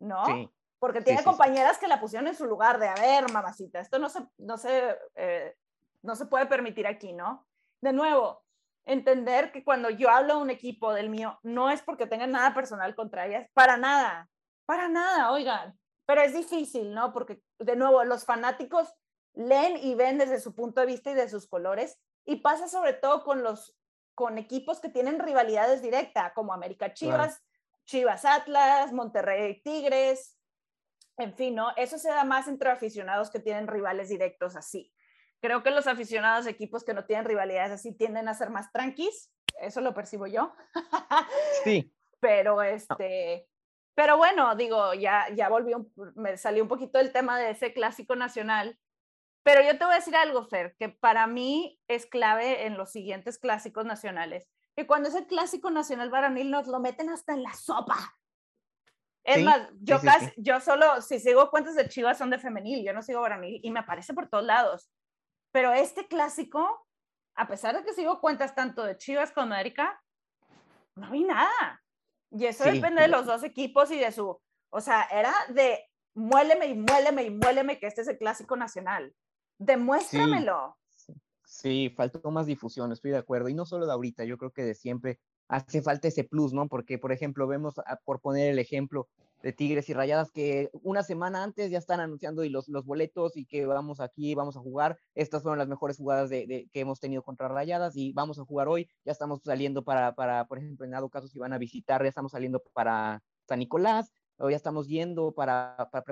¿no? 0.00 0.26
Sí. 0.26 0.50
Porque 0.80 1.02
tiene 1.02 1.24
compañeras 1.24 1.78
que 1.78 1.88
la 1.88 2.00
pusieron 2.00 2.28
en 2.28 2.34
su 2.34 2.46
lugar 2.46 2.78
de, 2.78 2.88
a 2.88 2.94
ver, 2.94 3.30
mamacita, 3.32 3.80
esto 3.80 3.98
no 3.98 4.09
se, 4.09 4.20
no 4.38 4.56
se, 4.56 4.96
eh, 5.16 5.54
no 6.02 6.14
se 6.14 6.26
puede 6.26 6.46
permitir 6.46 6.86
aquí, 6.86 7.12
¿no? 7.12 7.46
De 7.80 7.92
nuevo, 7.92 8.44
entender 8.85 9.53
que 9.53 9.64
cuando 9.64 9.91
yo 9.91 10.11
hablo 10.11 10.37
de 10.37 10.43
un 10.43 10.51
equipo 10.51 10.93
del 10.93 11.11
mío, 11.11 11.39
no 11.43 11.70
es 11.70 11.83
porque 11.83 12.07
tenga 12.07 12.26
nada 12.26 12.55
personal 12.55 12.95
contra 12.95 13.26
ellas, 13.26 13.49
para 13.55 13.76
nada, 13.76 14.29
para 14.66 14.89
nada, 14.89 15.31
oigan. 15.33 15.79
pero 16.07 16.22
es 16.22 16.35
difícil, 16.35 16.95
¿no? 16.95 17.12
Porque 17.12 17.43
de 17.59 17.76
nuevo, 17.76 18.03
los 18.05 18.24
fanáticos 18.24 18.95
leen 19.35 19.76
y 19.76 19.95
ven 19.95 20.18
desde 20.18 20.41
su 20.41 20.55
punto 20.55 20.81
de 20.81 20.87
vista 20.87 21.11
y 21.11 21.14
de 21.14 21.29
sus 21.29 21.47
colores, 21.47 21.99
y 22.24 22.37
pasa 22.37 22.68
sobre 22.68 22.95
todo 22.95 23.24
con 23.24 23.43
los 23.43 23.74
con 24.14 24.37
equipos 24.37 24.81
que 24.81 24.89
tienen 24.89 25.20
rivalidades 25.20 25.81
directas, 25.81 26.33
como 26.35 26.53
América 26.53 26.93
Chivas, 26.93 27.41
Chivas 27.85 28.24
Atlas, 28.24 28.93
Monterrey 28.93 29.62
Tigres, 29.62 30.37
en 31.18 31.35
fin, 31.35 31.55
¿no? 31.55 31.70
Eso 31.76 31.99
se 31.99 32.09
da 32.09 32.24
más 32.24 32.49
entre 32.49 32.70
aficionados 32.70 33.31
que 33.31 33.41
tienen 33.41 33.68
rivales 33.68 34.09
directos 34.09 34.57
así. 34.57 34.93
Creo 35.41 35.62
que 35.62 35.70
los 35.70 35.86
aficionados 35.86 36.45
de 36.45 36.51
equipos 36.51 36.84
que 36.84 36.95
no 36.95 37.05
tienen 37.05 37.24
rivalidades 37.24 37.72
así 37.72 37.95
tienden 37.95 38.28
a 38.28 38.34
ser 38.34 38.51
más 38.51 38.72
tranquis, 38.72 39.32
eso 39.61 39.80
lo 39.80 39.95
percibo 39.95 40.26
yo. 40.26 40.55
Sí. 41.64 41.93
Pero 42.20 42.62
este, 42.62 43.49
pero 43.99 44.16
bueno, 44.16 44.55
digo, 44.55 44.95
ya, 44.95 45.26
ya 45.34 45.49
volvió, 45.49 45.89
me 46.14 46.36
salió 46.36 46.62
un 46.62 46.68
poquito 46.68 47.01
el 47.01 47.11
tema 47.11 47.36
de 47.36 47.51
ese 47.51 47.72
clásico 47.72 48.14
nacional, 48.14 48.78
pero 49.43 49.61
yo 49.61 49.76
te 49.76 49.84
voy 49.84 49.95
a 49.95 49.97
decir 49.97 50.14
algo, 50.14 50.45
Fer, 50.45 50.76
que 50.78 50.89
para 50.89 51.26
mí 51.26 51.80
es 51.89 52.07
clave 52.07 52.66
en 52.66 52.76
los 52.76 52.93
siguientes 52.93 53.41
clásicos 53.41 53.84
nacionales, 53.84 54.49
que 54.76 54.86
cuando 54.86 55.09
es 55.09 55.16
el 55.16 55.26
clásico 55.26 55.72
nacional 55.72 56.11
varonil 56.11 56.49
nos 56.49 56.68
lo 56.68 56.78
meten 56.78 57.11
hasta 57.11 57.32
en 57.32 57.43
la 57.43 57.53
sopa. 57.55 57.97
Es 59.24 59.43
más, 59.43 59.68
yo 59.80 60.01
casi, 60.01 60.32
yo 60.36 60.61
solo, 60.61 61.03
si 61.03 61.18
sigo 61.18 61.51
cuentas 61.51 61.74
de 61.74 61.89
Chivas 61.89 62.18
son 62.18 62.30
de 62.30 62.39
femenil, 62.39 62.84
yo 62.84 62.93
no 62.93 63.03
sigo 63.03 63.20
varonil 63.20 63.59
y 63.64 63.70
me 63.72 63.80
aparece 63.80 64.14
por 64.14 64.28
todos 64.28 64.45
lados. 64.45 64.93
Pero 65.59 65.72
este 65.72 66.06
clásico, 66.06 66.86
a 67.34 67.48
pesar 67.48 67.76
de 67.76 67.82
que 67.82 67.92
sigo 67.92 68.20
cuentas 68.20 68.54
tanto 68.54 68.84
de 68.84 68.96
Chivas 68.96 69.32
como 69.32 69.48
de 69.48 69.54
América, 69.54 70.00
no 70.94 71.11
vi 71.11 71.24
nada. 71.24 71.82
Y 72.30 72.46
eso 72.46 72.62
depende 72.62 73.02
de 73.02 73.09
los 73.09 73.26
dos 73.26 73.42
equipos 73.42 73.90
y 73.90 73.98
de 73.98 74.12
su, 74.12 74.40
o 74.70 74.80
sea, 74.80 75.02
era 75.11 75.34
de 75.48 75.80
muéleme 76.14 76.68
y 76.68 76.74
muéleme 76.76 77.24
y 77.24 77.30
muéleme 77.30 77.80
que 77.80 77.88
este 77.88 78.02
es 78.02 78.06
el 78.06 78.18
clásico 78.18 78.56
nacional. 78.56 79.12
Demuéstramelo. 79.59 80.78
Sí, 81.44 81.92
faltó 81.96 82.30
más 82.30 82.46
difusión, 82.46 82.92
estoy 82.92 83.11
de 83.11 83.18
acuerdo. 83.18 83.48
Y 83.48 83.54
no 83.54 83.66
solo 83.66 83.84
de 83.84 83.94
ahorita, 83.94 84.22
yo 84.22 84.38
creo 84.38 84.52
que 84.52 84.62
de 84.62 84.76
siempre 84.76 85.18
hace 85.49 85.82
falta 85.82 86.09
ese 86.09 86.24
plus, 86.24 86.53
¿no? 86.53 86.68
Porque, 86.68 86.99
por 86.99 87.12
ejemplo, 87.12 87.46
vemos, 87.46 87.74
por 88.05 88.20
poner 88.20 88.51
el 88.51 88.59
ejemplo 88.59 89.09
de 89.42 89.53
Tigres 89.53 89.88
y 89.88 89.94
Rayadas, 89.94 90.30
que 90.30 90.70
una 90.82 91.03
semana 91.03 91.42
antes 91.42 91.70
ya 91.70 91.78
están 91.78 92.01
anunciando 92.01 92.44
y 92.44 92.49
los, 92.49 92.68
los 92.68 92.84
boletos 92.84 93.36
y 93.36 93.46
que 93.46 93.66
vamos 93.66 94.01
aquí, 94.01 94.34
vamos 94.34 94.57
a 94.57 94.61
jugar. 94.61 94.99
Estas 95.14 95.42
fueron 95.42 95.59
las 95.59 95.68
mejores 95.68 95.96
jugadas 95.96 96.28
de, 96.28 96.68
que 96.72 96.80
hemos 96.80 97.01
tenido 97.01 97.22
contra 97.22 97.49
Rayadas 97.49 97.96
y 97.96 98.12
vamos 98.12 98.38
a 98.38 98.44
jugar 98.44 98.68
hoy. 98.68 98.88
Ya 99.05 99.12
estamos 99.12 99.40
saliendo 99.44 99.84
para, 99.84 100.14
para, 100.14 100.46
por 100.46 100.59
ejemplo, 100.59 100.84
en 100.84 100.90
dado 100.90 101.09
caso, 101.09 101.28
si 101.28 101.38
van 101.38 101.53
a 101.53 101.59
visitar, 101.59 102.03
ya 102.03 102.09
estamos 102.09 102.32
saliendo 102.32 102.62
para 102.72 103.22
San 103.46 103.61
Nicolás, 103.61 104.12
o 104.38 104.51
ya 104.51 104.57
estamos 104.57 104.88
yendo 104.88 105.32
para, 105.32 105.88
para 105.90 106.05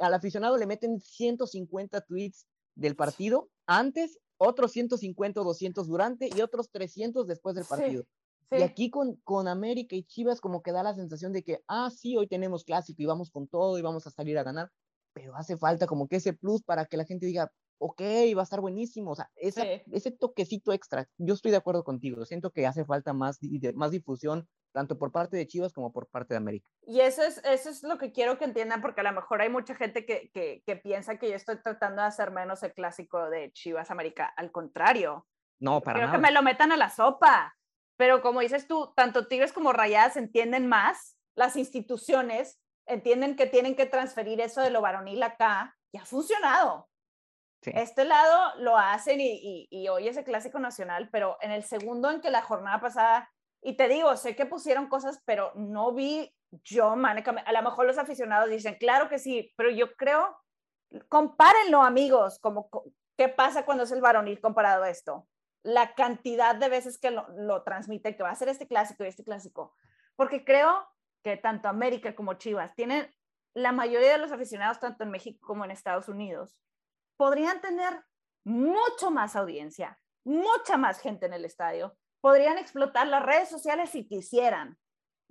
al 0.00 0.14
aficionado 0.14 0.56
le 0.56 0.66
meten 0.66 1.00
150 1.00 2.00
tweets 2.02 2.46
del 2.74 2.96
partido 2.96 3.48
antes, 3.66 4.18
otros 4.38 4.72
150 4.72 5.40
o 5.40 5.44
200 5.44 5.86
durante 5.86 6.30
y 6.34 6.40
otros 6.40 6.70
300 6.70 7.26
después 7.26 7.54
del 7.54 7.64
partido. 7.64 8.04
Y 8.50 8.62
aquí 8.62 8.88
con, 8.90 9.16
con 9.24 9.46
América 9.46 9.94
y 9.94 10.04
Chivas 10.04 10.40
como 10.40 10.62
que 10.62 10.72
da 10.72 10.82
la 10.82 10.94
sensación 10.94 11.32
de 11.32 11.42
que, 11.42 11.62
ah, 11.68 11.90
sí, 11.90 12.16
hoy 12.16 12.26
tenemos 12.26 12.64
clásico 12.64 13.02
y 13.02 13.06
vamos 13.06 13.30
con 13.30 13.46
todo 13.46 13.78
y 13.78 13.82
vamos 13.82 14.06
a 14.06 14.10
salir 14.10 14.38
a 14.38 14.42
ganar, 14.42 14.70
pero 15.12 15.36
hace 15.36 15.58
falta 15.58 15.86
como 15.86 16.08
que 16.08 16.16
ese 16.16 16.32
plus 16.32 16.62
para 16.62 16.86
que 16.86 16.96
la 16.96 17.04
gente 17.04 17.26
diga, 17.26 17.52
ok, 17.78 18.00
va 18.36 18.40
a 18.40 18.44
estar 18.44 18.60
buenísimo, 18.62 19.10
o 19.10 19.14
sea, 19.14 19.30
ese 19.36 20.10
toquecito 20.18 20.72
extra, 20.72 21.08
yo 21.18 21.34
estoy 21.34 21.50
de 21.50 21.58
acuerdo 21.58 21.84
contigo, 21.84 22.24
siento 22.24 22.50
que 22.50 22.66
hace 22.66 22.84
falta 22.84 23.12
más, 23.12 23.38
más 23.74 23.90
difusión 23.90 24.48
tanto 24.72 24.98
por 24.98 25.12
parte 25.12 25.36
de 25.36 25.46
Chivas 25.46 25.72
como 25.72 25.92
por 25.92 26.08
parte 26.08 26.34
de 26.34 26.38
América. 26.38 26.68
Y 26.82 27.00
eso 27.00 27.22
es, 27.22 27.38
eso 27.44 27.70
es 27.70 27.82
lo 27.82 27.98
que 27.98 28.12
quiero 28.12 28.38
que 28.38 28.44
entiendan, 28.44 28.80
porque 28.80 29.00
a 29.00 29.04
lo 29.04 29.12
mejor 29.12 29.40
hay 29.40 29.48
mucha 29.48 29.74
gente 29.74 30.04
que, 30.04 30.30
que, 30.32 30.62
que 30.64 30.76
piensa 30.76 31.18
que 31.18 31.30
yo 31.30 31.36
estoy 31.36 31.60
tratando 31.62 32.02
de 32.02 32.08
hacer 32.08 32.30
menos 32.30 32.62
el 32.62 32.72
clásico 32.72 33.28
de 33.30 33.52
Chivas 33.52 33.90
América. 33.90 34.32
Al 34.36 34.52
contrario. 34.52 35.26
No, 35.60 35.80
para 35.80 35.98
Quiero 35.98 36.12
que 36.12 36.18
me 36.18 36.30
lo 36.30 36.42
metan 36.42 36.72
a 36.72 36.76
la 36.76 36.90
sopa. 36.90 37.56
Pero 37.96 38.22
como 38.22 38.40
dices 38.40 38.68
tú, 38.68 38.92
tanto 38.94 39.26
Tigres 39.26 39.52
como 39.52 39.72
Rayadas 39.72 40.16
entienden 40.16 40.68
más, 40.68 41.18
las 41.34 41.56
instituciones 41.56 42.60
entienden 42.86 43.36
que 43.36 43.46
tienen 43.46 43.74
que 43.74 43.86
transferir 43.86 44.40
eso 44.40 44.60
de 44.60 44.70
lo 44.70 44.80
varonil 44.80 45.22
acá, 45.22 45.76
y 45.92 45.98
ha 45.98 46.04
funcionado. 46.04 46.88
Este 47.62 48.04
lado 48.04 48.54
lo 48.60 48.78
hacen 48.78 49.20
y, 49.20 49.32
y, 49.42 49.68
y 49.70 49.88
hoy 49.88 50.08
es 50.08 50.16
el 50.16 50.24
clásico 50.24 50.58
nacional, 50.58 51.08
pero 51.10 51.36
en 51.40 51.50
el 51.50 51.64
segundo 51.64 52.10
en 52.10 52.20
que 52.20 52.30
la 52.30 52.42
jornada 52.42 52.80
pasada 52.80 53.30
y 53.62 53.76
te 53.76 53.88
digo, 53.88 54.16
sé 54.16 54.36
que 54.36 54.46
pusieron 54.46 54.88
cosas, 54.88 55.22
pero 55.24 55.52
no 55.54 55.92
vi 55.92 56.34
yo, 56.64 56.92
a 56.92 57.52
lo 57.52 57.62
mejor 57.62 57.86
los 57.86 57.98
aficionados 57.98 58.48
dicen, 58.48 58.76
claro 58.78 59.08
que 59.08 59.18
sí, 59.18 59.52
pero 59.56 59.70
yo 59.70 59.94
creo, 59.96 60.36
compárenlo 61.08 61.82
amigos, 61.82 62.38
como 62.40 62.70
qué 63.16 63.28
pasa 63.28 63.64
cuando 63.64 63.84
es 63.84 63.92
el 63.92 64.00
varonil 64.00 64.40
comparado 64.40 64.84
a 64.84 64.90
esto. 64.90 65.28
La 65.62 65.94
cantidad 65.94 66.54
de 66.54 66.68
veces 66.68 66.98
que 66.98 67.10
lo, 67.10 67.26
lo 67.36 67.62
transmite, 67.64 68.16
que 68.16 68.22
va 68.22 68.30
a 68.30 68.36
ser 68.36 68.48
este 68.48 68.66
clásico 68.66 69.04
y 69.04 69.08
este 69.08 69.24
clásico. 69.24 69.74
Porque 70.16 70.44
creo 70.44 70.86
que 71.22 71.36
tanto 71.36 71.68
América 71.68 72.14
como 72.14 72.34
Chivas 72.34 72.74
tienen 72.74 73.12
la 73.54 73.72
mayoría 73.72 74.12
de 74.12 74.18
los 74.18 74.32
aficionados, 74.32 74.78
tanto 74.78 75.04
en 75.04 75.10
México 75.10 75.46
como 75.46 75.64
en 75.64 75.72
Estados 75.72 76.08
Unidos, 76.08 76.56
podrían 77.16 77.60
tener 77.60 78.04
mucho 78.44 79.10
más 79.10 79.36
audiencia, 79.36 80.00
mucha 80.24 80.76
más 80.76 81.00
gente 81.00 81.26
en 81.26 81.34
el 81.34 81.44
estadio, 81.44 81.96
podrían 82.20 82.58
explotar 82.58 83.06
las 83.06 83.22
redes 83.22 83.48
sociales 83.48 83.90
si 83.90 84.06
quisieran, 84.06 84.76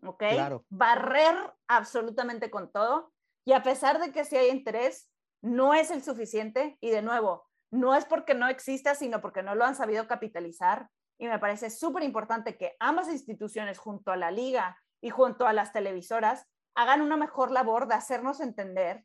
¿ok? 0.03 0.23
Barrer 0.69 1.35
absolutamente 1.67 2.49
con 2.49 2.71
todo 2.71 3.11
y 3.45 3.53
a 3.53 3.63
pesar 3.63 3.99
de 3.99 4.11
que 4.11 4.25
sí 4.25 4.35
hay 4.35 4.49
interés, 4.49 5.09
no 5.41 5.73
es 5.73 5.91
el 5.91 6.03
suficiente 6.03 6.77
y 6.81 6.89
de 6.89 7.01
nuevo, 7.01 7.47
no 7.71 7.95
es 7.95 8.05
porque 8.05 8.33
no 8.33 8.47
exista, 8.47 8.95
sino 8.95 9.21
porque 9.21 9.43
no 9.43 9.55
lo 9.55 9.65
han 9.65 9.75
sabido 9.75 10.07
capitalizar 10.07 10.89
y 11.19 11.27
me 11.27 11.39
parece 11.39 11.69
súper 11.69 12.03
importante 12.03 12.57
que 12.57 12.75
ambas 12.79 13.09
instituciones 13.09 13.79
junto 13.79 14.11
a 14.11 14.17
la 14.17 14.31
liga 14.31 14.77
y 15.01 15.09
junto 15.09 15.47
a 15.47 15.53
las 15.53 15.73
televisoras 15.73 16.47
hagan 16.75 17.01
una 17.01 17.17
mejor 17.17 17.51
labor 17.51 17.87
de 17.87 17.95
hacernos 17.95 18.39
entender 18.39 19.03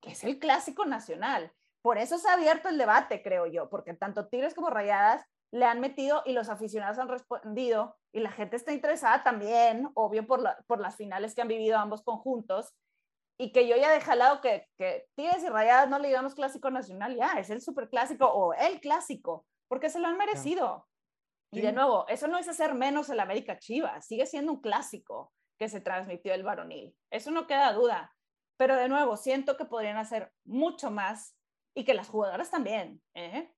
que 0.00 0.10
es 0.10 0.24
el 0.24 0.38
clásico 0.38 0.84
nacional. 0.84 1.52
Por 1.80 1.98
eso 1.98 2.18
se 2.18 2.28
ha 2.28 2.34
abierto 2.34 2.68
el 2.68 2.78
debate, 2.78 3.22
creo 3.22 3.46
yo, 3.46 3.68
porque 3.68 3.94
tanto 3.94 4.28
Tigres 4.28 4.54
como 4.54 4.70
Rayadas 4.70 5.24
le 5.52 5.66
han 5.66 5.80
metido 5.80 6.22
y 6.24 6.32
los 6.32 6.48
aficionados 6.48 6.98
han 6.98 7.08
respondido 7.08 7.96
y 8.12 8.20
la 8.20 8.32
gente 8.32 8.56
está 8.56 8.72
interesada 8.72 9.22
también, 9.22 9.90
obvio, 9.94 10.26
por, 10.26 10.42
por 10.66 10.80
las 10.80 10.96
finales 10.96 11.34
que 11.34 11.42
han 11.42 11.48
vivido 11.48 11.78
ambos 11.78 12.02
conjuntos 12.02 12.74
y 13.38 13.52
que 13.52 13.68
yo 13.68 13.76
ya 13.76 13.90
dejé 13.90 14.12
al 14.12 14.18
lado 14.18 14.40
que, 14.40 14.68
que 14.78 15.06
Tigres 15.14 15.42
y 15.42 15.48
Rayadas 15.48 15.88
no 15.88 15.98
le 15.98 16.08
digamos 16.08 16.34
clásico 16.34 16.70
nacional, 16.70 17.16
ya, 17.16 17.32
es 17.38 17.50
el 17.50 17.60
super 17.60 17.88
clásico 17.88 18.26
o 18.26 18.54
el 18.54 18.80
clásico, 18.80 19.46
porque 19.68 19.90
se 19.90 20.00
lo 20.00 20.08
han 20.08 20.16
merecido. 20.16 20.86
Y 21.54 21.60
de 21.60 21.72
nuevo, 21.72 22.06
eso 22.08 22.28
no 22.28 22.38
es 22.38 22.48
hacer 22.48 22.72
menos 22.74 23.10
el 23.10 23.20
América 23.20 23.58
Chivas, 23.58 24.06
sigue 24.06 24.24
siendo 24.24 24.52
un 24.52 24.60
clásico 24.62 25.32
que 25.58 25.68
se 25.68 25.82
transmitió 25.82 26.32
el 26.32 26.44
varonil. 26.44 26.96
Eso 27.10 27.30
no 27.30 27.46
queda 27.46 27.72
duda. 27.74 28.14
Pero 28.56 28.76
de 28.76 28.88
nuevo, 28.88 29.16
siento 29.16 29.58
que 29.58 29.66
podrían 29.66 29.98
hacer 29.98 30.32
mucho 30.44 30.90
más 30.90 31.36
y 31.74 31.84
que 31.84 31.92
las 31.92 32.08
jugadoras 32.08 32.50
también. 32.50 33.02
¿eh? 33.14 33.52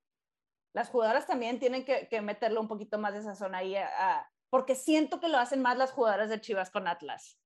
Las 0.74 0.90
jugadoras 0.90 1.26
también 1.26 1.58
tienen 1.58 1.84
que, 1.84 2.08
que 2.08 2.20
meterle 2.20 2.58
un 2.58 2.68
poquito 2.68 2.98
más 2.98 3.14
de 3.14 3.20
esa 3.20 3.34
zona 3.34 3.58
ahí, 3.58 3.74
porque 4.50 4.74
siento 4.74 5.20
que 5.20 5.28
lo 5.28 5.38
hacen 5.38 5.62
más 5.62 5.78
las 5.78 5.92
jugadoras 5.92 6.28
de 6.28 6.40
Chivas 6.40 6.70
con 6.70 6.86
Atlas. 6.86 7.38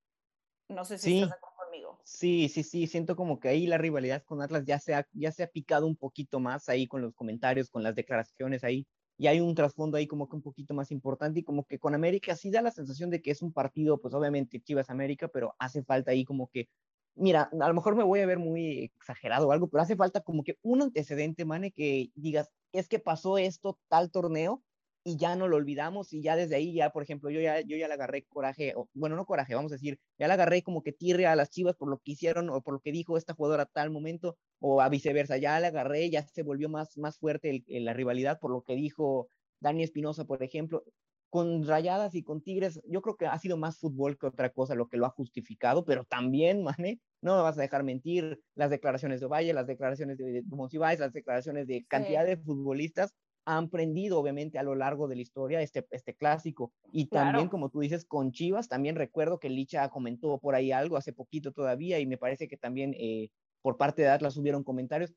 No 0.67 0.83
sé 0.83 0.97
si 0.97 1.15
estás 1.15 1.29
de 1.29 1.35
acuerdo 1.35 1.55
conmigo. 1.63 2.01
Sí, 2.03 2.49
sí, 2.49 2.63
sí, 2.63 2.87
siento 2.87 3.15
como 3.15 3.39
que 3.39 3.49
ahí 3.49 3.67
la 3.67 3.77
rivalidad 3.77 4.23
con 4.23 4.41
Atlas 4.41 4.65
ya 4.65 4.79
se, 4.79 4.93
ha, 4.93 5.07
ya 5.13 5.31
se 5.31 5.43
ha 5.43 5.47
picado 5.47 5.87
un 5.87 5.95
poquito 5.95 6.39
más 6.39 6.69
ahí 6.69 6.87
con 6.87 7.01
los 7.01 7.15
comentarios, 7.15 7.69
con 7.69 7.83
las 7.83 7.95
declaraciones 7.95 8.63
ahí, 8.63 8.87
y 9.17 9.27
hay 9.27 9.41
un 9.41 9.53
trasfondo 9.53 9.97
ahí 9.97 10.07
como 10.07 10.29
que 10.29 10.35
un 10.35 10.41
poquito 10.41 10.73
más 10.73 10.91
importante 10.91 11.41
y 11.41 11.43
como 11.43 11.65
que 11.65 11.77
con 11.77 11.93
América 11.93 12.35
sí 12.35 12.51
da 12.51 12.61
la 12.61 12.71
sensación 12.71 13.09
de 13.09 13.21
que 13.21 13.31
es 13.31 13.41
un 13.41 13.51
partido, 13.51 13.99
pues 13.99 14.13
obviamente 14.13 14.61
Chivas 14.61 14.89
América, 14.89 15.27
pero 15.27 15.55
hace 15.59 15.83
falta 15.83 16.11
ahí 16.11 16.23
como 16.23 16.47
que 16.47 16.69
mira, 17.15 17.49
a 17.59 17.67
lo 17.67 17.73
mejor 17.73 17.95
me 17.95 18.03
voy 18.03 18.19
a 18.21 18.25
ver 18.25 18.39
muy 18.39 18.91
exagerado 18.95 19.47
o 19.47 19.51
algo, 19.51 19.69
pero 19.69 19.83
hace 19.83 19.95
falta 19.95 20.21
como 20.21 20.43
que 20.43 20.57
un 20.61 20.81
antecedente, 20.81 21.45
Mane, 21.45 21.71
que 21.71 22.11
digas, 22.15 22.51
es 22.71 22.87
que 22.87 22.99
pasó 22.99 23.37
esto 23.37 23.79
tal 23.87 24.11
torneo 24.11 24.63
y 25.03 25.17
ya 25.17 25.35
no 25.35 25.47
lo 25.47 25.57
olvidamos 25.57 26.13
y 26.13 26.21
ya 26.21 26.35
desde 26.35 26.55
ahí 26.55 26.73
ya, 26.73 26.91
por 26.91 27.03
ejemplo, 27.03 27.29
yo 27.29 27.41
ya, 27.41 27.61
yo 27.61 27.77
ya 27.77 27.87
le 27.87 27.93
agarré 27.93 28.25
coraje, 28.25 28.73
bueno, 28.93 29.15
no 29.15 29.25
coraje, 29.25 29.55
vamos 29.55 29.71
a 29.71 29.75
decir, 29.75 29.99
ya 30.17 30.27
le 30.27 30.33
agarré 30.33 30.61
como 30.61 30.83
que 30.83 30.91
tierre 30.91 31.25
a 31.25 31.35
las 31.35 31.49
chivas 31.49 31.75
por 31.75 31.89
lo 31.89 31.99
que 31.99 32.11
hicieron 32.11 32.49
o 32.49 32.61
por 32.61 32.75
lo 32.75 32.79
que 32.81 32.91
dijo 32.91 33.17
esta 33.17 33.33
jugadora 33.33 33.63
a 33.63 33.65
tal 33.65 33.91
momento 33.91 34.37
o 34.59 34.81
a 34.81 34.89
viceversa, 34.89 35.37
ya 35.37 35.59
le 35.59 35.67
agarré, 35.67 36.09
ya 36.09 36.23
se 36.27 36.43
volvió 36.43 36.69
más, 36.69 36.97
más 36.97 37.17
fuerte 37.17 37.63
la 37.67 37.93
rivalidad 37.93 38.39
por 38.39 38.51
lo 38.51 38.63
que 38.63 38.75
dijo 38.75 39.29
Dani 39.61 39.83
Espinosa, 39.83 40.25
por 40.25 40.43
ejemplo, 40.43 40.83
con 41.29 41.65
Rayadas 41.65 42.15
y 42.15 42.23
con 42.23 42.41
Tigres, 42.41 42.81
yo 42.85 43.01
creo 43.01 43.15
que 43.15 43.27
ha 43.27 43.37
sido 43.37 43.57
más 43.57 43.77
fútbol 43.77 44.17
que 44.17 44.27
otra 44.27 44.49
cosa 44.49 44.75
lo 44.75 44.87
que 44.87 44.97
lo 44.97 45.05
ha 45.05 45.09
justificado, 45.11 45.85
pero 45.85 46.03
también, 46.05 46.63
mané, 46.79 46.99
no 47.21 47.35
me 47.35 47.43
vas 47.43 47.57
a 47.57 47.61
dejar 47.61 47.83
mentir, 47.83 48.39
las 48.55 48.69
declaraciones 48.69 49.19
de 49.19 49.27
Valle, 49.27 49.53
las 49.53 49.67
declaraciones 49.67 50.17
de, 50.17 50.41
de 50.41 50.97
las 50.97 51.13
declaraciones 51.13 51.67
de 51.67 51.85
cantidad 51.87 52.25
de 52.25 52.37
futbolistas 52.37 53.13
han 53.45 53.65
aprendido 53.65 54.19
obviamente 54.19 54.59
a 54.59 54.63
lo 54.63 54.75
largo 54.75 55.07
de 55.07 55.15
la 55.15 55.21
historia 55.21 55.61
este, 55.61 55.85
este 55.91 56.13
clásico. 56.13 56.71
Y 56.91 57.07
también, 57.07 57.47
como 57.47 57.69
tú 57.69 57.79
dices, 57.79 58.05
con 58.05 58.31
Chivas, 58.31 58.67
también 58.67 58.95
recuerdo 58.95 59.39
que 59.39 59.49
Licha 59.49 59.89
comentó 59.89 60.37
por 60.37 60.55
ahí 60.55 60.71
algo 60.71 60.97
hace 60.97 61.13
poquito 61.13 61.51
todavía 61.51 61.99
y 61.99 62.05
me 62.05 62.17
parece 62.17 62.47
que 62.47 62.57
también 62.57 62.93
eh, 62.97 63.29
por 63.61 63.77
parte 63.77 64.03
de 64.03 64.09
Atlas 64.09 64.37
hubieron 64.37 64.63
comentarios. 64.63 65.13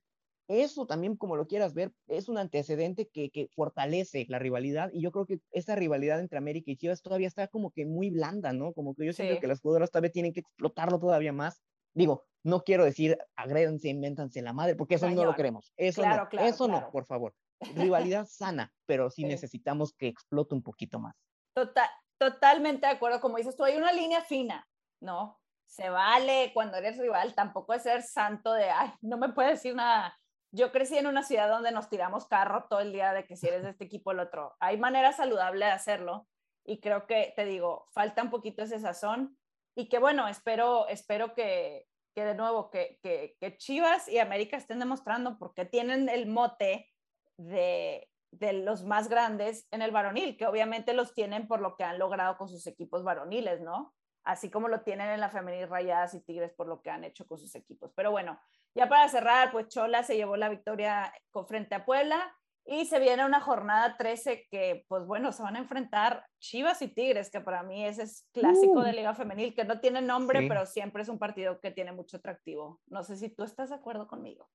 Eso 0.52 0.86
también, 0.86 1.16
como 1.16 1.36
lo 1.36 1.46
quieras 1.46 1.74
ver, 1.74 1.92
es 2.08 2.28
un 2.28 2.38
antecedente 2.38 3.08
que, 3.08 3.30
que 3.30 3.48
fortalece 3.54 4.26
la 4.28 4.38
rivalidad 4.38 4.90
y 4.92 5.00
yo 5.00 5.12
creo 5.12 5.26
que 5.26 5.40
esa 5.50 5.74
rivalidad 5.74 6.20
entre 6.20 6.38
América 6.38 6.70
y 6.70 6.76
Chivas 6.76 7.02
todavía 7.02 7.28
está 7.28 7.48
como 7.48 7.70
que 7.70 7.86
muy 7.86 8.10
blanda, 8.10 8.52
¿no? 8.52 8.72
Como 8.72 8.94
que 8.94 9.06
yo 9.06 9.12
siento 9.12 9.40
que 9.40 9.46
las 9.46 9.60
jugadoras 9.60 9.90
todavía 9.90 10.12
tienen 10.12 10.32
que 10.32 10.40
explotarlo 10.40 10.98
todavía 10.98 11.32
más. 11.32 11.62
Digo, 11.94 12.24
no 12.42 12.62
quiero 12.64 12.84
decir 12.84 13.18
agrédense, 13.36 13.88
invéntanse 13.88 14.42
la 14.42 14.52
madre, 14.52 14.74
porque 14.74 14.96
eso 14.96 15.10
no 15.10 15.24
lo 15.24 15.34
queremos. 15.34 15.72
Eso 15.76 16.02
no, 16.06 16.28
eso 16.40 16.68
no, 16.68 16.90
por 16.90 17.04
favor 17.06 17.34
rivalidad 17.74 18.26
sana, 18.30 18.72
pero 18.86 19.10
sí, 19.10 19.24
necesitamos 19.24 19.92
que 19.94 20.08
explote 20.08 20.54
un 20.54 20.62
poquito 20.62 20.98
más. 20.98 21.16
Total, 21.54 21.88
totalmente 22.18 22.86
de 22.86 22.92
acuerdo, 22.92 23.20
como 23.20 23.36
dices 23.36 23.56
tú, 23.56 23.64
hay 23.64 23.76
una 23.76 23.92
línea 23.92 24.22
fina, 24.22 24.68
¿no? 25.00 25.40
Se 25.66 25.88
vale 25.88 26.50
cuando 26.52 26.76
eres 26.76 26.98
rival, 26.98 27.34
tampoco 27.34 27.72
es 27.72 27.82
ser 27.82 28.02
santo 28.02 28.52
de, 28.52 28.68
ay, 28.70 28.92
no 29.00 29.16
me 29.16 29.30
puede 29.30 29.50
decir 29.50 29.74
nada. 29.74 30.18
Yo 30.52 30.70
crecí 30.70 30.96
en 30.96 31.06
una 31.06 31.22
ciudad 31.22 31.48
donde 31.48 31.72
nos 31.72 31.88
tiramos 31.88 32.26
carro 32.26 32.66
todo 32.68 32.80
el 32.80 32.92
día 32.92 33.12
de 33.12 33.26
que 33.26 33.36
si 33.36 33.48
eres 33.48 33.62
de 33.62 33.70
este 33.70 33.84
equipo 33.84 34.10
o 34.10 34.12
el 34.12 34.20
otro. 34.20 34.54
Hay 34.60 34.76
manera 34.76 35.12
saludable 35.12 35.64
de 35.64 35.72
hacerlo 35.72 36.28
y 36.64 36.80
creo 36.80 37.06
que, 37.06 37.32
te 37.34 37.44
digo, 37.44 37.88
falta 37.92 38.22
un 38.22 38.30
poquito 38.30 38.62
ese 38.62 38.78
sazón 38.78 39.36
y 39.74 39.88
que 39.88 39.98
bueno, 39.98 40.28
espero, 40.28 40.86
espero 40.88 41.34
que, 41.34 41.86
que 42.14 42.24
de 42.24 42.34
nuevo, 42.34 42.70
que, 42.70 42.98
que, 43.02 43.36
que 43.40 43.56
Chivas 43.56 44.08
y 44.08 44.18
América 44.18 44.56
estén 44.56 44.78
demostrando 44.78 45.38
porque 45.38 45.64
tienen 45.64 46.08
el 46.08 46.26
mote 46.26 46.92
de, 47.36 48.08
los 48.40 48.84
más 48.84 49.08
grandes 49.08 49.66
en 49.70 49.82
el 49.82 49.90
varonil, 49.90 50.36
que 50.36 50.46
obviamente 50.46 50.94
los 50.94 51.14
tienen 51.14 51.46
por 51.46 51.60
lo 51.60 51.76
que 51.76 51.84
han 51.84 51.98
logrado 51.98 52.36
con 52.36 52.48
sus 52.48 52.66
equipos 52.66 53.04
varoniles, 53.04 53.60
¿no? 53.60 53.94
Así 54.24 54.50
como 54.50 54.68
lo 54.68 54.82
tienen 54.82 55.08
en 55.08 55.20
la 55.20 55.30
femenil 55.30 55.68
Rayadas 55.68 56.14
y 56.14 56.20
Tigres 56.20 56.52
por 56.52 56.68
lo 56.68 56.80
que 56.80 56.90
han 56.90 57.04
hecho 57.04 57.26
con 57.26 57.38
sus 57.38 57.54
equipos. 57.54 57.92
Pero 57.94 58.10
bueno, 58.10 58.40
ya 58.74 58.88
para 58.88 59.08
cerrar, 59.08 59.50
pues 59.50 59.68
Chola 59.68 60.02
se 60.02 60.16
llevó 60.16 60.36
la 60.36 60.48
victoria 60.48 61.12
con 61.30 61.46
frente 61.46 61.74
a 61.74 61.84
Puebla 61.84 62.32
y 62.64 62.86
se 62.86 63.00
viene 63.00 63.24
una 63.24 63.40
jornada 63.40 63.96
13 63.96 64.46
que, 64.48 64.84
pues 64.88 65.04
bueno, 65.04 65.32
se 65.32 65.42
van 65.42 65.56
a 65.56 65.58
enfrentar 65.58 66.24
Chivas 66.38 66.80
y 66.82 66.88
Tigres, 66.88 67.30
que 67.30 67.40
para 67.40 67.64
mí 67.64 67.84
ese 67.84 68.04
es 68.04 68.28
clásico 68.32 68.78
uh. 68.78 68.82
de 68.82 68.92
Liga 68.92 69.14
Femenil, 69.14 69.54
que 69.54 69.64
no 69.64 69.80
tiene 69.80 70.00
nombre, 70.00 70.46
pero 70.46 70.64
siempre 70.66 71.02
es 71.02 71.08
un 71.08 71.18
partido 71.18 71.60
que 71.60 71.72
tiene 71.72 71.92
mucho 71.92 72.18
atractivo. 72.18 72.80
No 72.86 73.02
sé 73.02 73.16
si 73.16 73.28
tú 73.30 73.42
estás 73.42 73.70
de 73.70 73.76
acuerdo 73.76 74.06
conmigo. 74.06 74.48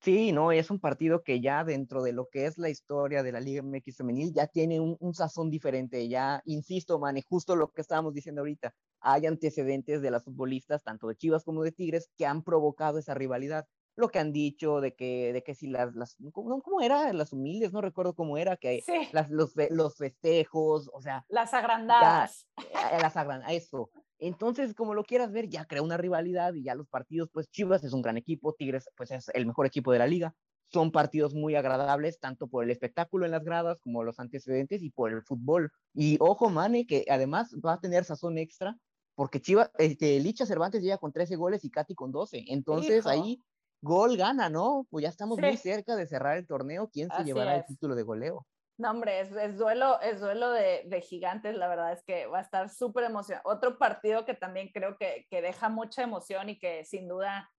Sí, 0.00 0.30
no, 0.32 0.52
es 0.52 0.70
un 0.70 0.78
partido 0.78 1.22
que 1.22 1.40
ya 1.40 1.64
dentro 1.64 2.02
de 2.02 2.12
lo 2.12 2.28
que 2.28 2.46
es 2.46 2.58
la 2.58 2.68
historia 2.68 3.22
de 3.22 3.32
la 3.32 3.40
Liga 3.40 3.62
MX 3.62 3.96
femenil 3.96 4.32
ya 4.32 4.46
tiene 4.46 4.78
un, 4.78 5.14
sazón 5.14 5.50
diferente, 5.50 6.08
ya, 6.08 6.42
insisto, 6.44 6.98
Mane, 6.98 7.22
justo 7.22 7.56
lo 7.56 7.72
que 7.72 7.80
estábamos 7.80 8.14
diciendo 8.14 8.42
ahorita, 8.42 8.74
hay 9.00 9.26
antecedentes 9.26 10.02
de 10.02 10.10
las 10.10 10.24
futbolistas, 10.24 10.84
tanto 10.84 11.08
de 11.08 11.16
Chivas 11.16 11.44
como 11.44 11.62
de 11.62 11.72
Tigres, 11.72 12.10
que 12.16 12.26
han 12.26 12.42
provocado 12.42 12.98
esa 12.98 13.14
rivalidad. 13.14 13.66
Lo 13.98 14.08
que 14.10 14.18
han 14.18 14.30
dicho 14.30 14.82
de 14.82 14.94
que, 14.94 15.32
de 15.32 15.42
que 15.42 15.54
si 15.54 15.68
las, 15.68 15.94
las 15.94 16.16
¿cómo, 16.32 16.82
era? 16.82 17.12
Las 17.14 17.32
humildes, 17.32 17.72
no 17.72 17.80
recuerdo 17.80 18.14
cómo 18.14 18.36
era, 18.36 18.58
que 18.58 18.82
las, 19.12 19.30
los, 19.30 19.54
los 19.70 19.96
festejos, 19.96 20.90
o 20.92 21.00
sea. 21.00 21.24
Las 21.28 21.54
agrandadas. 21.54 22.46
Eh, 22.58 22.98
las 23.00 23.16
agrandadas, 23.16 23.54
eso. 23.54 23.90
Entonces, 24.18 24.74
como 24.74 24.94
lo 24.94 25.04
quieras 25.04 25.32
ver, 25.32 25.48
ya 25.48 25.66
crea 25.66 25.82
una 25.82 25.96
rivalidad 25.96 26.54
y 26.54 26.62
ya 26.64 26.74
los 26.74 26.88
partidos, 26.88 27.28
pues 27.32 27.50
Chivas 27.50 27.84
es 27.84 27.92
un 27.92 28.02
gran 28.02 28.16
equipo, 28.16 28.54
Tigres 28.54 28.88
pues 28.96 29.10
es 29.10 29.28
el 29.34 29.46
mejor 29.46 29.66
equipo 29.66 29.92
de 29.92 29.98
la 29.98 30.06
liga. 30.06 30.34
Son 30.72 30.90
partidos 30.90 31.34
muy 31.34 31.54
agradables, 31.54 32.18
tanto 32.18 32.48
por 32.48 32.64
el 32.64 32.70
espectáculo 32.70 33.24
en 33.24 33.30
las 33.32 33.44
gradas 33.44 33.78
como 33.80 34.02
los 34.02 34.18
antecedentes 34.18 34.82
y 34.82 34.90
por 34.90 35.12
el 35.12 35.22
fútbol. 35.22 35.70
Y 35.94 36.16
ojo, 36.20 36.50
Mane, 36.50 36.86
que 36.86 37.04
además 37.08 37.54
va 37.64 37.74
a 37.74 37.80
tener 37.80 38.04
sazón 38.04 38.38
extra, 38.38 38.76
porque 39.14 39.40
Chivas, 39.40 39.70
este, 39.78 40.18
Licha 40.20 40.44
Cervantes 40.46 40.82
llega 40.82 40.98
con 40.98 41.12
13 41.12 41.36
goles 41.36 41.64
y 41.64 41.70
Katy 41.70 41.94
con 41.94 42.10
12. 42.12 42.44
Entonces 42.48 43.06
ahí 43.06 43.42
gol 43.80 44.16
gana, 44.16 44.50
¿no? 44.50 44.86
Pues 44.90 45.02
ya 45.04 45.08
estamos 45.08 45.40
muy 45.40 45.56
cerca 45.56 45.94
de 45.96 46.06
cerrar 46.06 46.36
el 46.38 46.46
torneo. 46.46 46.88
¿Quién 46.92 47.10
se 47.10 47.22
llevará 47.24 47.54
el 47.56 47.64
título 47.64 47.94
de 47.94 48.02
goleo? 48.02 48.46
No, 48.78 48.90
hombre, 48.90 49.20
es, 49.20 49.56
duelo, 49.56 50.00
es 50.02 50.20
duelo 50.20 50.50
de, 50.50 51.00
gigantes, 51.00 51.56
la 51.56 51.66
verdad 51.66 51.92
es 51.92 52.02
que 52.04 52.26
va 52.26 52.38
a 52.38 52.42
estar 52.42 52.68
súper 52.68 53.04
emocionante. 53.04 53.48
Otro 53.48 53.78
partido 53.78 54.26
que 54.26 54.34
también 54.34 54.70
creo 54.72 54.98
que, 54.98 55.26
deja 55.30 55.68
mucha 55.70 56.02
emoción 56.02 56.50
y 56.50 56.58
que 56.58 56.84
sin 56.84 57.08
duda 57.08 57.50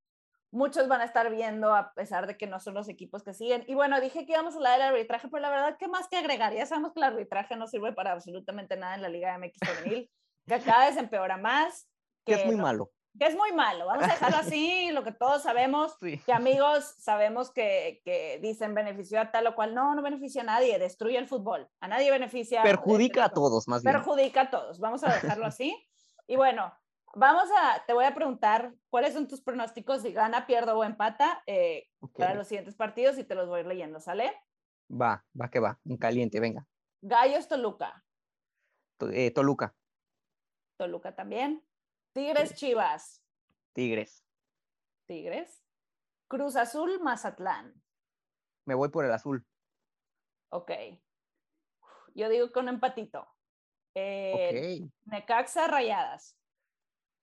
muchos 0.51 0.87
van 0.87 1.01
a 1.01 1.05
estar 1.05 1.31
viendo 1.31 1.73
a 1.73 1.93
pesar 1.93 2.27
de 2.27 2.37
que 2.37 2.47
no 2.47 2.59
son 2.59 2.75
los 2.75 2.87
equipos 2.87 3.23
que 3.23 3.33
siguen. 3.33 3.63
Y 3.67 3.73
bueno, 3.73 3.99
dije 3.99 4.25
que 4.25 4.33
íbamos 4.33 4.53
a 4.53 4.57
hablar 4.57 4.79
del 4.79 4.89
arbitraje, 4.89 5.27
pero 5.27 5.41
la 5.41 5.49
verdad, 5.49 5.77
¿qué 5.79 5.87
más 5.87 6.07
que 6.07 6.17
agregar? 6.17 6.53
Ya 6.53 6.65
sabemos 6.67 6.93
que 6.93 6.99
el 6.99 7.05
arbitraje 7.05 7.55
no 7.55 7.67
sirve 7.67 7.93
para 7.93 8.11
absolutamente 8.11 8.77
nada 8.77 8.95
en 8.95 9.01
la 9.01 9.09
Liga 9.09 9.37
MX 9.37 9.57
femenil, 9.59 10.11
que 10.45 10.59
cada 10.59 10.87
vez 10.87 10.97
empeora 10.97 11.37
más. 11.37 11.89
Que, 12.25 12.33
es 12.33 12.45
muy 12.45 12.55
malo 12.55 12.91
que 13.17 13.25
es 13.25 13.35
muy 13.35 13.51
malo. 13.53 13.85
Vamos 13.85 14.03
a 14.03 14.07
dejarlo 14.07 14.37
así, 14.37 14.91
lo 14.91 15.03
que 15.03 15.11
todos 15.11 15.43
sabemos, 15.43 15.97
que 16.25 16.33
amigos 16.33 16.95
sabemos 16.99 17.51
que, 17.51 18.01
que, 18.03 18.39
dicen 18.41 18.73
benefició 18.73 19.19
a 19.19 19.31
tal 19.31 19.47
o 19.47 19.55
cual. 19.55 19.73
No, 19.73 19.95
no 19.95 20.01
beneficia 20.01 20.41
a 20.41 20.45
nadie, 20.45 20.79
destruye 20.79 21.17
el 21.17 21.27
fútbol. 21.27 21.69
A 21.79 21.87
nadie 21.87 22.11
beneficia. 22.11 22.63
Perjudica 22.63 23.25
a 23.25 23.29
todos, 23.29 23.67
más 23.67 23.83
bien. 23.83 23.93
Perjudica 23.93 24.41
a 24.41 24.49
todos. 24.49 24.79
Vamos 24.79 25.03
a 25.03 25.13
dejarlo 25.13 25.45
así. 25.45 25.75
Y 26.27 26.35
bueno, 26.35 26.73
vamos 27.15 27.49
a, 27.57 27.83
te 27.85 27.93
voy 27.93 28.05
a 28.05 28.13
preguntar 28.13 28.73
cuáles 28.89 29.13
son 29.13 29.27
tus 29.27 29.41
pronósticos 29.41 30.01
si 30.01 30.11
gana, 30.11 30.45
pierdo 30.45 30.77
o 30.77 30.83
empata 30.83 31.41
eh, 31.47 31.89
para 32.17 32.35
los 32.35 32.47
siguientes 32.47 32.75
partidos 32.75 33.17
y 33.17 33.23
te 33.23 33.35
los 33.35 33.47
voy 33.47 33.63
leyendo, 33.63 33.99
¿sale? 33.99 34.33
Va, 34.89 35.25
va 35.39 35.49
que 35.49 35.59
va, 35.59 35.79
en 35.85 35.97
caliente, 35.97 36.39
venga. 36.39 36.65
Gallos 37.01 37.47
Toluca. 37.47 38.03
Eh, 39.11 39.31
Toluca. 39.31 39.75
Toluca 40.77 41.15
también. 41.15 41.66
Tigres 42.17 42.55
Chivas. 42.55 43.23
Tigres. 43.73 44.25
Tigres. 45.05 45.63
Cruz 46.27 46.55
Azul 46.55 46.99
Mazatlán. 46.99 47.79
Me 48.65 48.73
voy 48.73 48.89
por 48.89 49.05
el 49.05 49.11
azul. 49.11 49.45
Ok. 50.49 50.71
Yo 52.15 52.27
digo 52.29 52.51
con 52.51 52.69
empatito. 52.69 53.27
Eh, 53.93 54.89
Necaxa 55.05 55.67
Rayadas. 55.67 56.35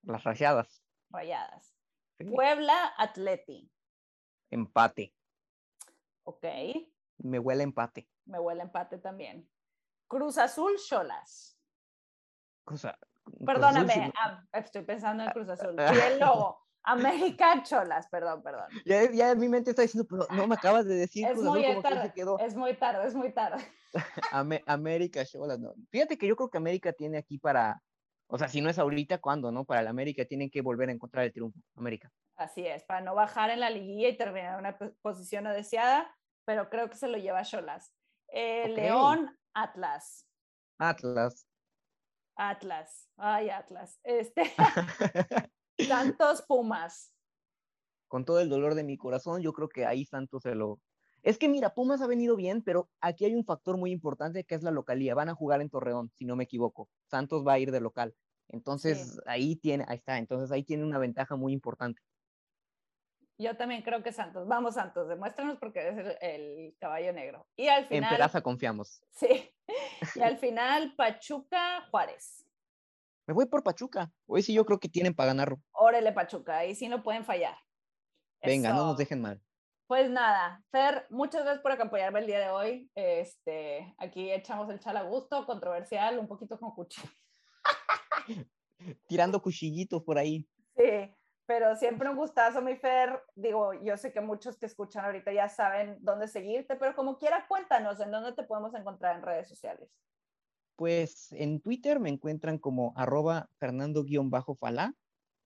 Las 0.03 0.23
rayadas. 0.23 0.81
Rayadas. 1.09 1.75
Puebla 2.17 2.93
Atleti. 2.97 3.69
Empate. 4.49 5.13
Ok. 6.23 6.45
Me 7.17 7.39
huele 7.39 7.63
empate. 7.63 8.09
Me 8.23 8.39
huele 8.39 8.61
empate 8.61 8.97
también. 8.99 9.51
Cruz 10.07 10.37
Azul 10.37 10.77
Cholas. 10.77 11.59
Cruz, 12.63 12.85
Perdóname, 13.45 14.11
ah, 14.17 14.43
estoy 14.53 14.83
pensando 14.83 15.23
en 15.23 15.31
Cruz 15.31 15.49
Azul. 15.49 15.75
Y 15.77 16.13
el 16.13 16.19
lobo. 16.19 16.65
América 16.85 17.63
Cholas, 17.63 18.07
perdón, 18.09 18.43
perdón. 18.43 18.67
Ya, 18.85 19.11
ya 19.11 19.31
en 19.31 19.39
mi 19.39 19.49
mente 19.49 19.71
está 19.71 19.81
diciendo, 19.81 20.07
pero 20.07 20.27
no 20.37 20.47
me 20.47 20.53
acabas 20.53 20.85
de 20.85 20.95
decir 20.95 21.25
es 21.25 21.33
Cruz 21.33 21.45
muy 21.45 21.65
Azul, 21.65 21.81
tarde, 21.81 22.01
se 22.03 22.13
quedó. 22.13 22.39
Es 22.39 22.55
muy 22.55 22.75
tarde, 22.75 23.07
es 23.07 23.15
muy 23.15 23.31
tarde. 23.33 23.57
América 24.67 25.25
Cholas, 25.25 25.59
no. 25.59 25.73
Fíjate 25.89 26.17
que 26.17 26.27
yo 26.27 26.35
creo 26.35 26.49
que 26.49 26.57
América 26.59 26.93
tiene 26.93 27.17
aquí 27.17 27.39
para, 27.39 27.81
o 28.27 28.37
sea, 28.37 28.47
si 28.47 28.61
no 28.61 28.69
es 28.69 28.77
ahorita, 28.77 29.17
¿cuándo, 29.17 29.51
no? 29.51 29.65
Para 29.65 29.81
el 29.81 29.87
América 29.87 30.25
tienen 30.25 30.51
que 30.51 30.61
volver 30.61 30.89
a 30.89 30.91
encontrar 30.91 31.25
el 31.25 31.33
triunfo, 31.33 31.59
América. 31.75 32.11
Así 32.35 32.67
es, 32.67 32.83
para 32.83 33.01
no 33.01 33.15
bajar 33.15 33.49
en 33.49 33.61
la 33.61 33.71
liguilla 33.71 34.09
y 34.09 34.17
terminar 34.17 34.53
en 34.53 34.59
una 34.59 34.77
posición 35.01 35.45
no 35.45 35.53
deseada, 35.53 36.15
pero 36.45 36.69
creo 36.69 36.89
que 36.89 36.97
se 36.97 37.07
lo 37.07 37.17
lleva 37.17 37.43
Cholas. 37.43 37.95
Eh, 38.27 38.69
León, 38.69 39.35
Atlas. 39.55 40.27
Atlas. 40.77 41.47
Atlas, 42.35 43.09
ay 43.17 43.49
Atlas, 43.49 43.99
este, 44.03 44.43
Santos 45.87 46.43
Pumas. 46.47 47.13
Con 48.07 48.25
todo 48.25 48.39
el 48.39 48.49
dolor 48.49 48.75
de 48.75 48.83
mi 48.83 48.97
corazón, 48.97 49.41
yo 49.41 49.53
creo 49.53 49.69
que 49.69 49.85
ahí 49.85 50.05
Santos 50.05 50.43
se 50.43 50.55
lo... 50.55 50.79
Es 51.23 51.39
que 51.39 51.49
mira, 51.49 51.73
Pumas 51.73 52.01
ha 52.01 52.07
venido 52.07 52.35
bien, 52.35 52.61
pero 52.61 52.89
aquí 53.01 53.25
hay 53.25 53.33
un 53.33 53.45
factor 53.45 53.77
muy 53.77 53.91
importante 53.91 54.43
que 54.43 54.53
es 54.53 54.61
la 54.61 54.69
localía. 54.69 55.15
Van 55.15 55.29
a 55.29 55.33
jugar 55.33 55.59
en 55.59 55.71
Torreón, 55.71 56.11
si 56.13 56.23
no 56.23 56.35
me 56.35 56.43
equivoco. 56.43 56.87
Santos 57.09 57.43
va 57.45 57.53
a 57.53 57.59
ir 57.59 57.71
de 57.71 57.81
local. 57.81 58.15
Entonces, 58.49 59.19
ahí 59.25 59.55
tiene, 59.55 59.85
ahí 59.87 59.97
está, 59.97 60.19
entonces 60.19 60.51
ahí 60.51 60.63
tiene 60.63 60.83
una 60.83 60.99
ventaja 60.99 61.35
muy 61.35 61.51
importante. 61.51 61.99
Yo 63.37 63.57
también 63.57 63.81
creo 63.81 64.01
que 64.01 64.13
Santos. 64.13 64.47
Vamos, 64.47 64.75
Santos, 64.75 65.09
demuéstranos 65.09 65.57
porque 65.57 65.79
eres 65.79 66.17
el, 66.21 66.75
caballo 66.79 67.11
negro. 67.11 67.47
Y 67.55 67.67
al 67.67 67.85
final. 67.87 68.03
En 68.03 68.09
Peraza 68.09 68.41
confiamos. 68.41 69.01
Sí. 69.11 69.51
Y 70.15 70.21
al 70.21 70.37
final, 70.37 70.93
Pachuca 70.95 71.87
Juárez. 71.89 72.45
Me 73.25 73.33
voy 73.33 73.47
por 73.47 73.63
Pachuca. 73.63 74.11
Hoy 74.27 74.43
sí 74.43 74.53
yo 74.53 74.65
creo 74.65 74.79
que 74.79 74.87
tienen 74.87 75.15
para 75.15 75.27
ganarlo. 75.27 75.59
Órale, 75.71 76.11
Pachuca. 76.11 76.57
Ahí 76.57 76.75
sí 76.75 76.87
no 76.87 77.01
pueden 77.01 77.25
fallar. 77.25 77.57
Venga, 78.43 78.71
no 78.73 78.85
nos 78.85 78.97
dejen 78.97 79.21
mal. 79.21 79.41
Pues 79.87 80.09
nada, 80.09 80.63
Fer, 80.71 81.05
muchas 81.11 81.43
gracias 81.43 81.61
por 81.61 81.71
acompañarme 81.71 82.19
el 82.19 82.25
día 82.25 82.39
de 82.39 82.49
hoy. 82.49 82.89
Este, 82.95 83.93
aquí 83.99 84.31
echamos 84.31 84.69
el 84.69 84.79
chal 84.79 84.97
a 84.97 85.03
gusto, 85.03 85.45
controversial, 85.45 86.17
un 86.17 86.27
poquito 86.27 86.59
con 86.59 86.71
cuchillo. 86.71 87.07
Tirando 89.07 89.41
cuchillitos 89.41 90.03
por 90.03 90.17
ahí. 90.17 90.47
Sí, 90.75 91.13
pero 91.45 91.75
siempre 91.75 92.09
un 92.09 92.15
gustazo, 92.15 92.61
mi 92.61 92.75
Fer. 92.75 93.21
Digo, 93.35 93.73
yo 93.83 93.97
sé 93.97 94.11
que 94.11 94.21
muchos 94.21 94.57
que 94.57 94.65
escuchan 94.65 95.05
ahorita 95.05 95.31
ya 95.31 95.47
saben 95.47 95.97
dónde 96.01 96.27
seguirte, 96.27 96.75
pero 96.75 96.95
como 96.95 97.17
quiera, 97.17 97.45
cuéntanos 97.47 97.99
en 97.99 98.11
dónde 98.11 98.33
te 98.33 98.43
podemos 98.43 98.73
encontrar 98.73 99.15
en 99.15 99.23
redes 99.23 99.47
sociales. 99.47 99.89
Pues 100.75 101.31
en 101.31 101.61
Twitter 101.61 101.99
me 101.99 102.09
encuentran 102.09 102.57
como 102.57 102.93
arroba 102.97 103.49
fernando-falá. 103.59 104.93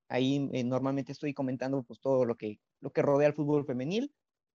Ahí 0.07 0.49
eh, 0.53 0.63
normalmente 0.63 1.11
estoy 1.11 1.33
comentando 1.33 1.83
pues 1.83 1.99
todo 1.99 2.25
lo 2.25 2.35
que, 2.35 2.59
lo 2.79 2.91
que 2.91 3.01
rodea 3.01 3.27
al 3.27 3.35
fútbol 3.35 3.65
femenil. 3.65 4.11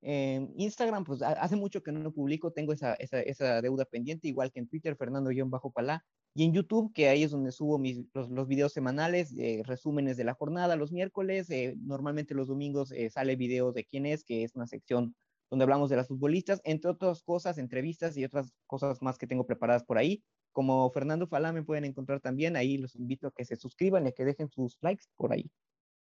En 0.07 0.53
Instagram, 0.59 1.03
pues 1.05 1.23
hace 1.23 1.57
mucho 1.57 1.83
que 1.83 1.91
no 1.91 2.13
publico, 2.13 2.53
tengo 2.53 2.75
esa, 2.75 2.93
esa, 2.95 3.23
esa 3.23 3.63
deuda 3.63 3.87
pendiente, 3.87 4.29
igual 4.29 4.53
que 4.53 4.61
en 4.61 4.69
Twitter, 4.69 4.97
fernando-palá. 4.97 6.05
Y 6.35 6.45
en 6.45 6.53
YouTube, 6.53 6.93
que 6.93 7.09
ahí 7.09 7.23
es 7.23 7.31
donde 7.31 7.53
subo 7.53 7.79
mis, 7.79 8.05
los, 8.13 8.29
los 8.29 8.47
videos 8.47 8.75
semanales, 8.75 9.35
eh, 9.39 9.63
resúmenes 9.65 10.19
de 10.19 10.25
la 10.25 10.35
jornada 10.35 10.77
los 10.77 10.93
miércoles. 10.93 11.49
Eh, 11.49 11.77
normalmente 11.79 12.35
los 12.35 12.49
domingos 12.49 12.93
eh, 12.93 13.09
sale 13.09 13.35
video 13.37 13.73
de 13.73 13.87
quién 13.87 14.05
es, 14.05 14.25
que 14.25 14.45
es 14.45 14.55
una 14.55 14.67
sección 14.67 15.15
donde 15.49 15.63
hablamos 15.63 15.89
de 15.89 15.97
las 15.97 16.09
futbolistas, 16.09 16.61
entre 16.65 16.91
otras 16.91 17.23
cosas, 17.23 17.57
entrevistas 17.57 18.15
y 18.19 18.25
otras 18.25 18.53
cosas 18.67 19.01
más 19.01 19.17
que 19.17 19.27
tengo 19.27 19.47
preparadas 19.47 19.85
por 19.85 19.97
ahí. 19.97 20.23
Como 20.53 20.91
Fernando 20.91 21.27
Falá 21.27 21.53
me 21.53 21.63
pueden 21.63 21.87
encontrar 21.87 22.21
también, 22.21 22.57
ahí 22.57 22.77
los 22.77 22.95
invito 22.95 23.29
a 23.29 23.33
que 23.33 23.47
se 23.47 23.57
suscriban 23.57 24.05
y 24.05 24.09
a 24.09 24.13
que 24.13 24.27
dejen 24.27 24.51
sus 24.51 24.77
likes 24.83 25.05
por 25.17 25.33
ahí. 25.33 25.51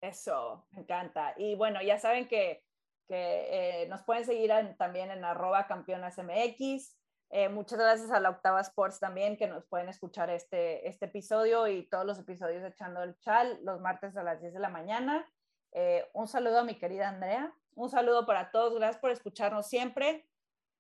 Eso, 0.02 0.68
me 0.72 0.82
encanta. 0.82 1.34
Y 1.38 1.56
bueno, 1.56 1.82
ya 1.82 1.98
saben 1.98 2.28
que, 2.28 2.64
que 3.10 3.88
nos 3.90 4.04
pueden 4.04 4.24
seguir 4.24 4.52
también 4.78 5.12
en 5.12 5.26
arroba 5.26 5.68
campeonas 5.68 6.18
MX, 6.18 6.96
eh, 7.32 7.50
muchas 7.50 7.78
gracias 7.78 8.10
a 8.12 8.20
la 8.20 8.30
Octava 8.30 8.62
Sports 8.62 9.00
también 9.00 9.38
que 9.38 9.48
nos 9.48 9.64
pueden 9.66 9.88
escuchar 9.90 10.32
este, 10.32 10.88
este 10.88 11.06
episodio 11.06 11.68
y 11.68 11.88
todos 11.88 12.04
los 12.06 12.18
episodios 12.18 12.64
Echando 12.64 13.04
el 13.04 13.20
Chal 13.20 13.60
los 13.64 13.80
martes 13.82 14.18
a 14.18 14.24
las 14.24 14.40
10 14.42 14.54
de 14.54 14.60
la 14.60 14.70
mañana. 14.70 15.28
Eh, 15.72 16.08
un 16.14 16.28
saludo 16.28 16.60
a 16.60 16.64
mi 16.64 16.80
querida 16.80 17.10
Andrea, 17.10 17.54
un 17.76 17.90
saludo 17.90 18.26
para 18.26 18.50
todos, 18.52 18.74
gracias 18.76 19.00
por 19.00 19.12
escucharnos 19.12 19.68
siempre. 19.68 20.28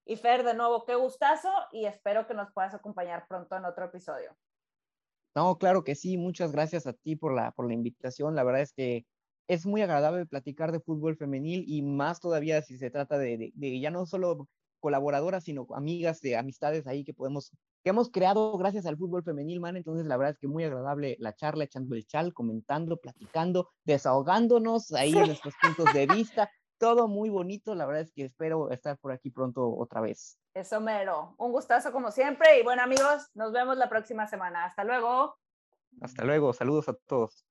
Y 0.05 0.15
Fer, 0.15 0.43
de 0.43 0.55
nuevo, 0.55 0.86
qué 0.86 0.95
gustazo 0.95 1.51
y 1.71 1.86
espero 1.86 2.25
que 2.25 2.34
nos 2.34 2.51
puedas 2.51 2.73
acompañar 2.73 3.27
pronto 3.27 3.55
en 3.55 3.65
otro 3.65 3.86
episodio. 3.86 4.36
No, 5.36 5.59
claro 5.59 5.84
que 5.84 5.93
sí, 5.93 6.17
muchas 6.17 6.51
gracias 6.51 6.88
a 6.88 6.93
ti 6.93 7.15
por 7.15 7.34
la, 7.34 7.51
por 7.51 7.67
la 7.67 7.73
invitación. 7.73 8.36
La 8.36 8.43
verdad 8.43 8.61
es 8.61 8.73
que 8.73 9.05
es 9.49 9.65
muy 9.65 9.81
agradable 9.81 10.25
platicar 10.27 10.71
de 10.71 10.79
fútbol 10.79 11.17
femenil 11.17 11.65
y 11.67 11.81
más 11.81 12.19
todavía 12.19 12.61
si 12.61 12.77
se 12.77 12.91
trata 12.91 13.17
de, 13.17 13.37
de, 13.37 13.51
de 13.55 13.79
ya 13.79 13.89
no 13.89 14.05
solo 14.05 14.47
colaboradoras, 14.79 15.43
sino 15.43 15.67
amigas 15.73 16.21
de 16.21 16.37
amistades 16.37 16.87
ahí 16.87 17.03
que 17.03 17.13
podemos, 17.13 17.51
que 17.83 17.89
hemos 17.89 18.09
creado 18.09 18.57
gracias 18.57 18.85
al 18.85 18.95
fútbol 18.95 19.23
femenil, 19.23 19.59
man. 19.59 19.75
Entonces, 19.75 20.05
la 20.05 20.17
verdad 20.17 20.33
es 20.33 20.39
que 20.39 20.47
muy 20.47 20.63
agradable 20.63 21.17
la 21.19 21.35
charla, 21.35 21.65
echando 21.65 21.95
el 21.95 22.05
chal, 22.05 22.33
comentando, 22.33 22.97
platicando, 22.97 23.69
desahogándonos 23.83 24.93
ahí 24.93 25.17
en 25.17 25.25
nuestros 25.25 25.55
puntos 25.61 25.93
de 25.93 26.05
vista. 26.07 26.49
Todo 26.77 27.07
muy 27.07 27.29
bonito. 27.29 27.75
La 27.75 27.85
verdad 27.85 28.03
es 28.03 28.13
que 28.13 28.25
espero 28.25 28.71
estar 28.71 28.97
por 28.99 29.11
aquí 29.11 29.31
pronto 29.31 29.69
otra 29.75 29.99
vez. 29.99 30.39
Eso 30.53 30.79
mero. 30.79 31.35
Un 31.37 31.51
gustazo 31.51 31.91
como 31.91 32.11
siempre. 32.11 32.59
Y 32.59 32.63
bueno, 32.63 32.83
amigos, 32.83 33.29
nos 33.33 33.51
vemos 33.51 33.77
la 33.77 33.89
próxima 33.89 34.27
semana. 34.27 34.65
Hasta 34.65 34.83
luego. 34.83 35.35
Hasta 36.01 36.23
luego. 36.23 36.53
Saludos 36.53 36.87
a 36.87 36.93
todos. 36.93 37.48